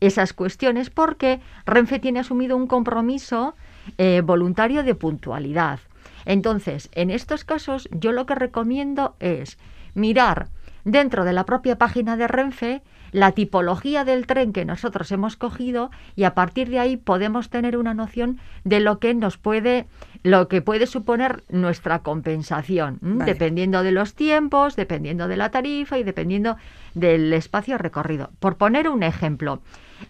esas 0.00 0.32
cuestiones 0.32 0.90
porque 0.90 1.40
Renfe 1.66 1.98
tiene 1.98 2.20
asumido 2.20 2.56
un 2.56 2.66
compromiso 2.66 3.54
eh, 3.98 4.22
voluntario 4.24 4.82
de 4.82 4.94
puntualidad. 4.94 5.80
Entonces, 6.24 6.88
en 6.92 7.10
estos 7.10 7.44
casos, 7.44 7.88
yo 7.92 8.12
lo 8.12 8.26
que 8.26 8.34
recomiendo 8.34 9.16
es 9.20 9.58
mirar 9.94 10.48
dentro 10.84 11.24
de 11.24 11.32
la 11.32 11.44
propia 11.44 11.76
página 11.76 12.16
de 12.16 12.28
Renfe 12.28 12.82
la 13.12 13.32
tipología 13.32 14.04
del 14.04 14.26
tren 14.26 14.52
que 14.52 14.64
nosotros 14.64 15.12
hemos 15.12 15.36
cogido 15.36 15.90
y 16.16 16.24
a 16.24 16.34
partir 16.34 16.70
de 16.70 16.78
ahí 16.78 16.96
podemos 16.96 17.50
tener 17.50 17.76
una 17.76 17.94
noción 17.94 18.40
de 18.64 18.80
lo 18.80 18.98
que 18.98 19.14
nos 19.14 19.36
puede 19.36 19.86
lo 20.22 20.48
que 20.48 20.62
puede 20.62 20.86
suponer 20.86 21.42
nuestra 21.48 21.98
compensación, 22.00 22.98
dependiendo 23.02 23.82
de 23.82 23.90
los 23.90 24.14
tiempos, 24.14 24.76
dependiendo 24.76 25.26
de 25.26 25.36
la 25.36 25.50
tarifa 25.50 25.98
y 25.98 26.04
dependiendo 26.04 26.56
del 26.94 27.32
espacio 27.32 27.76
recorrido. 27.76 28.30
Por 28.38 28.56
poner 28.56 28.88
un 28.88 29.02
ejemplo, 29.02 29.60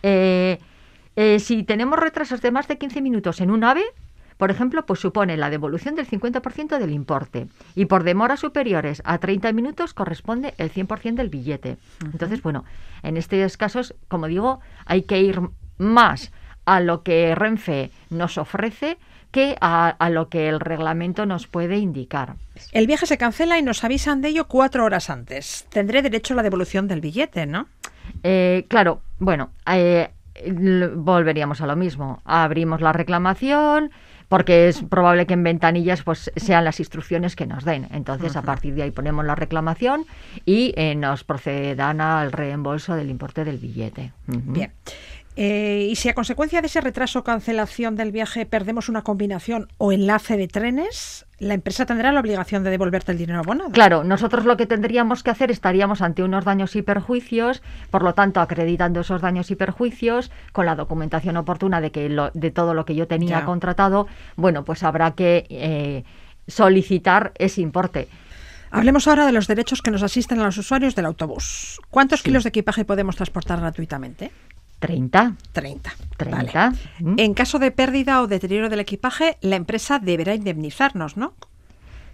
eh, 0.02 0.58
eh, 1.16 1.38
si 1.40 1.62
tenemos 1.62 1.98
retrasos 1.98 2.42
de 2.42 2.50
más 2.50 2.68
de 2.68 2.76
15 2.76 3.00
minutos 3.00 3.40
en 3.40 3.50
un 3.50 3.64
AVE, 3.64 3.84
por 4.42 4.50
ejemplo, 4.50 4.84
pues 4.84 4.98
supone 4.98 5.36
la 5.36 5.50
devolución 5.50 5.94
del 5.94 6.08
50% 6.08 6.76
del 6.80 6.90
importe 6.90 7.46
y 7.76 7.84
por 7.84 8.02
demoras 8.02 8.40
superiores 8.40 9.00
a 9.04 9.18
30 9.18 9.52
minutos 9.52 9.94
corresponde 9.94 10.54
el 10.58 10.72
100% 10.72 11.14
del 11.14 11.28
billete. 11.28 11.76
Entonces, 12.04 12.42
bueno, 12.42 12.64
en 13.04 13.16
estos 13.16 13.56
casos, 13.56 13.94
como 14.08 14.26
digo, 14.26 14.58
hay 14.84 15.02
que 15.02 15.20
ir 15.20 15.40
más 15.78 16.32
a 16.64 16.80
lo 16.80 17.04
que 17.04 17.36
Renfe 17.36 17.92
nos 18.10 18.36
ofrece 18.36 18.98
que 19.30 19.56
a, 19.60 19.90
a 19.90 20.10
lo 20.10 20.28
que 20.28 20.48
el 20.48 20.58
reglamento 20.58 21.24
nos 21.24 21.46
puede 21.46 21.76
indicar. 21.76 22.34
El 22.72 22.88
viaje 22.88 23.06
se 23.06 23.18
cancela 23.18 23.60
y 23.60 23.62
nos 23.62 23.84
avisan 23.84 24.22
de 24.22 24.30
ello 24.30 24.48
cuatro 24.48 24.84
horas 24.84 25.08
antes. 25.08 25.68
Tendré 25.70 26.02
derecho 26.02 26.34
a 26.34 26.38
la 26.38 26.42
devolución 26.42 26.88
del 26.88 27.00
billete, 27.00 27.46
¿no? 27.46 27.68
Eh, 28.24 28.66
claro, 28.66 29.02
bueno, 29.20 29.50
eh, 29.70 30.10
volveríamos 30.96 31.60
a 31.60 31.66
lo 31.68 31.76
mismo. 31.76 32.20
Abrimos 32.24 32.80
la 32.80 32.92
reclamación 32.92 33.92
porque 34.32 34.66
es 34.66 34.82
probable 34.82 35.26
que 35.26 35.34
en 35.34 35.42
ventanillas 35.42 36.02
pues 36.02 36.32
sean 36.36 36.64
las 36.64 36.80
instrucciones 36.80 37.36
que 37.36 37.46
nos 37.46 37.66
den. 37.66 37.86
Entonces, 37.90 38.34
a 38.34 38.40
partir 38.40 38.74
de 38.74 38.84
ahí 38.84 38.90
ponemos 38.90 39.26
la 39.26 39.34
reclamación 39.34 40.06
y 40.46 40.72
eh, 40.78 40.94
nos 40.94 41.22
procederán 41.22 42.00
al 42.00 42.32
reembolso 42.32 42.94
del 42.94 43.10
importe 43.10 43.44
del 43.44 43.58
billete. 43.58 44.12
Bien. 44.26 44.72
Eh, 45.34 45.88
y 45.90 45.96
si 45.96 46.10
a 46.10 46.14
consecuencia 46.14 46.60
de 46.60 46.66
ese 46.66 46.82
retraso 46.82 47.20
o 47.20 47.24
cancelación 47.24 47.96
del 47.96 48.12
viaje 48.12 48.44
perdemos 48.44 48.90
una 48.90 49.00
combinación 49.00 49.66
o 49.78 49.90
enlace 49.90 50.36
de 50.36 50.46
trenes, 50.46 51.24
la 51.38 51.54
empresa 51.54 51.86
tendrá 51.86 52.12
la 52.12 52.20
obligación 52.20 52.62
de 52.64 52.70
devolverte 52.70 53.12
el 53.12 53.18
dinero 53.18 53.38
abonado. 53.38 53.70
Claro, 53.70 54.04
nosotros 54.04 54.44
lo 54.44 54.58
que 54.58 54.66
tendríamos 54.66 55.22
que 55.22 55.30
hacer 55.30 55.50
estaríamos 55.50 56.02
ante 56.02 56.22
unos 56.22 56.44
daños 56.44 56.76
y 56.76 56.82
perjuicios, 56.82 57.62
por 57.90 58.02
lo 58.02 58.12
tanto, 58.12 58.40
acreditando 58.40 59.00
esos 59.00 59.22
daños 59.22 59.50
y 59.50 59.56
perjuicios 59.56 60.30
con 60.52 60.66
la 60.66 60.74
documentación 60.74 61.38
oportuna 61.38 61.80
de 61.80 61.90
que 61.92 62.10
lo- 62.10 62.30
de 62.34 62.50
todo 62.50 62.74
lo 62.74 62.84
que 62.84 62.94
yo 62.94 63.06
tenía 63.08 63.38
Ya. 63.40 63.44
contratado, 63.46 64.08
bueno, 64.36 64.66
pues 64.66 64.82
habrá 64.82 65.12
que 65.12 65.46
eh, 65.48 66.04
solicitar 66.46 67.32
ese 67.38 67.62
importe. 67.62 68.06
Hablemos 68.70 69.06
ahora 69.08 69.26
de 69.26 69.32
los 69.32 69.46
derechos 69.48 69.82
que 69.82 69.90
nos 69.90 70.02
asisten 70.02 70.40
a 70.40 70.44
los 70.44 70.56
usuarios 70.56 70.94
del 70.94 71.04
autobús. 71.06 71.78
¿Cuántos 71.90 72.22
kilos 72.22 72.42
de 72.42 72.48
equipaje 72.50 72.84
podemos 72.86 73.16
transportar 73.16 73.60
gratuitamente? 73.60 74.30
30. 74.82 75.36
30. 75.52 75.90
30. 76.16 76.72
¿Mm? 76.98 77.14
En 77.18 77.34
caso 77.34 77.58
de 77.60 77.70
pérdida 77.70 78.20
o 78.20 78.26
deterioro 78.26 78.68
del 78.68 78.80
equipaje, 78.80 79.38
la 79.40 79.54
empresa 79.56 80.00
deberá 80.00 80.34
indemnizarnos, 80.34 81.16
¿no? 81.16 81.34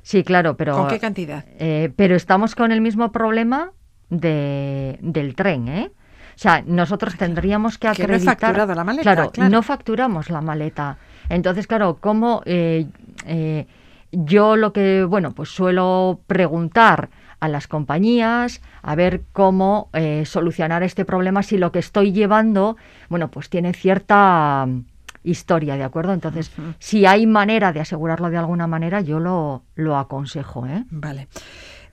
Sí, 0.03 0.23
claro, 0.23 0.57
pero... 0.57 0.75
¿Con 0.77 0.89
qué 0.89 0.99
cantidad? 1.01 1.45
Eh, 1.59 1.91
pero 1.97 2.15
estamos 2.15 2.55
con 2.55 2.71
el 2.71 2.81
mismo 2.83 3.11
problema 3.11 3.73
de, 4.11 4.99
del 5.01 5.35
tren, 5.35 5.69
¿eh? 5.69 5.91
O 6.37 6.41
sea, 6.41 6.63
nosotros 6.67 7.17
tendríamos 7.17 7.79
que 7.79 7.89
Que 7.93 8.03
no 8.07 8.13
he 8.13 8.17
acreditar... 8.17 8.39
facturado 8.39 8.75
la 8.75 8.85
maleta, 8.85 9.03
Claro, 9.03 9.31
claro. 9.33 9.51
no 9.51 9.63
facturamos 9.63 10.29
la 10.31 10.41
maleta. 10.43 10.99
Entonces, 11.31 11.67
claro, 11.67 11.97
¿cómo...? 12.01 12.43
eh, 12.45 12.87
eh, 13.27 13.67
yo 14.13 14.57
lo 14.57 14.73
que, 14.73 15.05
bueno, 15.05 15.33
pues 15.35 15.51
suelo 15.51 16.21
preguntar 16.27 17.11
a 17.41 17.49
las 17.49 17.69
compañías 17.69 18.61
a 18.83 18.95
ver 18.95 19.23
cómo 19.33 19.91
eh, 19.93 20.25
solucionar 20.27 20.83
este 20.83 21.05
problema 21.05 21.43
si 21.43 21.59
lo 21.59 21.73
que 21.73 21.79
estoy 21.79 22.13
llevando, 22.13 22.77
bueno, 23.09 23.31
pues 23.31 23.49
tiene 23.49 23.73
cierta 23.73 24.67
mm, 24.67 24.85
historia, 25.25 25.77
¿de 25.77 25.85
acuerdo? 25.85 26.13
Entonces, 26.13 26.51
si 26.79 27.07
hay 27.07 27.27
manera 27.27 27.73
de 27.73 27.81
asegurarlo 27.81 28.31
de 28.31 28.39
alguna 28.39 28.67
manera, 28.67 29.01
yo 29.01 29.21
lo, 29.21 29.63
lo 29.75 29.97
aconsejo, 29.97 30.67
¿eh? 30.67 30.85
Vale. 30.91 31.29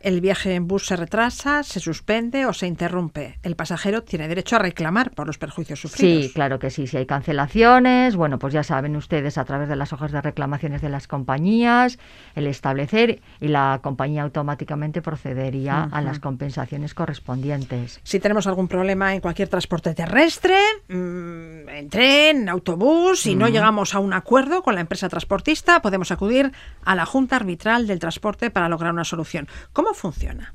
El 0.06 0.22
viaje 0.22 0.54
en 0.54 0.68
bus 0.68 0.86
se 0.86 0.96
retrasa, 0.96 1.63
se 1.63 1.80
suspende 1.80 2.46
o 2.46 2.54
se 2.54 2.68
interrumpe. 2.68 3.39
El 3.41 3.56
pasajero 3.56 4.04
tiene 4.04 4.28
derecho 4.28 4.56
a 4.56 4.60
reclamar 4.60 5.10
por 5.10 5.26
los 5.26 5.39
perjuicios 5.39 5.80
sufridos. 5.80 6.26
Sí, 6.26 6.32
claro 6.32 6.60
que 6.60 6.70
sí. 6.70 6.86
Si 6.86 6.96
hay 6.96 7.08
cancelaciones, 7.08 8.15
bueno, 8.15 8.38
pues 8.38 8.54
ya 8.54 8.62
saben 8.62 8.96
ustedes 8.98 9.39
a 9.39 9.46
través 9.46 9.68
de 9.68 9.76
las 9.76 9.94
hojas 9.94 10.12
de 10.12 10.22
reclamaciones 10.22 10.84
de 10.84 10.89
las 10.89 11.08
compañías, 11.08 11.98
el 12.36 12.46
establecer 12.46 13.20
y 13.41 13.48
la 13.48 13.80
compañía 13.82 14.22
automáticamente 14.22 15.02
procedería 15.02 15.89
a 15.91 16.02
las 16.02 16.20
compensaciones 16.20 16.94
correspondientes. 16.94 18.00
Si 18.04 18.20
tenemos 18.20 18.46
algún 18.46 18.68
problema 18.68 19.15
en 19.15 19.22
cualquier 19.22 19.48
transporte 19.48 19.96
terrestre, 19.96 20.60
mm, 20.88 21.68
en 21.68 21.89
tren, 21.89 22.41
en 22.44 22.50
autobús, 22.50 23.26
y 23.26 23.34
no 23.36 23.47
llegamos 23.47 23.95
a 23.95 23.99
un 23.99 24.14
acuerdo 24.14 24.62
con 24.62 24.76
la 24.76 24.82
empresa 24.82 25.10
transportista, 25.10 25.82
podemos 25.82 26.12
acudir 26.12 26.51
a 26.84 26.93
la 26.93 27.08
Junta 27.08 27.38
Arbitral 27.38 27.88
del 27.88 27.97
Transporte 27.97 28.51
para 28.51 28.70
lograr 28.70 28.93
una 28.93 29.03
solución. 29.03 29.47
¿Cómo 29.74 29.95
funciona? 29.96 30.54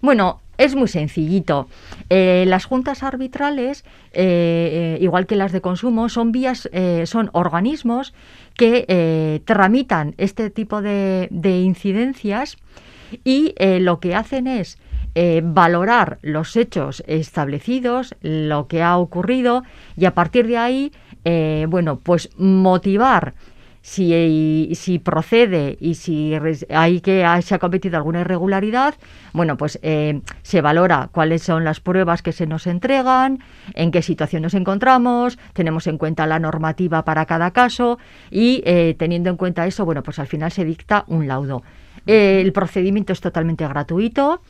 Bueno, 0.00 0.40
Es 0.56 0.76
muy 0.76 0.88
sencillito. 0.88 1.68
Eh, 2.10 2.44
las 2.46 2.64
juntas 2.64 3.02
arbitrales, 3.02 3.84
eh, 4.12 4.96
eh, 4.96 4.98
igual 5.00 5.26
que 5.26 5.36
las 5.36 5.52
de 5.52 5.60
consumo, 5.60 6.08
son 6.08 6.30
vías, 6.32 6.68
son 7.04 7.30
organismos 7.32 8.14
que 8.56 9.42
tramitan 9.44 10.14
este 10.16 10.50
tipo 10.50 10.80
de, 10.80 11.28
de 11.30 11.60
incidencias 11.60 12.56
y 13.24 13.54
lo 13.80 13.98
que 13.98 14.14
hacen 14.14 14.46
es 14.46 14.78
valorar 15.42 16.18
los 16.22 16.56
hechos 16.56 17.02
establecidos, 17.06 18.14
lo 18.20 18.66
que 18.68 18.82
ha 18.82 18.96
ocurrido 18.96 19.62
y 19.96 20.04
a 20.04 20.14
partir 20.14 20.46
de 20.46 20.58
ahí, 20.58 20.92
bueno, 21.68 21.98
pues 21.98 22.30
motivar 22.36 23.34
si, 23.84 24.70
si 24.74 24.98
procede 24.98 25.76
y 25.78 25.96
si 25.96 26.32
hay 26.70 27.02
que 27.02 27.22
se 27.42 27.54
ha 27.54 27.58
cometido 27.58 27.98
alguna 27.98 28.22
irregularidad, 28.22 28.94
bueno, 29.34 29.58
pues 29.58 29.78
eh, 29.82 30.22
se 30.40 30.62
valora 30.62 31.10
cuáles 31.12 31.42
son 31.42 31.64
las 31.64 31.80
pruebas 31.80 32.22
que 32.22 32.32
se 32.32 32.46
nos 32.46 32.66
entregan, 32.66 33.40
en 33.74 33.90
qué 33.90 34.00
situación 34.00 34.40
nos 34.40 34.54
encontramos, 34.54 35.38
tenemos 35.52 35.86
en 35.86 35.98
cuenta 35.98 36.26
la 36.26 36.38
normativa 36.38 37.04
para 37.04 37.26
cada 37.26 37.50
caso 37.50 37.98
y 38.30 38.62
eh, 38.64 38.94
teniendo 38.98 39.28
en 39.28 39.36
cuenta 39.36 39.66
eso, 39.66 39.84
bueno, 39.84 40.02
pues 40.02 40.18
al 40.18 40.28
final 40.28 40.50
se 40.50 40.64
dicta 40.64 41.04
un 41.08 41.28
laudo. 41.28 41.62
Eh, 42.06 42.40
el 42.40 42.54
procedimiento 42.54 43.12
es 43.12 43.20
totalmente 43.20 43.68
gratuito. 43.68 44.40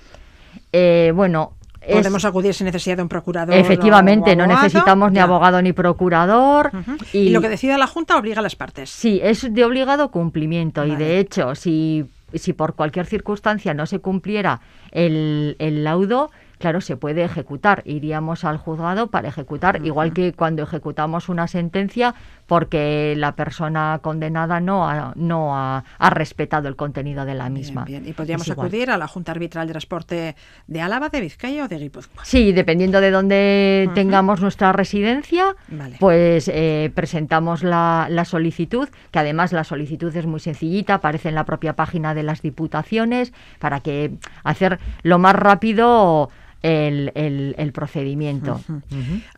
Eh, 0.73 1.13
bueno, 1.13 1.55
Podemos 1.93 2.25
acudir 2.25 2.55
sin 2.55 2.67
necesidad 2.67 2.97
de 2.97 3.03
un 3.03 3.09
procurador. 3.09 3.55
efectivamente, 3.55 4.33
o 4.33 4.37
no 4.37 4.47
necesitamos 4.47 5.11
ni 5.11 5.17
Ya. 5.17 5.25
abogado 5.25 5.61
ni 5.63 5.73
procurador. 5.73 6.71
Y... 7.13 7.31
lo 7.31 7.41
que 7.41 7.49
decida 7.49 7.79
la 7.79 7.87
Junta 7.87 8.17
obliga 8.17 8.41
a 8.41 8.43
las 8.43 8.57
partes. 8.57 8.91
Sí, 8.91 9.21
es 9.23 9.53
de 9.53 9.65
obligado 9.65 10.11
cumplimiento 10.11 10.85
y 10.85 10.97
de 10.97 11.19
hecho, 11.19 11.55
si, 11.55 12.07
si 12.35 12.53
por 12.53 12.75
cualquier 12.75 13.07
circunstancia 13.07 13.75
no 13.75 13.87
se 13.87 13.99
cumpliera 14.01 14.61
el, 14.91 15.57
el 15.59 15.85
laudo, 15.85 16.31
claro, 16.59 16.81
se 16.81 16.97
puede 16.97 17.23
ejecutar. 17.25 17.83
Iríamos 17.85 18.45
al 18.45 18.57
juzgado 18.57 19.09
para 19.09 19.29
ejecutar, 19.29 19.85
igual 19.85 20.13
que 20.13 20.33
cuando 20.33 20.63
ejecutamos 20.63 21.29
una 21.29 21.47
sentencia 21.47 22.15
porque 22.47 23.15
la 23.17 23.37
persona 23.37 23.99
condenada 24.03 24.61
no 24.61 24.89
ha, 24.89 25.13
no 25.17 25.57
ha, 25.57 25.85
ha 25.99 26.11
respetado 26.11 26.69
el 26.69 26.77
contenido 26.77 27.25
de 27.25 27.35
la 27.35 27.49
misma. 27.49 27.85
Bien, 27.85 28.03
bien. 28.03 28.11
Y 28.11 28.15
podríamos 28.15 28.51
acudir 28.51 28.91
a 28.91 28.97
la 28.97 29.09
Junta 29.09 29.33
Arbitral 29.33 29.67
de 29.67 29.73
Transporte 29.73 30.37
de 30.67 30.81
Álava, 30.81 31.09
de 31.09 31.21
Vizcaya 31.21 31.65
o 31.65 31.69
de 31.69 31.79
Guipúzcoa. 31.79 32.25
Sí, 32.25 32.53
dependiendo 32.53 33.01
de 33.01 33.11
dónde 33.11 33.91
tengamos 33.95 34.41
nuestra 34.41 34.73
residencia, 34.73 35.57
Vale. 35.69 35.97
pues 36.01 36.49
eh, 36.49 36.93
presentamos 36.95 37.63
la, 37.63 38.07
la 38.11 38.25
solicitud, 38.25 38.89
que 39.11 39.19
además 39.19 39.53
la 39.53 39.65
solicitud 39.65 40.15
es 40.15 40.27
muy 40.27 40.41
sencillita, 40.41 40.95
aparece 40.95 41.29
en 41.29 41.35
la 41.35 41.45
propia 41.45 41.75
página 41.77 42.15
de 42.15 42.23
las 42.23 42.43
diputaciones, 42.43 43.33
para 43.59 43.81
que 43.81 44.13
hacer 44.43 44.79
lo 45.03 45.19
más 45.19 45.35
rápido 45.35 46.31
el, 46.65 47.13
el- 47.15 47.55
el 47.59 47.73
procedimiento. 47.73 48.61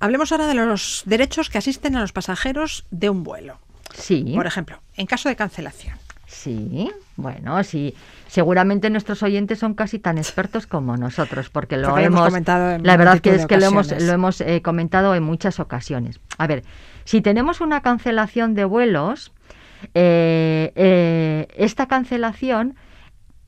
Hablemos 0.00 0.30
ahora 0.32 0.46
de 0.46 0.54
los 0.54 1.02
derechos 1.06 1.50
que 1.50 1.58
asisten 1.58 1.96
a 1.96 2.00
los 2.00 2.12
pasajeros 2.12 2.86
de 2.90 3.10
un 3.10 3.24
vuelo. 3.24 3.58
Sí. 3.94 4.32
Por 4.34 4.46
ejemplo, 4.46 4.80
en 4.96 5.06
caso 5.06 5.28
de 5.28 5.36
cancelación. 5.36 5.96
Sí, 6.28 6.90
bueno, 7.16 7.62
sí. 7.64 7.94
Seguramente 8.28 8.90
nuestros 8.90 9.22
oyentes 9.22 9.58
son 9.58 9.74
casi 9.74 9.98
tan 9.98 10.18
expertos 10.18 10.66
como 10.66 10.96
nosotros, 10.96 11.50
porque 11.50 11.76
lo 11.76 11.88
Porque 11.88 12.04
hemos 12.04 12.18
hemos, 12.20 12.28
comentado 12.28 12.70
en 12.72 12.82
la 12.86 12.96
verdad 12.96 13.20
que 13.20 13.34
es 13.34 13.46
que 13.46 13.56
lo 13.56 13.66
hemos, 13.66 13.90
lo 13.90 14.12
hemos 14.12 14.40
eh, 14.40 14.60
comentado 14.62 15.14
en 15.14 15.22
muchas 15.22 15.58
ocasiones. 15.60 16.20
A 16.38 16.46
ver, 16.46 16.62
si 17.04 17.20
tenemos 17.22 17.60
una 17.60 17.80
cancelación 17.80 18.54
de 18.54 18.64
vuelos, 18.64 19.32
eh, 19.94 20.72
eh, 20.76 21.48
esta 21.56 21.86
cancelación 21.86 22.76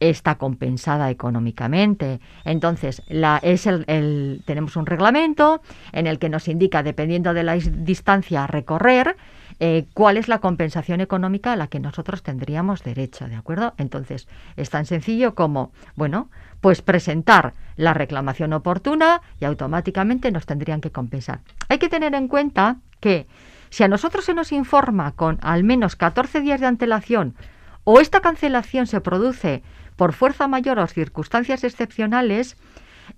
está 0.01 0.37
compensada 0.37 1.11
económicamente. 1.11 2.21
Entonces, 2.45 3.03
la, 3.09 3.39
es 3.43 3.67
el, 3.67 4.43
tenemos 4.47 4.77
un 4.77 4.87
reglamento 4.87 5.61
en 5.93 6.07
el 6.07 6.19
que 6.19 6.29
nos 6.29 6.49
indica, 6.49 6.83
dependiendo 6.83 7.35
de 7.35 7.43
la 7.43 7.57
is- 7.57 7.85
distancia 7.85 8.45
a 8.45 8.47
recorrer, 8.47 9.17
eh, 9.61 9.87
cuál 9.93 10.17
es 10.17 10.29
la 10.29 10.39
compensación 10.39 11.01
económica 11.01 11.53
a 11.53 11.57
la 11.57 11.67
que 11.67 11.81
nosotros 11.81 12.23
tendríamos 12.23 12.85
derecho, 12.85 13.27
¿de 13.29 13.35
acuerdo? 13.35 13.75
Entonces, 13.77 14.29
es 14.57 14.71
tan 14.71 14.87
sencillo 14.87 15.35
como, 15.35 15.73
bueno, 15.97 16.31
pues 16.61 16.81
presentar 16.81 17.55
la 17.77 17.93
reclamación 17.93 18.53
oportuna 18.53 19.21
y 19.41 19.47
automáticamente 19.47 20.31
nos 20.31 20.47
tendrían 20.47 20.81
que 20.81 20.93
compensar. 20.93 21.41
Hay 21.69 21.79
que 21.79 21.89
tener 21.89 22.15
en 22.15 22.29
cuenta 22.29 22.77
que 23.01 23.27
si 23.71 23.83
a 23.83 23.89
nosotros 23.89 24.25
se 24.25 24.35
nos 24.35 24.53
informa 24.53 25.13
con 25.13 25.39
al 25.43 25.65
menos 25.65 25.97
14 25.97 26.41
días 26.41 26.61
de 26.61 26.67
antelación 26.67 27.35
o 27.85 28.01
esta 28.01 28.21
cancelación 28.21 28.87
se 28.87 29.01
produce 29.01 29.63
por 29.99 30.13
fuerza 30.13 30.47
mayor 30.47 30.79
o 30.79 30.87
circunstancias 30.87 31.65
excepcionales, 31.65 32.57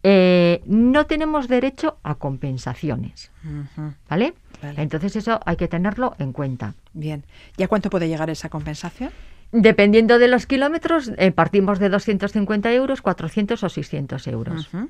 eh, 0.02 0.62
no 0.64 1.04
tenemos 1.04 1.46
derecho 1.46 1.98
a 2.02 2.14
compensaciones. 2.14 3.30
Vale. 4.08 4.32
Entonces 4.62 5.14
eso 5.14 5.40
hay 5.44 5.56
que 5.56 5.68
tenerlo 5.68 6.16
en 6.18 6.32
cuenta. 6.32 6.74
Bien. 6.94 7.22
¿Y 7.58 7.62
a 7.64 7.68
cuánto 7.68 7.90
puede 7.90 8.08
llegar 8.08 8.30
esa 8.30 8.48
compensación? 8.48 9.10
Dependiendo 9.52 10.20
de 10.20 10.28
los 10.28 10.46
kilómetros, 10.46 11.10
eh, 11.16 11.32
partimos 11.32 11.80
de 11.80 11.88
250 11.88 12.72
euros, 12.72 13.02
400 13.02 13.64
o 13.64 13.68
600 13.68 14.26
euros. 14.28 14.68
¿Mm? 14.72 14.84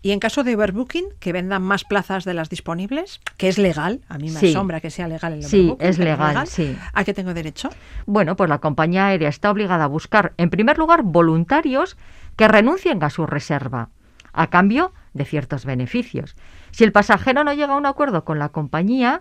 Y 0.00 0.12
en 0.12 0.20
caso 0.20 0.42
de 0.42 0.54
overbooking, 0.56 1.04
que 1.18 1.34
vendan 1.34 1.62
más 1.62 1.84
plazas 1.84 2.24
de 2.24 2.32
las 2.32 2.48
disponibles, 2.48 3.20
que 3.36 3.48
es 3.48 3.58
legal, 3.58 4.00
a 4.08 4.16
mí 4.16 4.30
me 4.30 4.40
Sí. 4.40 4.50
asombra 4.52 4.80
que 4.80 4.90
sea 4.90 5.06
legal 5.06 5.34
el 5.34 5.42
Sí, 5.44 5.58
overbooking. 5.60 5.86
es 5.88 5.98
pero 5.98 6.10
legal, 6.12 6.46
sí. 6.46 6.74
¿A 6.94 7.04
qué 7.04 7.12
tengo 7.12 7.34
derecho? 7.34 7.68
Bueno, 8.06 8.36
pues 8.36 8.48
la 8.48 8.58
compañía 8.58 9.06
aérea 9.08 9.28
está 9.28 9.50
obligada 9.50 9.84
a 9.84 9.88
buscar, 9.88 10.32
en 10.38 10.48
primer 10.48 10.78
lugar, 10.78 11.02
voluntarios 11.02 11.98
que 12.36 12.48
renuncien 12.48 13.04
a 13.04 13.10
su 13.10 13.26
reserva, 13.26 13.90
a 14.32 14.46
cambio 14.48 14.94
de 15.12 15.26
ciertos 15.26 15.66
beneficios. 15.66 16.36
Si 16.70 16.84
el 16.84 16.92
pasajero 16.92 17.44
no 17.44 17.52
llega 17.52 17.74
a 17.74 17.76
un 17.76 17.84
acuerdo 17.84 18.24
con 18.24 18.38
la 18.38 18.48
compañía, 18.48 19.20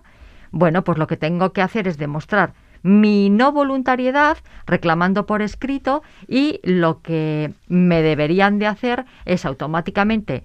bueno, 0.52 0.86
pues 0.86 0.98
lo 0.98 1.08
que 1.08 1.18
tengo 1.18 1.52
que 1.52 1.62
hacer 1.62 1.86
es 1.90 1.98
demostrar 1.98 2.54
mi 2.84 3.30
no 3.30 3.52
voluntariedad 3.52 4.38
reclamando 4.66 5.26
por 5.26 5.42
escrito 5.42 6.04
y 6.28 6.60
lo 6.64 7.02
que 7.02 7.54
me 7.68 8.02
deberían 8.02 8.60
de 8.60 8.68
hacer 8.68 9.06
es 9.26 9.46
automáticamente 9.46 10.44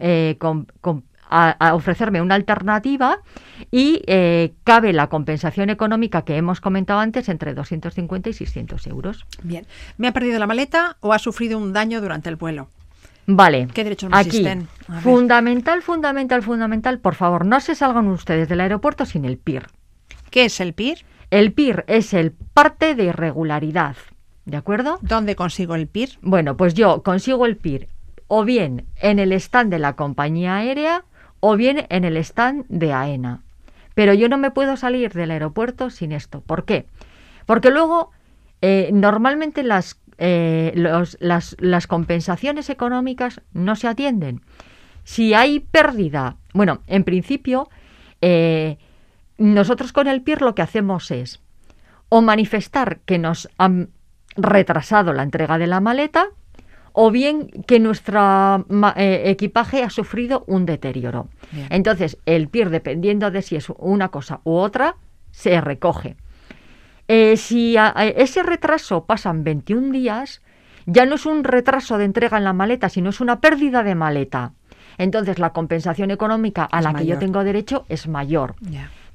eh, 0.00 0.38
a, 1.30 1.50
a 1.50 1.74
ofrecerme 1.74 2.22
una 2.22 2.34
alternativa 2.34 3.18
y 3.70 4.02
eh, 4.06 4.54
cabe 4.64 4.92
la 4.92 5.08
compensación 5.08 5.70
económica 5.70 6.22
que 6.22 6.36
hemos 6.36 6.60
comentado 6.60 7.00
antes 7.00 7.28
entre 7.28 7.54
250 7.54 8.30
y 8.30 8.32
600 8.32 8.86
euros. 8.86 9.26
Bien. 9.42 9.66
¿Me 9.96 10.08
ha 10.08 10.12
perdido 10.12 10.38
la 10.38 10.46
maleta 10.46 10.96
o 11.00 11.12
ha 11.12 11.18
sufrido 11.18 11.58
un 11.58 11.72
daño 11.72 12.00
durante 12.00 12.28
el 12.28 12.36
vuelo? 12.36 12.68
Vale. 13.26 13.68
¿Qué 13.74 13.84
derechos 13.84 14.08
Aquí, 14.12 14.28
existen? 14.28 14.68
Fundamental, 15.02 15.82
fundamental, 15.82 16.42
fundamental, 16.42 16.98
por 16.98 17.14
favor, 17.14 17.44
no 17.44 17.60
se 17.60 17.74
salgan 17.74 18.08
ustedes 18.08 18.48
del 18.48 18.62
aeropuerto 18.62 19.04
sin 19.04 19.26
el 19.26 19.36
PIR. 19.36 19.66
¿Qué 20.30 20.46
es 20.46 20.60
el 20.60 20.72
PIR? 20.72 21.04
El 21.30 21.52
PIR 21.52 21.84
es 21.88 22.14
el 22.14 22.32
parte 22.32 22.94
de 22.94 23.04
irregularidad, 23.04 23.96
¿de 24.46 24.56
acuerdo? 24.56 24.98
¿Dónde 25.02 25.36
consigo 25.36 25.74
el 25.74 25.86
PIR? 25.86 26.18
Bueno, 26.22 26.56
pues 26.56 26.74
yo 26.74 27.02
consigo 27.02 27.44
el 27.46 27.56
PIR 27.56 27.88
o 28.28 28.44
bien 28.44 28.86
en 28.96 29.18
el 29.18 29.32
stand 29.32 29.70
de 29.70 29.78
la 29.78 29.94
compañía 29.94 30.56
aérea 30.56 31.04
o 31.40 31.56
bien 31.56 31.86
en 31.90 32.04
el 32.04 32.16
stand 32.18 32.64
de 32.68 32.92
AENA. 32.92 33.42
Pero 33.94 34.14
yo 34.14 34.28
no 34.28 34.38
me 34.38 34.50
puedo 34.50 34.76
salir 34.76 35.12
del 35.12 35.30
aeropuerto 35.30 35.90
sin 35.90 36.12
esto. 36.12 36.40
¿Por 36.40 36.64
qué? 36.64 36.86
Porque 37.46 37.70
luego, 37.70 38.10
eh, 38.62 38.90
normalmente 38.92 39.62
las, 39.62 40.00
eh, 40.18 40.72
los- 40.76 41.16
las, 41.20 41.56
las 41.58 41.86
compensaciones 41.86 42.70
económicas 42.70 43.40
no 43.52 43.76
se 43.76 43.88
atienden. 43.88 44.40
Si 45.04 45.34
hay 45.34 45.60
pérdida, 45.60 46.36
bueno, 46.54 46.80
en 46.86 47.04
principio, 47.04 47.68
eh, 48.20 48.78
nosotros 49.38 49.92
con 49.92 50.06
el 50.08 50.22
PIR 50.22 50.42
lo 50.42 50.54
que 50.54 50.62
hacemos 50.62 51.10
es 51.10 51.40
o 52.08 52.20
manifestar 52.22 52.98
que 53.00 53.18
nos 53.18 53.48
han 53.58 53.90
retrasado 54.36 55.12
la 55.12 55.22
entrega 55.22 55.58
de 55.58 55.66
la 55.66 55.80
maleta 55.80 56.26
o 56.92 57.10
bien 57.10 57.48
que 57.66 57.78
nuestro 57.78 58.66
equipaje 58.96 59.84
ha 59.84 59.90
sufrido 59.90 60.44
un 60.48 60.66
deterioro. 60.66 61.28
Bien. 61.52 61.66
Entonces, 61.70 62.18
el 62.26 62.48
PIR, 62.48 62.70
dependiendo 62.70 63.30
de 63.30 63.42
si 63.42 63.56
es 63.56 63.68
una 63.78 64.08
cosa 64.08 64.40
u 64.44 64.54
otra, 64.56 64.96
se 65.30 65.60
recoge. 65.60 66.16
Eh, 67.06 67.36
si 67.36 67.76
a- 67.76 67.92
a 67.94 68.06
ese 68.06 68.42
retraso 68.42 69.04
pasan 69.04 69.44
21 69.44 69.92
días, 69.92 70.42
ya 70.86 71.06
no 71.06 71.14
es 71.14 71.26
un 71.26 71.44
retraso 71.44 71.98
de 71.98 72.04
entrega 72.04 72.38
en 72.38 72.44
la 72.44 72.52
maleta, 72.52 72.88
sino 72.88 73.10
es 73.10 73.20
una 73.20 73.40
pérdida 73.40 73.82
de 73.82 73.94
maleta. 73.94 74.52
Entonces, 74.96 75.38
la 75.38 75.50
compensación 75.52 76.10
económica 76.10 76.68
a 76.72 76.78
Es 76.78 76.84
la 76.84 76.90
que 76.94 77.06
yo 77.06 77.14
tengo 77.20 77.44
derecho 77.44 77.84
es 77.88 78.08
mayor. 78.08 78.56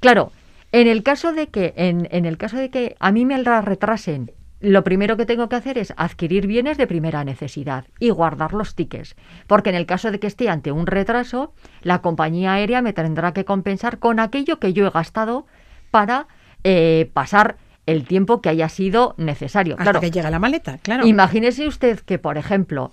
Claro, 0.03 0.31
en 0.73 0.87
el 0.87 1.01
caso 1.01 1.31
de 1.31 1.47
que, 1.47 1.73
en, 1.77 2.09
en 2.11 2.25
el 2.25 2.37
caso 2.37 2.57
de 2.57 2.69
que 2.69 2.95
a 2.99 3.11
mí 3.11 3.25
me 3.25 3.41
la 3.41 3.61
retrasen, 3.61 4.31
lo 4.59 4.83
primero 4.83 5.17
que 5.17 5.25
tengo 5.25 5.47
que 5.49 5.55
hacer 5.55 5.77
es 5.77 5.93
adquirir 5.97 6.45
bienes 6.45 6.77
de 6.77 6.87
primera 6.87 7.23
necesidad 7.23 7.85
y 7.99 8.09
guardar 8.09 8.53
los 8.53 8.75
tickets. 8.75 9.15
Porque 9.47 9.69
en 9.69 9.75
el 9.75 9.85
caso 9.85 10.11
de 10.11 10.19
que 10.19 10.27
esté 10.27 10.49
ante 10.49 10.71
un 10.71 10.87
retraso, 10.87 11.53
la 11.81 12.01
compañía 12.01 12.53
aérea 12.53 12.81
me 12.81 12.91
tendrá 12.91 13.33
que 13.33 13.45
compensar 13.45 13.99
con 13.99 14.19
aquello 14.19 14.59
que 14.59 14.73
yo 14.73 14.87
he 14.87 14.89
gastado 14.89 15.45
para 15.89 16.27
eh, 16.63 17.09
pasar 17.13 17.57
el 17.85 18.05
tiempo 18.05 18.41
que 18.41 18.49
haya 18.49 18.67
sido 18.67 19.15
necesario. 19.17 19.75
Hasta 19.75 19.83
claro, 19.83 19.99
que 20.01 20.11
llega 20.11 20.31
la 20.31 20.39
maleta, 20.39 20.79
claro. 20.79 21.05
Imagínese 21.05 21.67
usted 21.67 21.99
que, 21.99 22.19
por 22.19 22.37
ejemplo, 22.37 22.91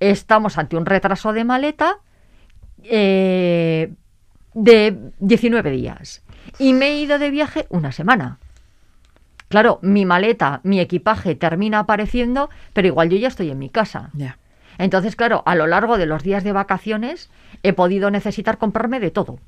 estamos 0.00 0.58
ante 0.58 0.76
un 0.76 0.86
retraso 0.86 1.32
de 1.32 1.44
maleta 1.44 1.98
eh, 2.82 3.92
de 4.54 5.12
19 5.18 5.70
días 5.70 6.22
y 6.58 6.72
me 6.72 6.88
he 6.88 6.98
ido 6.98 7.18
de 7.18 7.30
viaje 7.30 7.66
una 7.68 7.92
semana. 7.92 8.38
Claro, 9.48 9.78
mi 9.82 10.04
maleta, 10.04 10.60
mi 10.64 10.80
equipaje 10.80 11.34
termina 11.34 11.80
apareciendo, 11.80 12.50
pero 12.72 12.88
igual 12.88 13.10
yo 13.10 13.16
ya 13.16 13.28
estoy 13.28 13.50
en 13.50 13.58
mi 13.58 13.68
casa. 13.68 14.10
Ya. 14.12 14.38
Entonces, 14.78 15.16
claro, 15.16 15.42
a 15.46 15.54
lo 15.54 15.66
largo 15.66 15.98
de 15.98 16.06
los 16.06 16.22
días 16.22 16.44
de 16.44 16.52
vacaciones 16.52 17.30
he 17.62 17.72
podido 17.72 18.10
necesitar 18.10 18.58
comprarme 18.58 19.00
de 19.00 19.10
todo. 19.10 19.38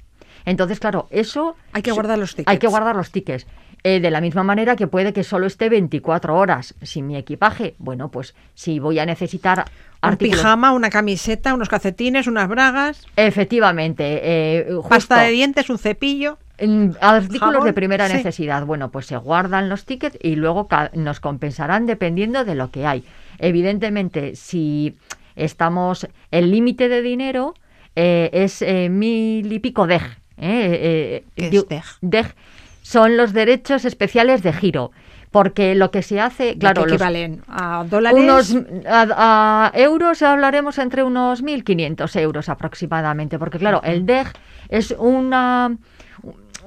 Entonces, 0.45 0.79
claro, 0.81 1.09
eso... 1.11 1.57
Hay 1.73 1.83
que 1.83 1.91
guardar 1.93 2.19
los 2.19 2.31
tickets. 2.31 2.49
Hay 2.49 2.59
que 2.59 2.69
guardar 2.69 2.97
los 2.97 3.11
tickets. 3.11 3.47
Eh, 3.85 4.01
de 4.01 4.11
la 4.11 4.21
misma 4.21 4.43
manera 4.43 4.75
que 4.77 4.87
puede 4.87 5.13
que 5.13 5.23
solo 5.23 5.47
esté 5.47 5.69
24 5.69 6.37
horas 6.37 6.75
sin 6.83 7.07
mi 7.07 7.17
equipaje. 7.17 7.75
Bueno, 7.79 8.11
pues 8.11 8.35
si 8.55 8.79
voy 8.81 8.99
a 8.99 9.07
necesitar 9.07 9.67
Un 10.03 10.09
artículos... 10.11 10.41
pijama, 10.41 10.73
una 10.73 10.91
camiseta, 10.91 11.55
unos 11.55 11.69
calcetines, 11.69 12.27
unas 12.27 12.49
bragas, 12.49 13.07
Efectivamente. 13.17 14.21
eh, 14.23 14.67
justo, 14.77 14.89
pasta 14.89 15.23
de 15.23 15.31
dientes, 15.31 15.71
un 15.71 15.79
cepillo. 15.79 16.39
En 16.59 16.97
artículos 17.01 17.53
Jabón, 17.55 17.67
de 17.67 17.73
primera 17.73 18.09
sí. 18.09 18.15
necesidad. 18.15 18.67
Bueno, 18.67 18.91
pues 18.91 19.07
se 19.07 19.17
guardan 19.17 19.69
los 19.69 19.85
tickets 19.85 20.19
y 20.23 20.37
luego 20.37 20.69
nos 20.95 21.21
compensarán 21.21 21.87
dependiendo 21.87 22.45
de 22.45 22.55
lo 22.55 22.71
que 22.71 22.87
hay. 22.87 23.05
Evidentemente, 23.39 24.37
si 24.37 24.97
estamos, 25.37 26.07
el 26.31 26.51
límite 26.51 26.89
de 26.89 27.03
dinero 27.03 27.55
eh, 27.97 28.31
es 28.33 28.61
eh, 28.63 28.89
mil 28.89 29.53
y 29.53 29.59
pico 29.61 29.87
dej. 29.87 30.03
eh, 30.37 31.25
eh, 31.37 31.51
¿Qué 31.51 31.57
es 31.57 31.97
dej 32.01 32.35
son 32.83 33.17
los 33.17 33.33
derechos 33.33 33.85
especiales 33.85 34.43
de 34.43 34.53
giro. 34.53 34.91
Porque 35.31 35.75
lo 35.75 35.91
que 35.91 36.01
se 36.03 36.21
hace, 36.23 36.57
claro, 36.57 36.85
que 36.85 36.93
los- 36.93 36.95
equivalen 36.95 37.43
a 37.49 37.85
dólares. 37.89 38.19
unos 38.19 38.57
a, 38.87 39.71
a 39.75 39.79
euros 39.79 40.23
hablaremos 40.23 40.79
entre 40.79 41.03
unos 41.03 41.45
1.500 41.45 42.19
euros 42.19 42.49
aproximadamente, 42.49 43.39
porque 43.39 43.59
claro, 43.59 43.83
el 43.85 44.07
DEG 44.07 44.29
es 44.71 44.93
una 44.99 45.77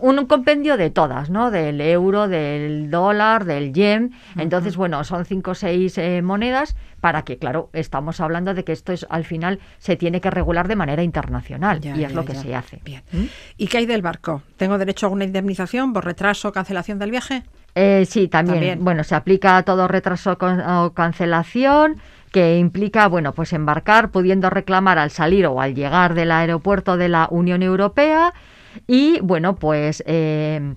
un 0.01 0.25
compendio 0.25 0.77
de 0.77 0.89
todas, 0.89 1.29
¿no? 1.29 1.51
Del 1.51 1.79
euro, 1.81 2.27
del 2.27 2.89
dólar, 2.91 3.45
del 3.45 3.71
yen. 3.73 4.11
Entonces, 4.37 4.75
bueno, 4.77 5.03
son 5.03 5.25
cinco 5.25 5.51
o 5.51 5.55
seis 5.55 5.97
eh, 5.97 6.21
monedas 6.21 6.75
para 6.99 7.23
que, 7.23 7.37
claro, 7.37 7.69
estamos 7.73 8.19
hablando 8.19 8.53
de 8.53 8.63
que 8.63 8.71
esto 8.73 8.91
es 8.93 9.05
al 9.09 9.23
final 9.25 9.59
se 9.79 9.95
tiene 9.95 10.21
que 10.21 10.29
regular 10.29 10.67
de 10.67 10.75
manera 10.75 11.01
internacional 11.03 11.79
Ya, 11.81 11.95
y 11.95 12.03
es 12.03 12.09
ya, 12.11 12.15
lo 12.15 12.25
que 12.25 12.33
ya. 12.33 12.41
se 12.41 12.55
hace. 12.55 12.81
Bien. 12.83 13.01
¿Y 13.57 13.67
qué 13.67 13.79
hay 13.79 13.85
del 13.85 14.01
barco? 14.01 14.43
¿Tengo 14.57 14.77
derecho 14.77 15.05
a 15.05 15.07
alguna 15.07 15.23
indemnización 15.25 15.93
por 15.93 16.05
retraso 16.05 16.49
o 16.49 16.51
cancelación 16.51 16.99
del 16.99 17.11
viaje? 17.11 17.43
Eh, 17.73 18.05
sí, 18.07 18.27
también, 18.27 18.55
También. 18.55 18.83
Bueno, 18.83 19.03
se 19.03 19.15
aplica 19.15 19.57
a 19.57 19.63
todo 19.63 19.87
retraso 19.87 20.37
con- 20.37 20.59
o 20.61 20.91
cancelación 20.93 21.97
que 22.31 22.57
implica, 22.57 23.07
bueno, 23.07 23.33
pues 23.33 23.51
embarcar 23.53 24.09
pudiendo 24.11 24.49
reclamar 24.49 24.97
al 24.97 25.09
salir 25.11 25.45
o 25.47 25.59
al 25.59 25.73
llegar 25.75 26.13
del 26.13 26.31
aeropuerto 26.31 26.97
de 26.97 27.09
la 27.09 27.27
Unión 27.29 27.61
Europea 27.63 28.33
y, 28.87 29.19
bueno, 29.21 29.55
pues 29.55 30.03
eh, 30.07 30.75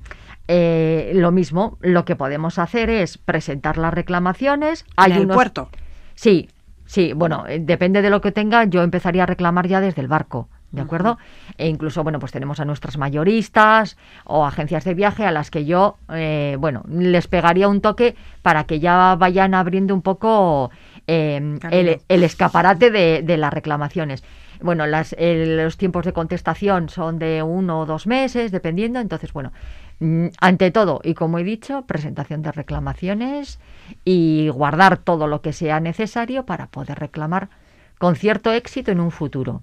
eh, 0.49 1.13
lo 1.15 1.33
mismo, 1.33 1.79
lo 1.81 2.05
que 2.05 2.17
podemos 2.17 2.59
hacer 2.59 2.91
es 2.91 3.19
presentar 3.19 3.79
las 3.79 3.95
reclamaciones. 3.95 4.85
Hay 4.97 5.13
en 5.13 5.19
el 5.19 5.25
unos- 5.25 5.35
puerto. 5.37 5.69
Sí, 6.15 6.49
sí, 6.87 7.13
bueno, 7.15 7.45
eh, 7.49 7.61
depende 7.61 8.03
de 8.03 8.11
lo 8.11 8.21
que 8.21 8.33
tenga, 8.33 8.65
yo 8.65 8.83
empezaría 8.83 9.23
a 9.25 9.27
reclamar 9.27 9.67
ya 9.67 9.81
desde 9.81 10.01
el 10.03 10.09
barco, 10.09 10.49
¿de 10.71 10.81
acuerdo? 10.83 11.19
E 11.57 11.69
incluso, 11.69 12.03
bueno, 12.03 12.19
pues 12.19 12.31
tenemos 12.33 12.61
a 12.61 12.65
nuestras 12.65 12.99
mayoristas 12.99 13.97
o 14.25 14.45
agencias 14.45 14.85
de 14.85 14.95
viaje 14.95 15.25
a 15.25 15.31
las 15.31 15.51
que 15.51 15.65
yo, 15.65 15.97
eh, 16.13 16.57
bueno, 16.59 16.83
les 16.89 17.27
pegaría 17.29 17.69
un 17.69 17.81
toque 17.81 18.17
para 18.43 18.65
que 18.65 18.81
ya 18.81 19.17
vayan 19.19 19.55
abriendo 19.55 19.95
un 19.95 20.03
poco 20.03 20.71
eh, 21.07 21.59
Camino. 21.61 21.81
el, 21.93 22.01
el 22.09 22.23
escaparate 22.25 22.91
de, 22.91 23.23
de 23.23 23.37
las 23.37 23.53
reclamaciones. 23.53 24.25
Bueno, 24.65 24.87
las, 24.87 25.15
el- 25.19 25.59
los 25.59 25.77
tiempos 25.77 26.07
de 26.07 26.15
contestación 26.15 26.89
son 26.89 27.19
de 27.19 27.43
uno 27.43 27.81
o 27.81 27.87
dos 27.87 28.07
meses, 28.07 28.51
dependiendo. 28.51 28.99
Entonces, 28.99 29.31
bueno, 29.35 29.53
mm, 30.01 30.29
ante 30.41 30.71
todo, 30.71 31.03
y 31.05 31.13
como 31.13 31.39
he 31.39 31.45
dicho, 31.45 31.83
presentación 31.83 32.41
de 32.41 32.51
reclamaciones 32.51 33.59
y 34.07 34.49
guardar 34.49 34.97
todo 34.97 35.27
lo 35.27 35.43
que 35.43 35.53
sea 35.53 35.81
necesario 35.81 36.47
para 36.47 36.69
poder 36.69 36.99
reclamar 36.99 37.51
con 37.99 38.17
cierto 38.17 38.53
éxito 38.53 38.91
en 38.91 39.01
un 39.01 39.11
futuro. 39.11 39.61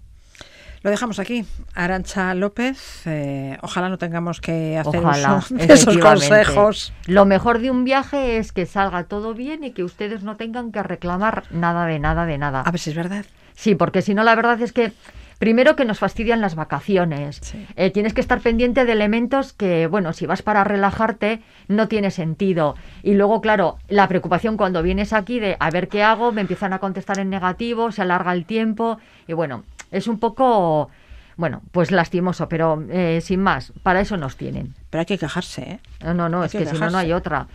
Lo 0.84 0.92
dejamos 0.92 1.18
aquí. 1.18 1.46
Arancha 1.74 2.34
López, 2.36 3.06
eh, 3.08 3.58
ojalá 3.64 3.90
no 3.90 3.98
tengamos 3.98 4.40
que 4.40 4.78
hacer 4.78 5.00
Ojalá, 5.04 5.38
uso 5.38 5.56
de 5.56 5.74
esos 5.74 5.98
consejos. 5.98 6.94
Lo 7.08 7.26
mejor 7.26 7.58
de 7.60 7.72
un 7.72 7.84
viaje 7.86 8.38
es 8.38 8.52
que 8.52 8.68
salga 8.68 9.04
todo 9.06 9.34
bien 9.34 9.64
y 9.64 9.72
que 9.72 9.84
ustedes 9.84 10.22
no 10.24 10.38
tengan 10.38 10.72
que 10.72 10.82
reclamar 10.84 11.44
nada 11.50 11.86
de 11.88 11.98
nada 12.00 12.26
de 12.28 12.38
nada. 12.38 12.62
A 12.62 12.70
ver 12.72 12.80
si 12.80 12.92
es 12.92 12.96
verdad. 12.96 13.26
Sí, 13.62 13.76
porque 13.76 14.02
si 14.02 14.16
no, 14.16 14.24
la 14.24 14.34
verdad 14.34 14.60
es 14.60 14.74
que 14.74 14.92
primero 15.38 15.76
que 15.76 15.86
nos 15.86 16.00
fastidian 16.00 16.42
las 16.42 16.56
vacaciones. 16.56 17.38
Sí. 17.44 17.64
Eh, 17.76 17.92
tienes 17.92 18.16
que 18.16 18.20
estar 18.20 18.42
pendiente 18.42 18.86
de 18.86 18.92
elementos 18.92 19.54
que, 19.54 19.86
bueno, 19.86 20.14
si 20.14 20.26
vas 20.26 20.42
para 20.42 20.64
relajarte, 20.64 21.44
no 21.68 21.88
tiene 21.88 22.10
sentido. 22.10 22.74
Y 23.04 23.14
luego, 23.14 23.40
claro, 23.40 23.78
la 23.88 24.08
preocupación 24.08 24.58
cuando 24.58 24.82
vienes 24.82 25.14
aquí 25.14 25.40
de 25.40 25.58
a 25.60 25.70
ver 25.70 25.90
qué 25.90 26.02
hago, 26.02 26.32
me 26.32 26.42
empiezan 26.42 26.74
a 26.74 26.80
contestar 26.80 27.20
en 27.20 27.30
negativo, 27.30 27.92
se 27.92 28.02
alarga 28.02 28.34
el 28.34 28.46
tiempo. 28.46 28.98
Y 29.28 29.34
bueno, 29.34 29.64
es 29.92 30.08
un 30.08 30.18
poco, 30.18 30.90
bueno, 31.38 31.62
pues 31.72 31.92
lastimoso, 31.92 32.50
pero 32.50 32.84
eh, 32.90 33.22
sin 33.22 33.44
más, 33.44 33.74
para 33.84 34.02
eso 34.02 34.18
nos 34.18 34.38
tienen. 34.38 34.74
Pero 34.90 35.02
hay 35.02 35.06
que 35.06 35.20
quejarse, 35.20 35.62
¿eh? 35.62 35.80
No, 36.04 36.16
no, 36.16 36.30
no, 36.30 36.40
Hay 36.40 36.48
es 36.48 36.52
que 36.54 36.58
que 36.58 36.66
si 36.66 36.80
no, 36.80 36.90
no 36.90 36.98
hay 36.98 37.14
otra. 37.14 37.46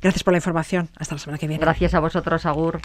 Gracias 0.00 0.22
por 0.22 0.34
la 0.34 0.38
información. 0.38 0.88
Hasta 0.96 1.16
la 1.16 1.18
semana 1.18 1.38
que 1.38 1.48
viene. 1.48 1.60
Gracias 1.60 1.94
a 1.94 1.98
vosotros, 1.98 2.46
Agur. 2.46 2.80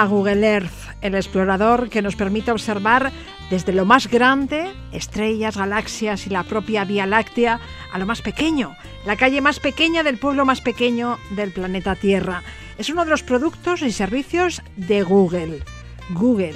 A 0.00 0.06
Google 0.06 0.46
Earth, 0.46 0.72
el 1.02 1.14
explorador 1.14 1.90
que 1.90 2.00
nos 2.00 2.16
permite 2.16 2.50
observar 2.50 3.12
desde 3.50 3.74
lo 3.74 3.84
más 3.84 4.08
grande, 4.08 4.72
estrellas, 4.92 5.58
galaxias 5.58 6.26
y 6.26 6.30
la 6.30 6.42
propia 6.42 6.84
Vía 6.86 7.04
Láctea, 7.04 7.60
a 7.92 7.98
lo 7.98 8.06
más 8.06 8.22
pequeño, 8.22 8.74
la 9.04 9.16
calle 9.16 9.42
más 9.42 9.60
pequeña 9.60 10.02
del 10.02 10.16
pueblo 10.16 10.46
más 10.46 10.62
pequeño 10.62 11.18
del 11.32 11.52
planeta 11.52 11.96
Tierra. 11.96 12.42
Es 12.78 12.88
uno 12.88 13.04
de 13.04 13.10
los 13.10 13.22
productos 13.22 13.82
y 13.82 13.92
servicios 13.92 14.62
de 14.76 15.02
Google. 15.02 15.62
Google. 16.08 16.54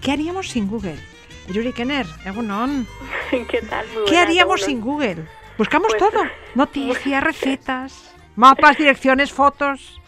¿Qué 0.00 0.12
haríamos 0.12 0.50
sin 0.50 0.68
Google? 0.68 0.98
Yuri 1.52 1.72
Kenner, 1.72 2.06
Egunon. 2.24 2.86
¿Qué 3.30 3.60
tal? 3.68 3.86
Muy 3.92 4.04
¿Qué 4.04 4.18
haríamos 4.18 4.62
sin 4.62 4.80
Google? 4.80 5.26
Buscamos 5.58 5.92
Pues- 5.98 6.12
todo. 6.12 6.22
Noticias, 6.54 7.24
recetas, 7.24 8.14
mapas, 8.36 8.76
direcciones, 8.78 9.32
fotos. 9.32 10.00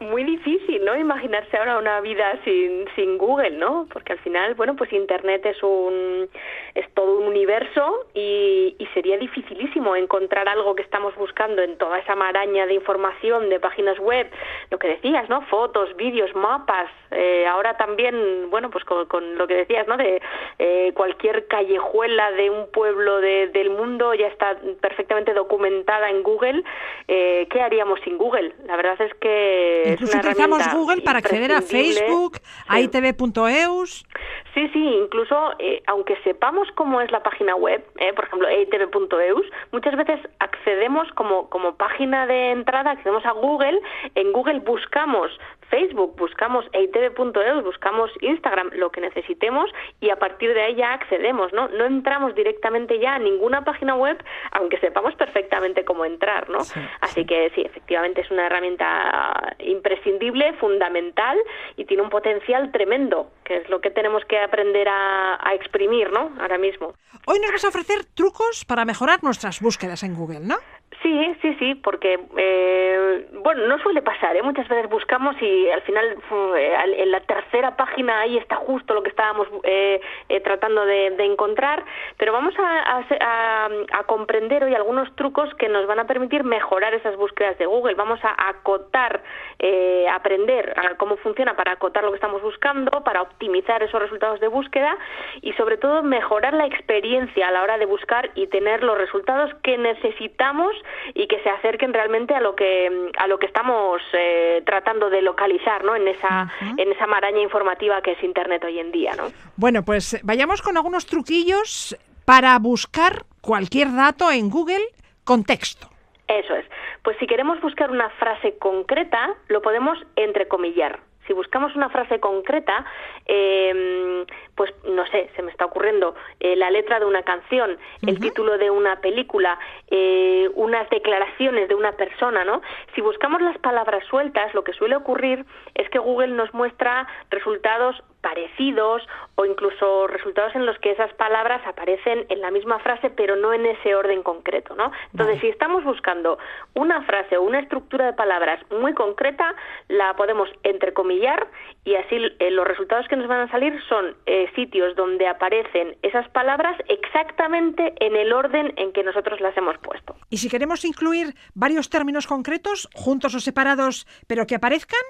Muy 0.00 0.24
difícil, 0.24 0.84
¿no? 0.84 0.96
Imaginarse 0.96 1.56
ahora 1.56 1.78
una 1.78 2.00
vida 2.00 2.38
sin, 2.44 2.86
sin 2.94 3.18
Google, 3.18 3.50
¿no? 3.52 3.86
Porque 3.92 4.12
al 4.12 4.18
final, 4.18 4.54
bueno, 4.54 4.74
pues 4.76 4.92
Internet 4.92 5.46
es 5.46 5.62
un 5.62 6.28
es 6.74 6.92
todo 6.92 7.18
un 7.18 7.28
universo 7.28 8.06
y, 8.12 8.74
y 8.78 8.86
sería 8.92 9.16
dificilísimo 9.16 9.96
encontrar 9.96 10.48
algo 10.48 10.74
que 10.74 10.82
estamos 10.82 11.14
buscando 11.16 11.62
en 11.62 11.78
toda 11.78 11.98
esa 12.00 12.14
maraña 12.14 12.66
de 12.66 12.74
información, 12.74 13.48
de 13.48 13.60
páginas 13.60 13.98
web, 13.98 14.30
lo 14.70 14.78
que 14.78 14.88
decías, 14.88 15.28
¿no? 15.30 15.40
Fotos, 15.42 15.94
vídeos, 15.96 16.34
mapas. 16.34 16.90
eh, 17.12 17.46
ahora 17.46 17.76
también, 17.76 18.50
bueno, 18.50 18.68
pues 18.70 18.84
con, 18.84 19.06
con 19.06 19.38
lo 19.38 19.46
que 19.46 19.54
decías, 19.54 19.86
¿no? 19.86 19.96
De 19.96 20.20
eh, 20.58 20.92
cualquier 20.94 21.46
callejuela 21.46 22.30
de 22.32 22.50
un 22.50 22.70
pueblo 22.72 23.20
de- 23.20 23.48
del 23.48 23.70
mundo 23.70 24.12
ya 24.14 24.26
está 24.26 24.56
perfectamente 24.80 25.32
documentada 25.32 26.10
en 26.10 26.22
Google. 26.22 26.62
Eh, 27.08 27.46
¿Qué 27.50 27.62
haríamos 27.62 28.00
sin 28.00 28.18
Google? 28.18 28.52
La 28.66 28.76
verdad 28.76 29.00
es 29.00 29.14
que 29.14 29.75
es 29.84 29.92
Incluso 29.92 30.18
utilizamos 30.18 30.62
Google 30.72 31.02
para 31.02 31.18
acceder 31.18 31.52
a. 31.52 31.62
Facebook, 31.62 32.38
a 32.68 32.76
Sí. 32.76 32.82
itv.eus. 32.84 34.06
Sí, 34.54 34.68
sí, 34.72 34.78
incluso 34.78 35.52
eh, 35.58 35.82
aunque 35.86 36.16
sepamos 36.24 36.68
cómo 36.74 37.00
es 37.00 37.10
la 37.10 37.22
página 37.22 37.54
web, 37.56 37.84
eh, 37.98 38.12
por 38.14 38.24
ejemplo, 38.24 38.48
eitv.eus, 38.48 39.46
muchas 39.72 39.94
veces 39.96 40.18
accedemos 40.38 41.06
como, 41.12 41.50
como 41.50 41.76
página 41.76 42.26
de 42.26 42.52
entrada, 42.52 42.92
accedemos 42.92 43.24
a 43.26 43.32
Google, 43.32 43.80
en 44.14 44.32
Google 44.32 44.60
buscamos 44.60 45.30
Facebook, 45.70 46.16
buscamos 46.16 46.64
eitv.eus, 46.72 47.64
buscamos 47.64 48.10
Instagram, 48.20 48.70
lo 48.74 48.90
que 48.90 49.00
necesitemos 49.00 49.70
y 50.00 50.10
a 50.10 50.16
partir 50.16 50.54
de 50.54 50.62
ahí 50.62 50.74
ya 50.76 50.92
accedemos, 50.92 51.52
¿no? 51.52 51.68
No 51.68 51.84
entramos 51.84 52.34
directamente 52.34 52.98
ya 52.98 53.14
a 53.14 53.18
ninguna 53.18 53.64
página 53.64 53.94
web, 53.94 54.22
aunque 54.52 54.78
sepamos 54.78 55.14
perfectamente 55.14 55.84
cómo 55.84 56.04
entrar, 56.04 56.48
¿no? 56.48 56.58
Así 57.00 57.24
que 57.24 57.50
sí, 57.54 57.62
efectivamente 57.62 58.20
es 58.20 58.30
una 58.30 58.46
herramienta 58.46 59.54
imprescindible, 59.58 60.52
fundamental 60.54 61.38
y 61.76 61.84
tiene 61.84 62.02
un 62.02 62.10
potencial 62.10 62.70
tremendo, 62.72 63.30
que 63.44 63.58
es 63.58 63.68
lo 63.68 63.80
que 63.80 63.90
tenemos 63.90 64.24
que 64.24 64.38
aprender 64.38 64.88
a, 64.88 65.38
a 65.40 65.54
exprimir, 65.54 66.10
¿no? 66.10 66.32
Ahora 66.40 66.58
mismo. 66.58 66.94
Hoy 67.26 67.40
nos 67.40 67.50
vas 67.50 67.64
a 67.64 67.68
ofrecer 67.68 68.04
trucos 68.14 68.64
para 68.64 68.84
mejorar 68.84 69.22
nuestras 69.24 69.60
búsquedas 69.60 70.02
en 70.02 70.14
Google, 70.14 70.40
¿no? 70.40 70.56
Sí, 71.02 71.36
sí, 71.42 71.54
sí, 71.58 71.74
porque, 71.74 72.18
eh, 72.38 73.28
bueno, 73.42 73.66
no 73.66 73.78
suele 73.78 74.00
pasar, 74.02 74.34
¿eh? 74.34 74.42
Muchas 74.42 74.66
veces 74.66 74.88
buscamos 74.88 75.36
y 75.42 75.68
al 75.68 75.82
final 75.82 76.16
eh, 76.56 76.76
en 76.98 77.10
la 77.10 77.20
tercera 77.20 77.76
página 77.76 78.20
ahí 78.20 78.38
está 78.38 78.56
justo 78.56 78.94
lo 78.94 79.02
que 79.02 79.10
estábamos 79.10 79.46
eh, 79.64 80.00
eh, 80.28 80.40
tratando 80.40 80.86
de, 80.86 81.14
encontrar, 81.18 81.84
pero 82.16 82.32
vamos 82.32 82.54
a, 82.58 83.02
a, 83.20 83.68
a, 83.92 84.04
comprender 84.04 84.64
hoy 84.64 84.74
algunos 84.74 85.14
trucos 85.16 85.52
que 85.54 85.68
nos 85.68 85.86
van 85.86 85.98
a 85.98 86.06
permitir 86.06 86.44
mejorar 86.44 86.94
esas 86.94 87.16
búsquedas 87.16 87.58
de 87.58 87.66
Google. 87.66 87.94
Vamos 87.94 88.20
a 88.22 88.48
acotar, 88.48 89.22
eh, 89.58 90.06
aprender 90.08 90.72
a 90.78 90.94
cómo 90.96 91.16
funciona 91.18 91.56
para 91.56 91.72
acotar 91.72 92.04
lo 92.04 92.10
que 92.10 92.16
estamos 92.16 92.42
buscando, 92.42 92.90
para 93.04 93.22
optimizar 93.22 93.82
esos 93.82 94.00
resultados 94.00 94.40
de 94.40 94.48
búsqueda 94.48 94.96
y 95.42 95.52
sobre 95.54 95.76
todo 95.76 96.02
mejorar 96.02 96.54
la 96.54 96.66
experiencia 96.66 97.48
a 97.48 97.50
la 97.50 97.62
hora 97.62 97.76
de 97.76 97.86
buscar 97.86 98.30
y 98.34 98.46
tener 98.46 98.82
los 98.82 98.96
resultados 98.96 99.52
que 99.62 99.76
necesitamos 99.76 100.74
y 101.14 101.26
que 101.26 101.40
se 101.42 101.50
acerquen 101.50 101.92
realmente 101.92 102.34
a 102.34 102.40
lo 102.40 102.54
que 102.54 103.10
a 103.18 103.26
lo 103.26 103.38
que 103.38 103.46
estamos 103.46 104.02
eh, 104.12 104.62
tratando 104.64 105.10
de 105.10 105.22
localizar 105.22 105.84
¿no? 105.84 105.94
en 105.96 106.08
esa 106.08 106.44
uh 106.44 106.64
-huh. 106.64 106.74
en 106.82 106.92
esa 106.92 107.06
maraña 107.06 107.40
informativa 107.40 108.00
que 108.02 108.12
es 108.12 108.22
internet 108.22 108.64
hoy 108.64 108.78
en 108.78 108.92
día 108.92 109.14
¿no? 109.16 109.30
bueno 109.56 109.82
pues 109.82 110.20
vayamos 110.22 110.62
con 110.62 110.76
algunos 110.76 111.06
truquillos 111.06 111.96
para 112.24 112.58
buscar 112.58 113.24
cualquier 113.40 113.94
dato 113.94 114.30
en 114.30 114.50
Google 114.50 114.84
con 115.24 115.44
texto 115.44 115.88
eso 116.28 116.54
es 116.54 116.64
pues 117.02 117.16
si 117.18 117.26
queremos 117.26 117.60
buscar 117.60 117.90
una 117.90 118.10
frase 118.10 118.58
concreta 118.58 119.34
lo 119.48 119.62
podemos 119.62 119.98
entrecomillar 120.16 120.98
si 121.26 121.32
buscamos 121.32 121.74
una 121.76 121.88
frase 121.88 122.20
concreta, 122.20 122.84
eh, 123.26 124.24
pues 124.54 124.72
no 124.84 125.06
sé, 125.06 125.30
se 125.36 125.42
me 125.42 125.50
está 125.50 125.66
ocurriendo 125.66 126.14
eh, 126.40 126.56
la 126.56 126.70
letra 126.70 126.98
de 126.98 127.04
una 127.04 127.22
canción, 127.22 127.72
uh 127.72 127.74
-huh. 127.74 128.08
el 128.08 128.20
título 128.20 128.58
de 128.58 128.70
una 128.70 129.00
película, 129.00 129.58
eh, 129.90 130.48
unas 130.54 130.88
declaraciones 130.90 131.68
de 131.68 131.74
una 131.74 131.92
persona, 131.92 132.44
¿no? 132.44 132.62
Si 132.94 133.00
buscamos 133.00 133.40
las 133.42 133.58
palabras 133.58 134.04
sueltas, 134.06 134.54
lo 134.54 134.62
que 134.64 134.72
suele 134.72 134.96
ocurrir 134.96 135.44
es 135.74 135.88
que 135.90 135.98
Google 135.98 136.28
nos 136.28 136.52
muestra 136.54 137.06
resultados 137.30 138.02
parecidos 138.20 139.02
o 139.36 139.44
incluso 139.44 140.06
resultados 140.06 140.54
en 140.54 140.66
los 140.66 140.78
que 140.78 140.90
esas 140.90 141.12
palabras 141.14 141.64
aparecen 141.66 142.26
en 142.28 142.40
la 142.40 142.50
misma 142.50 142.78
frase 142.80 143.10
pero 143.10 143.36
no 143.36 143.52
en 143.52 143.66
ese 143.66 143.94
orden 143.94 144.22
concreto, 144.22 144.74
¿no? 144.74 144.90
Entonces, 145.12 145.36
vale. 145.36 145.40
si 145.40 145.48
estamos 145.48 145.84
buscando 145.84 146.38
una 146.74 147.02
frase 147.02 147.36
o 147.36 147.42
una 147.42 147.60
estructura 147.60 148.06
de 148.06 148.12
palabras 148.12 148.60
muy 148.70 148.94
concreta, 148.94 149.54
la 149.88 150.14
podemos 150.16 150.48
entrecomillar 150.62 151.46
y 151.84 151.94
así 151.94 152.16
eh, 152.16 152.50
los 152.50 152.66
resultados 152.66 153.06
que 153.08 153.16
nos 153.16 153.28
van 153.28 153.40
a 153.40 153.50
salir 153.50 153.80
son 153.88 154.16
eh, 154.26 154.50
sitios 154.54 154.96
donde 154.96 155.28
aparecen 155.28 155.96
esas 156.02 156.28
palabras 156.30 156.76
exactamente 156.88 157.94
en 158.00 158.16
el 158.16 158.32
orden 158.32 158.72
en 158.76 158.92
que 158.92 159.02
nosotros 159.02 159.40
las 159.40 159.56
hemos 159.56 159.78
puesto. 159.78 160.16
¿Y 160.30 160.38
si 160.38 160.48
queremos 160.48 160.84
incluir 160.84 161.34
varios 161.54 161.90
términos 161.90 162.26
concretos, 162.26 162.88
juntos 162.94 163.34
o 163.34 163.40
separados, 163.40 164.06
pero 164.26 164.46
que 164.46 164.54
aparezcan? 164.54 165.00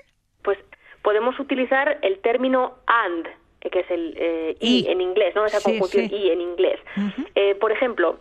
Pues 0.42 0.59
podemos 1.07 1.38
utilizar 1.38 1.98
el 2.02 2.18
término 2.18 2.78
and, 2.88 3.28
que 3.61 3.78
es 3.78 3.90
el 3.92 4.14
eh, 4.18 4.57
y. 4.59 4.88
en 4.88 5.00
inglés, 5.00 5.36
¿no? 5.36 5.46
Esa 5.46 5.61
sí, 5.61 5.70
conjunción 5.70 6.09
sí. 6.09 6.16
y 6.16 6.30
en 6.30 6.40
inglés. 6.40 6.80
Uh 6.96 7.00
-huh. 7.00 7.30
eh, 7.36 7.54
por 7.54 7.70
ejemplo, 7.70 8.18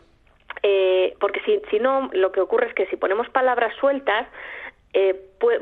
eh, 0.62 1.16
porque 1.20 1.40
si, 1.46 1.60
si 1.72 1.80
no, 1.80 2.12
lo 2.14 2.32
que 2.32 2.42
ocurre 2.42 2.68
es 2.68 2.76
que 2.76 2.86
si 2.86 2.96
ponemos 2.96 3.28
palabras 3.30 3.74
sueltas, 3.80 4.28
eh, 4.94 5.16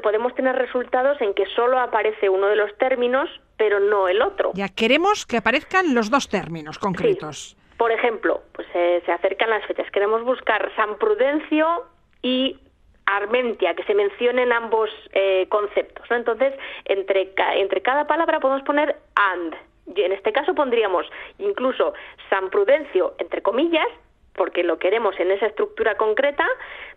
podemos 0.03 0.36
tener 0.36 0.53
resultados 0.57 1.21
en 1.21 1.34
que 1.34 1.45
solo 1.55 1.80
aparece 1.80 2.28
uno 2.28 2.47
de 2.47 2.57
los 2.57 2.78
términos, 2.78 3.30
pero 3.55 3.80
no 3.80 4.09
el 4.09 4.21
otro. 4.21 4.51
Ya 4.53 4.67
queremos 4.67 5.26
que 5.26 5.38
aparezcan 5.38 5.95
los 5.95 6.09
dos 6.09 6.28
términos 6.28 6.78
concretos. 6.78 7.38
Sí. 7.38 7.76
Por 7.78 7.93
ejemplo, 7.93 8.41
pues 8.51 8.67
eh, 8.74 9.01
se 9.05 9.11
acercan 9.13 9.49
las 9.49 9.65
fechas. 9.65 9.89
Queremos 9.91 10.24
buscar 10.26 10.69
San 10.76 10.97
Prudencio 10.97 11.86
y 12.21 12.57
Armentia, 13.06 13.76
que 13.76 13.84
se 13.84 13.93
mencionen 13.93 14.51
ambos 14.51 14.89
eh, 15.14 15.47
conceptos. 15.49 16.10
¿no? 16.10 16.16
Entonces, 16.18 16.54
entre, 16.86 17.34
entre 17.56 17.82
cada 17.82 18.08
palabra 18.08 18.39
podemos 18.39 18.64
poner 18.64 18.95
and. 19.16 19.56
Y 19.95 20.01
en 20.01 20.14
este 20.14 20.32
caso 20.32 20.56
pondríamos 20.56 21.06
incluso 21.39 21.93
San 22.30 22.49
Prudencio, 22.49 23.16
entre 23.18 23.41
comillas, 23.41 23.88
porque 24.34 24.64
lo 24.64 24.80
queremos 24.80 25.20
en 25.20 25.32
esa 25.32 25.47
estructura 25.47 25.95
concreta, 25.95 26.47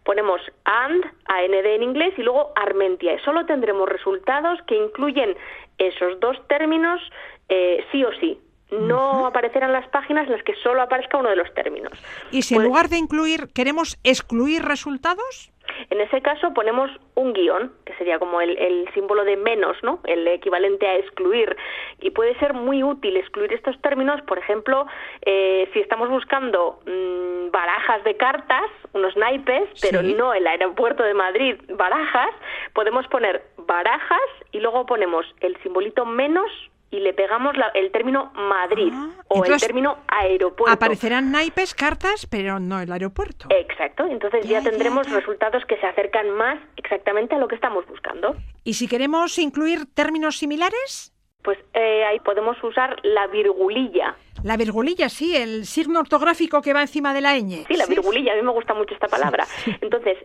ponemos 0.04 0.40
and, 0.64 1.04
AND 1.26 1.54
en 1.54 1.82
inglés, 1.82 2.14
y 2.16 2.22
luego 2.22 2.52
Armentia. 2.56 3.14
Y 3.14 3.18
solo 3.20 3.44
tendremos 3.44 3.88
resultados 3.88 4.60
que 4.66 4.76
incluyen 4.76 5.36
esos 5.78 6.18
dos 6.20 6.36
términos 6.48 7.00
eh, 7.48 7.84
sí 7.92 8.04
o 8.04 8.12
sí 8.20 8.40
no 8.70 9.20
uh 9.20 9.24
-huh. 9.24 9.28
aparecerán 9.28 9.72
las 9.72 9.88
páginas 9.88 10.26
en 10.26 10.32
las 10.32 10.42
que 10.42 10.54
solo 10.56 10.82
aparezca 10.82 11.18
uno 11.18 11.30
de 11.30 11.36
los 11.36 11.52
términos. 11.54 11.92
¿Y 12.30 12.42
si 12.42 12.54
pues, 12.54 12.64
en 12.64 12.68
lugar 12.68 12.88
de 12.88 12.98
incluir 12.98 13.48
queremos 13.54 13.96
excluir 14.02 14.62
resultados? 14.62 15.52
En 15.90 16.00
ese 16.00 16.22
caso 16.22 16.52
ponemos 16.54 16.90
un 17.14 17.32
guion, 17.32 17.72
que 17.84 17.94
sería 17.94 18.18
como 18.18 18.40
el, 18.40 18.56
el, 18.58 18.88
símbolo 18.94 19.24
de 19.24 19.36
menos, 19.36 19.76
¿no? 19.82 20.00
El 20.04 20.26
equivalente 20.28 20.86
a 20.86 20.96
excluir. 20.96 21.56
Y 22.00 22.10
puede 22.10 22.38
ser 22.38 22.54
muy 22.54 22.82
útil 22.82 23.16
excluir 23.16 23.52
estos 23.52 23.80
términos, 23.82 24.20
por 24.22 24.38
ejemplo, 24.38 24.86
eh, 25.22 25.68
si 25.72 25.80
estamos 25.80 26.08
buscando 26.08 26.80
mmm, 26.86 27.50
barajas 27.50 28.04
de 28.04 28.16
cartas, 28.16 28.70
unos 28.92 29.16
naipes, 29.16 29.68
pero 29.80 30.00
sí. 30.00 30.14
no 30.14 30.34
el 30.34 30.46
aeropuerto 30.46 31.02
de 31.02 31.14
Madrid, 31.14 31.56
barajas, 31.70 32.30
podemos 32.74 33.06
poner 33.08 33.42
barajas 33.58 34.20
y 34.52 34.60
luego 34.60 34.86
ponemos 34.86 35.26
el 35.40 35.56
simbolito 35.62 36.04
menos 36.04 36.50
y 36.96 37.00
le 37.00 37.12
pegamos 37.12 37.56
la, 37.56 37.68
el 37.74 37.92
término 37.92 38.32
Madrid 38.34 38.90
ah, 38.94 39.10
o 39.28 39.44
el 39.44 39.60
término 39.60 39.98
aeropuerto. 40.08 40.72
Aparecerán 40.72 41.30
naipes, 41.30 41.74
cartas, 41.74 42.26
pero 42.26 42.58
no 42.58 42.80
el 42.80 42.90
aeropuerto. 42.90 43.48
Exacto, 43.50 44.06
entonces 44.06 44.46
ya, 44.46 44.60
ya 44.60 44.70
tendremos 44.70 45.06
ya. 45.06 45.16
resultados 45.16 45.62
que 45.66 45.76
se 45.76 45.86
acercan 45.86 46.30
más 46.30 46.58
exactamente 46.76 47.34
a 47.34 47.38
lo 47.38 47.48
que 47.48 47.54
estamos 47.54 47.86
buscando. 47.86 48.34
¿Y 48.64 48.74
si 48.74 48.88
queremos 48.88 49.38
incluir 49.38 49.86
términos 49.92 50.38
similares? 50.38 51.12
Pues 51.46 51.58
eh, 51.74 52.04
ahí 52.04 52.18
podemos 52.18 52.56
usar 52.64 52.96
la 53.04 53.28
virgulilla. 53.28 54.16
La 54.42 54.56
virgulilla, 54.56 55.08
sí, 55.08 55.36
el 55.36 55.64
signo 55.64 56.00
ortográfico 56.00 56.60
que 56.60 56.72
va 56.72 56.80
encima 56.80 57.14
de 57.14 57.20
la 57.20 57.38
ñ. 57.38 57.64
Sí, 57.68 57.76
la 57.76 57.86
virgulilla, 57.86 58.32
a 58.32 58.36
mí 58.36 58.42
me 58.42 58.50
gusta 58.50 58.74
mucho 58.74 58.94
esta 58.94 59.06
palabra. 59.06 59.44
Sí, 59.44 59.70
sí. 59.70 59.76
Entonces, 59.80 60.18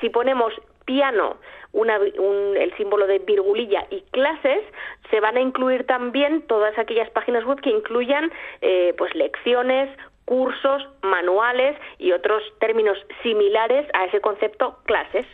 si 0.00 0.08
ponemos 0.08 0.52
piano, 0.84 1.36
una, 1.72 1.98
un, 1.98 2.56
el 2.56 2.72
símbolo 2.76 3.08
de 3.08 3.18
virgulilla 3.18 3.88
y 3.90 4.02
clases, 4.12 4.62
se 5.10 5.18
van 5.18 5.36
a 5.36 5.40
incluir 5.40 5.84
también 5.84 6.42
todas 6.42 6.78
aquellas 6.78 7.10
páginas 7.10 7.44
web 7.44 7.60
que 7.60 7.70
incluyan 7.70 8.30
eh, 8.60 8.94
pues 8.96 9.12
lecciones, 9.16 9.90
cursos, 10.26 10.80
manuales 11.02 11.76
y 11.98 12.12
otros 12.12 12.40
términos 12.60 12.96
similares 13.24 13.84
a 13.94 14.04
ese 14.04 14.20
concepto 14.20 14.78
clases. 14.84 15.26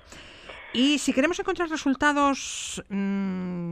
Y 0.76 0.98
si 0.98 1.12
queremos 1.12 1.38
encontrar 1.38 1.68
resultados 1.68 2.82
mmm, 2.88 3.63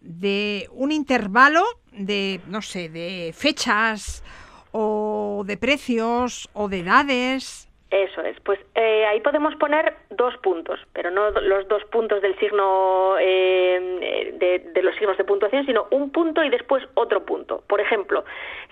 de 0.00 0.68
un 0.72 0.92
intervalo 0.92 1.62
de, 1.92 2.40
no 2.46 2.62
sé, 2.62 2.88
de 2.88 3.32
fechas 3.34 4.24
o 4.72 5.42
de 5.46 5.56
precios 5.56 6.48
o 6.52 6.68
de 6.68 6.80
edades, 6.80 7.70
eso 7.90 8.22
es, 8.22 8.38
pues 8.40 8.60
eh, 8.76 9.04
ahí 9.06 9.20
podemos 9.20 9.56
poner 9.56 9.96
dos 10.10 10.36
puntos, 10.38 10.78
pero 10.92 11.10
no 11.10 11.30
los 11.30 11.66
dos 11.66 11.82
puntos 11.86 12.22
del 12.22 12.38
signo 12.38 13.16
eh, 13.18 14.30
de, 14.38 14.70
de, 14.72 14.82
los 14.82 14.94
signos 14.94 15.18
de 15.18 15.24
puntuación, 15.24 15.66
sino 15.66 15.88
un 15.90 16.10
punto 16.10 16.44
y 16.44 16.50
después 16.50 16.84
otro 16.94 17.24
punto. 17.24 17.64
Por 17.66 17.80
ejemplo, 17.80 18.24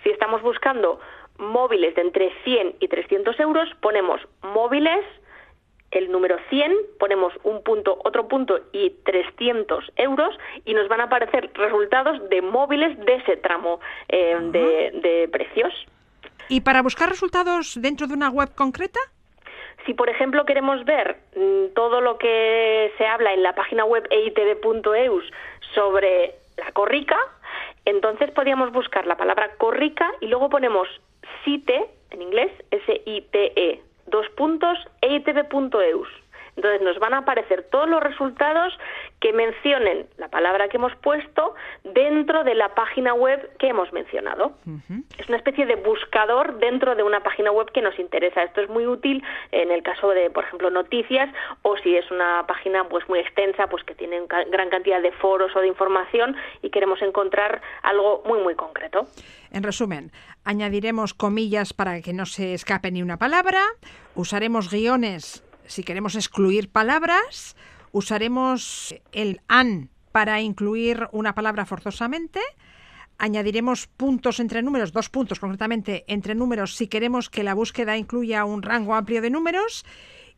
si 0.04 0.10
estamos 0.10 0.40
buscando 0.42 1.00
móviles 1.36 1.96
de 1.96 2.02
entre 2.02 2.32
100 2.44 2.76
y 2.78 2.86
300 2.86 3.40
euros, 3.40 3.68
ponemos 3.80 4.20
móviles, 4.42 5.04
el 5.90 6.10
número 6.12 6.36
100, 6.50 6.72
ponemos 6.98 7.32
un 7.44 7.62
punto, 7.62 7.98
otro 8.04 8.28
punto 8.28 8.60
y 8.72 8.90
300 9.04 9.92
euros 9.96 10.38
y 10.64 10.74
nos 10.74 10.88
van 10.88 11.00
a 11.00 11.04
aparecer 11.04 11.50
resultados 11.54 12.28
de 12.28 12.42
móviles 12.42 12.98
de 12.98 13.14
ese 13.14 13.36
tramo 13.36 13.80
eh, 14.08 14.36
uh 14.36 14.40
-huh. 14.40 14.50
de, 14.50 14.90
de 15.00 15.28
precios. 15.28 15.72
¿Y 16.48 16.60
para 16.60 16.82
buscar 16.82 17.08
resultados 17.08 17.80
dentro 17.80 18.06
de 18.06 18.14
una 18.14 18.30
web 18.30 18.54
concreta? 18.54 19.00
Si, 19.86 19.94
por 19.94 20.10
ejemplo, 20.10 20.44
queremos 20.44 20.84
ver 20.84 21.16
mmm, 21.34 21.72
todo 21.74 22.00
lo 22.00 22.18
que 22.18 22.92
se 22.98 23.06
habla 23.06 23.32
en 23.32 23.42
la 23.42 23.54
página 23.54 23.84
web 23.84 24.06
eitv.eus 24.10 25.24
sobre 25.74 26.34
la 26.56 26.72
corrica, 26.72 27.16
entonces 27.84 28.30
podríamos 28.32 28.72
buscar 28.72 29.06
la 29.06 29.16
palabra 29.16 29.56
corrica 29.56 30.12
y 30.20 30.26
luego 30.26 30.50
ponemos 30.50 30.88
site, 31.44 31.86
en 32.10 32.22
inglés, 32.22 32.50
S-I-T-E, 32.70 33.80
dos 34.10 34.28
puntos, 34.30 34.78
E 35.00 35.14
eitv.eus. 35.14 36.08
Entonces 36.56 36.82
nos 36.82 36.98
van 36.98 37.14
a 37.14 37.18
aparecer 37.18 37.68
todos 37.70 37.88
los 37.88 38.02
resultados 38.02 38.76
que 39.20 39.32
mencionen 39.32 40.06
la 40.16 40.28
palabra 40.28 40.68
que 40.68 40.76
hemos 40.76 40.94
puesto 40.96 41.54
dentro 41.82 42.44
de 42.44 42.54
la 42.54 42.74
página 42.74 43.14
web 43.14 43.50
que 43.58 43.68
hemos 43.68 43.92
mencionado. 43.92 44.52
Es 45.18 45.28
una 45.28 45.38
especie 45.38 45.66
de 45.66 45.76
buscador 45.76 46.58
dentro 46.58 46.94
de 46.94 47.02
una 47.02 47.22
página 47.22 47.50
web 47.50 47.70
que 47.72 47.82
nos 47.82 47.98
interesa. 47.98 48.42
Esto 48.42 48.60
es 48.60 48.68
muy 48.68 48.86
útil 48.86 49.22
en 49.50 49.70
el 49.70 49.82
caso 49.82 50.10
de, 50.10 50.30
por 50.30 50.44
ejemplo, 50.44 50.70
noticias 50.70 51.28
o 51.62 51.76
si 51.78 51.96
es 51.96 52.10
una 52.10 52.44
página 52.46 52.88
pues 52.88 53.08
muy 53.08 53.18
extensa, 53.18 53.66
pues 53.66 53.82
que 53.84 53.94
tiene 53.94 54.22
gran 54.50 54.70
cantidad 54.70 55.02
de 55.02 55.12
foros 55.12 55.54
o 55.56 55.60
de 55.60 55.68
información 55.68 56.36
y 56.62 56.70
queremos 56.70 57.02
encontrar 57.02 57.60
algo 57.82 58.22
muy 58.26 58.40
muy 58.40 58.54
concreto. 58.54 59.06
En 59.50 59.62
resumen, 59.62 60.12
añadiremos 60.44 61.14
comillas 61.14 61.72
para 61.72 62.00
que 62.02 62.12
no 62.12 62.26
se 62.26 62.54
escape 62.54 62.90
ni 62.90 63.02
una 63.02 63.16
palabra, 63.16 63.62
usaremos 64.14 64.70
guiones 64.70 65.44
si 65.68 65.84
queremos 65.84 66.16
excluir 66.16 66.70
palabras, 66.70 67.54
usaremos 67.92 68.94
el 69.12 69.40
an 69.48 69.90
para 70.12 70.40
incluir 70.40 71.08
una 71.12 71.34
palabra 71.34 71.66
forzosamente, 71.66 72.40
añadiremos 73.18 73.86
puntos 73.86 74.40
entre 74.40 74.62
números, 74.62 74.92
dos 74.92 75.08
puntos 75.08 75.40
concretamente 75.40 76.04
entre 76.06 76.34
números 76.34 76.74
si 76.74 76.86
queremos 76.86 77.28
que 77.30 77.42
la 77.42 77.54
búsqueda 77.54 77.96
incluya 77.96 78.44
un 78.44 78.62
rango 78.62 78.94
amplio 78.94 79.20
de 79.20 79.30
números 79.30 79.84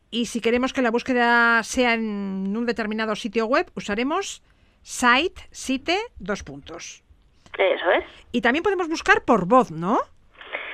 y 0.09 0.25
si 0.25 0.41
queremos 0.41 0.73
que 0.73 0.81
la 0.81 0.91
búsqueda 0.91 1.63
sea 1.63 1.93
en 1.93 2.55
un 2.55 2.65
determinado 2.65 3.15
sitio 3.15 3.45
web, 3.45 3.71
usaremos 3.75 4.43
site, 4.81 5.41
site, 5.51 5.97
dos 6.19 6.43
puntos. 6.43 7.03
Eso 7.57 7.91
es. 7.91 8.05
Y 8.31 8.41
también 8.41 8.63
podemos 8.63 8.89
buscar 8.89 9.23
por 9.23 9.45
voz, 9.45 9.71
¿no? 9.71 9.99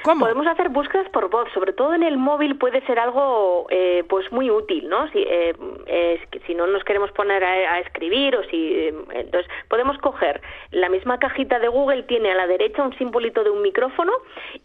¿Cómo? 0.04 0.22
Podemos 0.22 0.48
hacer 0.48 0.70
búsquedas 0.70 1.10
por 1.10 1.30
voz, 1.30 1.50
sobre 1.54 1.74
todo 1.74 1.94
en 1.94 2.04
el 2.04 2.18
móvil 2.18 2.58
puede 2.58 2.82
ser 2.86 3.00
algo 3.00 3.68
eh, 3.70 4.04
pues 4.08 4.32
muy 4.32 4.50
útil, 4.50 4.88
¿no? 4.88 5.10
Si, 5.12 5.20
eh, 5.28 6.20
si 6.46 6.56
no 6.56 6.68
nos 6.68 6.84
queremos 6.84 7.12
poner 7.12 7.44
a, 7.44 7.74
a 7.74 7.80
escribir 7.80 8.36
o 8.36 8.44
si 8.46 8.74
eh, 8.74 8.96
entonces 9.12 9.52
podemos 9.70 9.98
coger 10.00 10.42
la 10.72 10.90
misma 10.90 11.20
cajita 11.20 11.60
de 11.60 11.68
Google 11.68 12.04
tiene 12.04 12.32
a 12.32 12.36
la 12.36 12.48
derecha 12.48 12.84
un 12.84 12.98
simbolito 12.98 13.44
de 13.44 13.50
un 13.50 13.62
micrófono 13.62 14.12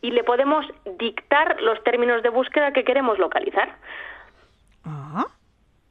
y 0.01 0.11
le 0.11 0.25
podemos 0.25 0.67
dictar 0.99 1.61
los 1.61 1.83
términos 1.85 2.23
de 2.23 2.29
búsqueda 2.29 2.73
que 2.73 2.85
queremos 2.85 3.19
localizar. 3.19 3.77
Ah, 4.85 5.27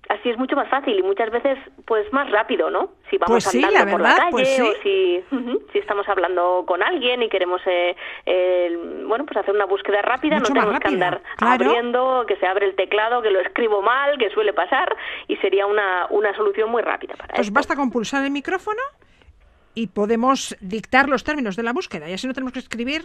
Así 0.10 0.30
es 0.30 0.38
mucho 0.38 0.56
más 0.58 0.68
fácil 0.68 0.98
y 1.00 1.04
muchas 1.04 1.30
veces 1.30 1.58
pues 1.86 2.12
más 2.12 2.30
rápido, 2.32 2.70
¿no? 2.70 2.90
Si 3.10 3.18
vamos 3.18 3.32
Pues 3.36 3.44
sí, 3.46 3.64
andando 3.64 3.86
la 3.86 3.92
por 3.92 4.02
la 4.02 4.16
calle 4.18 4.32
pues 4.32 4.50
sí. 4.50 4.62
o 4.62 4.74
si, 4.84 5.24
si 5.72 5.78
estamos 5.80 6.08
hablando 6.10 6.66
con 6.68 6.84
alguien 6.84 7.24
y 7.24 7.30
queremos 7.30 7.62
eh, 7.66 7.96
eh, 8.26 8.78
bueno 9.08 9.26
pues 9.26 9.38
hacer 9.38 9.54
una 9.56 9.66
búsqueda 9.66 10.02
rápida, 10.02 10.36
Mucho 10.40 10.54
no 10.54 10.60
tenemos 10.62 10.80
que 10.82 10.88
andar 10.90 11.22
claro. 11.38 11.54
abriendo, 11.66 12.26
que 12.28 12.36
se 12.38 12.46
abre 12.46 12.66
el 12.66 12.76
teclado, 12.76 13.22
que 13.22 13.30
lo 13.32 13.40
escribo 13.40 13.82
mal, 13.82 14.18
que 14.18 14.30
suele 14.32 14.52
pasar 14.54 14.94
y 15.28 15.38
sería 15.38 15.66
una, 15.66 16.08
una 16.10 16.36
solución 16.36 16.70
muy 16.70 16.82
rápida 16.82 17.16
para 17.16 17.34
Pues 17.36 17.48
esto. 17.48 17.54
basta 17.54 17.76
con 17.78 17.90
pulsar 17.90 18.26
el 18.26 18.32
micrófono 18.32 18.82
y 19.74 19.88
podemos 19.88 20.56
dictar 20.62 21.10
los 21.10 21.24
términos 21.24 21.56
de 21.56 21.64
la 21.64 21.74
búsqueda. 21.74 22.10
Y 22.10 22.14
así 22.14 22.28
no 22.28 22.34
tenemos 22.34 22.54
que 22.54 22.60
escribir 22.60 23.04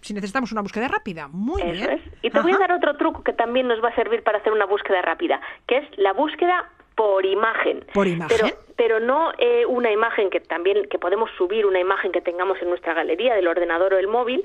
si 0.00 0.14
necesitamos 0.14 0.52
una 0.52 0.62
búsqueda 0.62 0.88
rápida. 0.88 1.28
Muy 1.28 1.62
Eso 1.62 1.72
bien. 1.72 1.90
es. 1.90 2.00
Y 2.22 2.30
te 2.30 2.40
voy 2.40 2.52
a 2.52 2.58
dar 2.58 2.72
otro 2.72 2.96
truco 2.96 3.22
que 3.22 3.32
también 3.32 3.68
nos 3.68 3.82
va 3.82 3.88
a 3.88 3.94
servir 3.94 4.22
para 4.22 4.38
hacer 4.38 4.52
una 4.52 4.66
búsqueda 4.66 5.02
rápida, 5.02 5.40
que 5.66 5.78
es 5.78 5.98
la 5.98 6.12
búsqueda 6.12 6.70
por 6.94 7.26
imagen. 7.26 7.84
¿Por 7.92 8.06
imagen? 8.06 8.36
Pero, 8.36 8.56
pero 8.76 9.00
no 9.00 9.32
eh, 9.38 9.66
una 9.66 9.90
imagen 9.92 10.30
que 10.30 10.40
también 10.40 10.88
que 10.88 10.98
podemos 10.98 11.30
subir 11.36 11.66
una 11.66 11.78
imagen 11.78 12.10
que 12.10 12.20
tengamos 12.20 12.60
en 12.62 12.68
nuestra 12.70 12.94
galería 12.94 13.34
del 13.34 13.46
ordenador 13.48 13.94
o 13.94 13.98
el 13.98 14.08
móvil, 14.08 14.44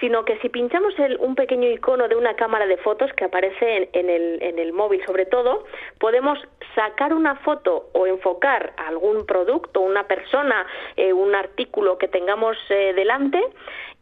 sino 0.00 0.24
que 0.24 0.38
si 0.38 0.48
pinchamos 0.48 0.98
el- 0.98 1.16
un 1.18 1.34
pequeño 1.34 1.68
icono 1.70 2.08
de 2.08 2.16
una 2.16 2.34
cámara 2.36 2.66
de 2.66 2.76
fotos 2.78 3.12
que 3.14 3.24
aparece 3.24 3.76
en, 3.76 3.88
en 3.92 4.10
el, 4.10 4.42
en 4.42 4.58
el 4.58 4.72
móvil 4.72 5.04
sobre 5.06 5.26
todo, 5.26 5.64
podemos 5.98 6.38
sacar 6.74 7.14
una 7.14 7.36
foto 7.36 7.88
o 7.92 8.06
enfocar 8.06 8.72
algún 8.76 9.26
producto, 9.26 9.80
una 9.80 10.06
persona, 10.06 10.66
eh, 10.96 11.12
un 11.12 11.34
artículo 11.34 11.98
que 11.98 12.08
tengamos 12.08 12.56
eh, 12.70 12.92
delante 12.94 13.40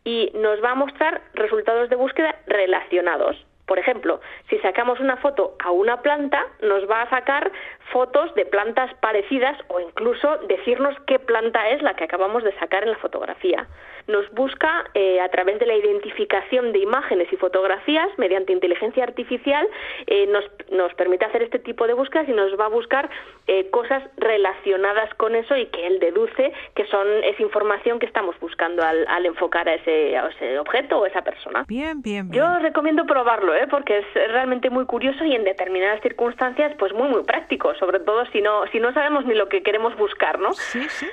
y 0.04 0.30
nos 0.34 0.62
va 0.62 0.72
a 0.72 0.74
mostrar 0.74 1.22
resultados 1.34 1.88
de 1.88 1.96
búsqueda 1.96 2.34
relacionados. 2.46 3.36
Por 3.66 3.78
ejemplo, 3.78 4.20
si 4.50 4.58
sacamos 4.58 5.00
una 5.00 5.16
foto 5.16 5.56
a 5.58 5.70
una 5.70 6.02
planta, 6.02 6.46
nos 6.60 6.88
va 6.88 7.02
a 7.02 7.10
sacar 7.10 7.50
fotos 7.92 8.34
de 8.34 8.44
plantas 8.44 8.92
parecidas 9.00 9.56
o 9.68 9.80
incluso 9.80 10.38
decirnos 10.48 10.94
qué 11.06 11.18
planta 11.18 11.70
es 11.70 11.82
la 11.82 11.94
que 11.94 12.04
acabamos 12.04 12.44
de 12.44 12.52
sacar 12.58 12.82
en 12.82 12.90
la 12.90 12.98
fotografía. 12.98 13.66
Nos 14.06 14.30
busca 14.32 14.84
eh, 14.92 15.20
a 15.20 15.28
través 15.30 15.58
de 15.58 15.66
la 15.66 15.74
identificación 15.74 16.72
de 16.72 16.80
imágenes 16.80 17.32
y 17.32 17.36
fotografías 17.36 18.08
mediante 18.18 18.52
inteligencia 18.52 19.02
artificial, 19.02 19.66
eh, 20.06 20.26
nos, 20.26 20.44
nos 20.70 20.92
permite 20.94 21.24
hacer 21.24 21.42
este 21.42 21.58
tipo 21.58 21.86
de 21.86 21.94
búsquedas 21.94 22.28
y 22.28 22.32
nos 22.32 22.58
va 22.60 22.66
a 22.66 22.68
buscar 22.68 23.08
eh, 23.46 23.70
cosas 23.70 24.02
relacionadas 24.18 25.12
con 25.14 25.34
eso 25.34 25.56
y 25.56 25.66
que 25.66 25.86
él 25.86 26.00
deduce 26.00 26.52
que 26.74 26.86
son 26.86 27.06
es 27.24 27.38
información 27.40 27.98
que 27.98 28.06
estamos 28.06 28.38
buscando 28.40 28.82
al, 28.82 29.06
al 29.08 29.24
enfocar 29.24 29.68
a 29.68 29.74
ese, 29.74 30.16
a 30.16 30.28
ese 30.28 30.58
objeto 30.58 30.98
o 30.98 31.06
esa 31.06 31.22
persona. 31.22 31.64
Bien, 31.66 32.02
bien, 32.02 32.28
bien. 32.28 32.44
Yo 32.44 32.56
os 32.56 32.62
recomiendo 32.62 33.06
probarlo, 33.06 33.53
¿eh? 33.54 33.66
porque 33.70 33.98
es 33.98 34.14
realmente 34.14 34.70
muy 34.70 34.86
curioso 34.86 35.24
y 35.24 35.34
en 35.34 35.44
determinadas 35.44 36.00
circunstancias, 36.02 36.72
pues 36.78 36.92
muy, 36.92 37.08
muy 37.08 37.24
práctico, 37.24 37.74
sobre 37.74 38.00
todo 38.00 38.24
si 38.26 38.40
no, 38.40 38.66
si 38.72 38.80
no 38.80 38.92
sabemos 38.92 39.24
ni 39.26 39.34
lo 39.34 39.48
que 39.48 39.62
queremos 39.62 39.96
buscar, 39.96 40.38
¿no? 40.38 40.52
Sí, 40.52 40.86
sí. 40.88 41.06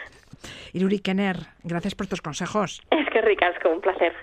Iruri 0.73 0.99
Kenner, 0.99 1.37
gracias 1.63 1.95
por 1.95 2.07
tus 2.07 2.21
consejos. 2.21 2.81
Es 2.91 3.09
que 3.09 3.21
ricasco, 3.21 3.69
un 3.69 3.81
placer. 3.81 4.13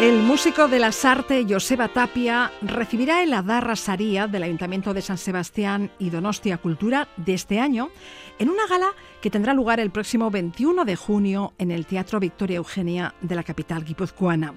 El 0.00 0.22
músico 0.22 0.66
de 0.66 0.80
las 0.80 1.04
artes 1.04 1.46
Joseba 1.48 1.86
Tapia 1.86 2.50
recibirá 2.62 3.22
el 3.22 3.32
Adarra 3.32 3.76
Saría 3.76 4.26
del 4.26 4.42
Ayuntamiento 4.42 4.92
de 4.92 5.00
San 5.00 5.18
Sebastián 5.18 5.92
y 6.00 6.10
Donostia 6.10 6.58
Cultura 6.58 7.06
de 7.16 7.34
este 7.34 7.60
año 7.60 7.90
en 8.40 8.50
una 8.50 8.66
gala 8.66 8.88
que 9.22 9.30
tendrá 9.30 9.54
lugar 9.54 9.78
el 9.78 9.92
próximo 9.92 10.32
21 10.32 10.84
de 10.84 10.96
junio 10.96 11.54
en 11.58 11.70
el 11.70 11.86
Teatro 11.86 12.18
Victoria 12.18 12.56
Eugenia 12.56 13.14
de 13.20 13.36
la 13.36 13.44
capital 13.44 13.84
guipuzcoana. 13.84 14.54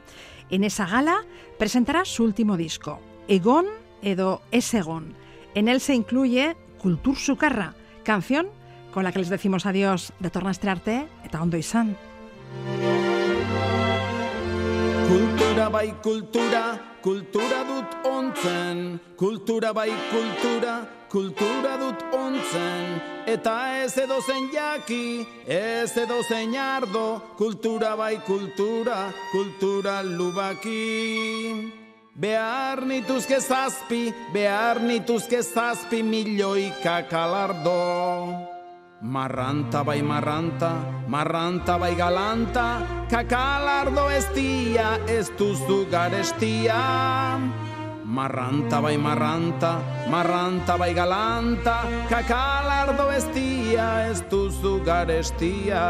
En 0.50 0.64
esa 0.64 0.88
gala 0.88 1.24
presentará 1.60 2.04
su 2.04 2.24
último 2.24 2.58
disco, 2.58 3.00
Egon 3.28 3.68
edo 4.02 4.42
Esegon. 4.52 5.14
En 5.54 5.68
él 5.68 5.82
se 5.82 5.94
incluye 5.94 6.58
Kultur 6.80 7.16
Sukarra, 7.16 7.76
canción 8.04 8.48
con 8.92 9.04
la 9.04 9.12
que 9.12 9.20
les 9.20 9.30
decimos 9.30 9.68
adiós 9.68 10.14
de 10.20 10.32
Tornastre 10.32 10.72
Arte 10.72 11.08
eta 11.24 11.42
ondo 11.42 11.58
izan. 11.58 11.96
Kultura 15.08 15.70
bai 15.72 15.94
kultura, 16.04 16.64
kultura 17.02 17.64
dut 17.64 17.94
ontzen, 18.04 19.00
kultura 19.16 19.72
bai 19.74 19.94
kultura, 20.12 20.74
kultura 21.08 21.78
dut 21.80 22.04
ontzen, 22.12 23.00
eta 23.26 23.54
ez 23.84 23.94
edozen 24.04 24.50
jaki, 24.52 25.24
ez 25.48 25.96
edozen 25.96 26.58
ardo, 26.60 27.22
kultura 27.38 27.96
bai 27.96 28.18
kultura, 28.28 29.14
kultura 29.32 30.02
lubaki. 30.04 31.72
Behar 32.20 32.84
nituzke 32.84 33.40
zazpi, 33.40 34.12
behar 34.34 34.84
nituzke 34.84 35.40
zazpi 35.40 36.04
milioika 36.04 37.00
kalardo. 37.08 38.57
Marranta 39.00 39.84
bai 39.84 40.02
marranta, 40.02 40.74
marranta 41.08 41.78
bai 41.78 41.94
galanta, 41.94 42.82
kakalardo 43.08 44.10
ez 44.10 44.26
dia, 44.34 44.98
ez 45.06 45.30
duzu 45.38 45.86
garestia. 45.86 47.38
Marranta 48.04 48.82
bai 48.82 48.98
marranta, 48.98 49.78
marranta 50.10 50.78
bai 50.78 50.96
galanta, 50.96 51.86
kakalardo 52.10 53.12
ez 53.14 53.26
dia, 53.36 54.10
ez 54.10 54.24
duzu 54.32 54.82
garestia. 54.82 55.86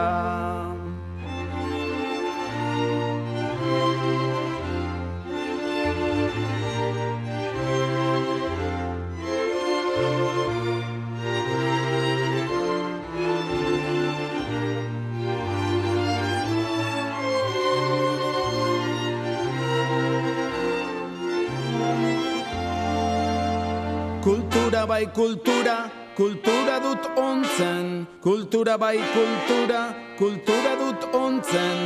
Bai 24.88 25.06
kultura, 25.12 25.92
kultura 26.16 26.80
dut 26.80 27.04
ontzen, 27.20 28.08
kultura 28.22 28.78
bai 28.78 28.98
kultura, 29.12 29.82
kultura 30.18 30.76
dut 30.80 31.08
ontzen, 31.14 31.82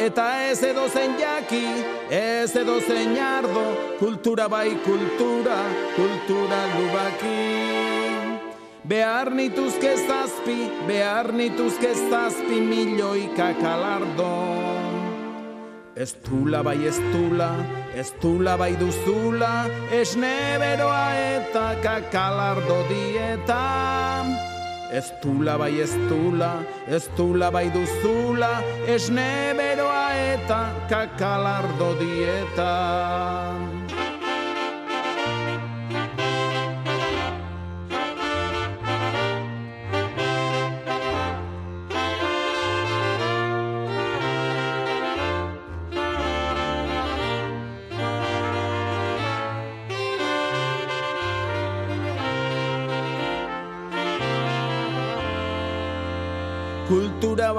eta 0.00 0.24
ez 0.48 0.62
edozen 0.64 1.18
jaki, 1.20 1.66
ez 2.10 2.56
edozen 2.56 3.18
ardo, 3.20 3.66
kultura 3.98 4.48
bai 4.48 4.70
kultura, 4.86 5.58
kultura 5.98 6.62
lubaki. 6.78 7.44
Behar 8.86 9.32
nituzke 9.34 9.92
zazpi, 10.06 10.70
behar 10.88 11.32
nituzke 11.34 11.92
zazpi 12.08 12.60
milioika 12.72 13.52
kalardo. 13.60 14.75
Ez 15.96 16.12
tula 16.20 16.60
bai 16.62 16.84
ez 16.84 16.98
tula, 17.12 17.48
ez 17.96 18.10
tula 18.20 18.58
bai 18.60 18.74
duzula, 18.76 19.64
esne 19.88 20.58
beroa 20.60 21.06
eta 21.16 21.62
kakalardo 21.80 22.82
dieta. 22.90 23.62
Ez 24.92 25.08
tula 25.22 25.56
bai 25.56 25.80
ez 25.80 25.94
tula, 26.10 26.50
ez 26.86 27.08
tula 27.16 27.48
bai 27.50 27.70
duzula, 27.72 28.52
esne 28.84 29.56
beroa 29.56 30.04
eta 30.34 30.60
kakalardo 30.92 31.94
dieta. 31.96 33.75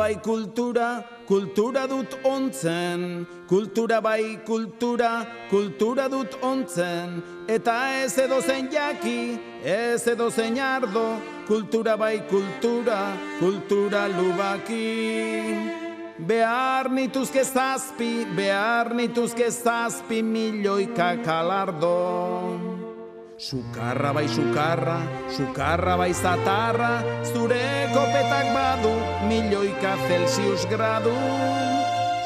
Bai 0.07 0.21
kultura, 0.23 1.03
kultura 1.27 1.85
dut 1.87 2.13
ontzen. 2.23 3.25
Kultura 3.47 4.01
bai 4.01 4.39
kultura, 4.45 5.25
kultura 5.49 6.07
dut 6.07 6.37
ontzen. 6.41 7.21
Eta 7.47 7.75
ez 8.03 8.17
edo 8.17 8.39
zen 8.41 8.69
jaki, 8.71 9.39
ez 9.63 10.07
edo 10.07 10.29
zen 10.29 10.59
ardo. 10.59 11.19
Kultura 11.47 11.97
bai 11.97 12.21
kultura, 12.29 13.17
kultura 13.39 14.07
lubaki. 14.07 14.87
Behar 16.27 16.89
nituzke 16.89 17.43
zazpi, 17.43 18.25
behar 18.35 18.93
nituzke 18.95 19.51
zazpi 19.51 20.23
milioika 20.23 21.15
kalardo. 21.23 22.76
Sukarra 23.37 24.13
bai 24.13 24.25
sukarra, 24.27 24.97
sukarra 25.29 25.93
bai 25.95 26.09
zatarra, 26.09 27.05
zure 27.21 27.85
kopetak 27.93 28.49
badu, 28.49 28.97
milioika 29.29 29.93
Celsius 30.09 30.65
gradu. 30.65 31.13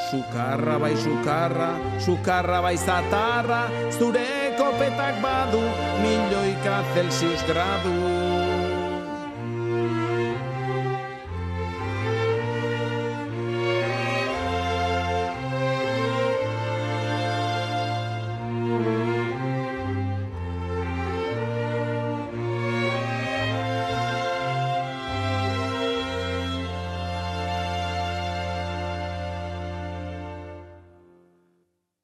Sukarra 0.07 0.79
bai 0.79 0.95
sukarra, 0.95 1.75
sukarra 1.99 2.61
bai 2.63 2.77
zatarra, 2.77 3.67
zure 3.91 4.55
kopetak 4.55 5.19
badu, 5.19 5.59
milioika 5.99 6.79
Celsius 6.95 7.43
gradu. 7.43 8.30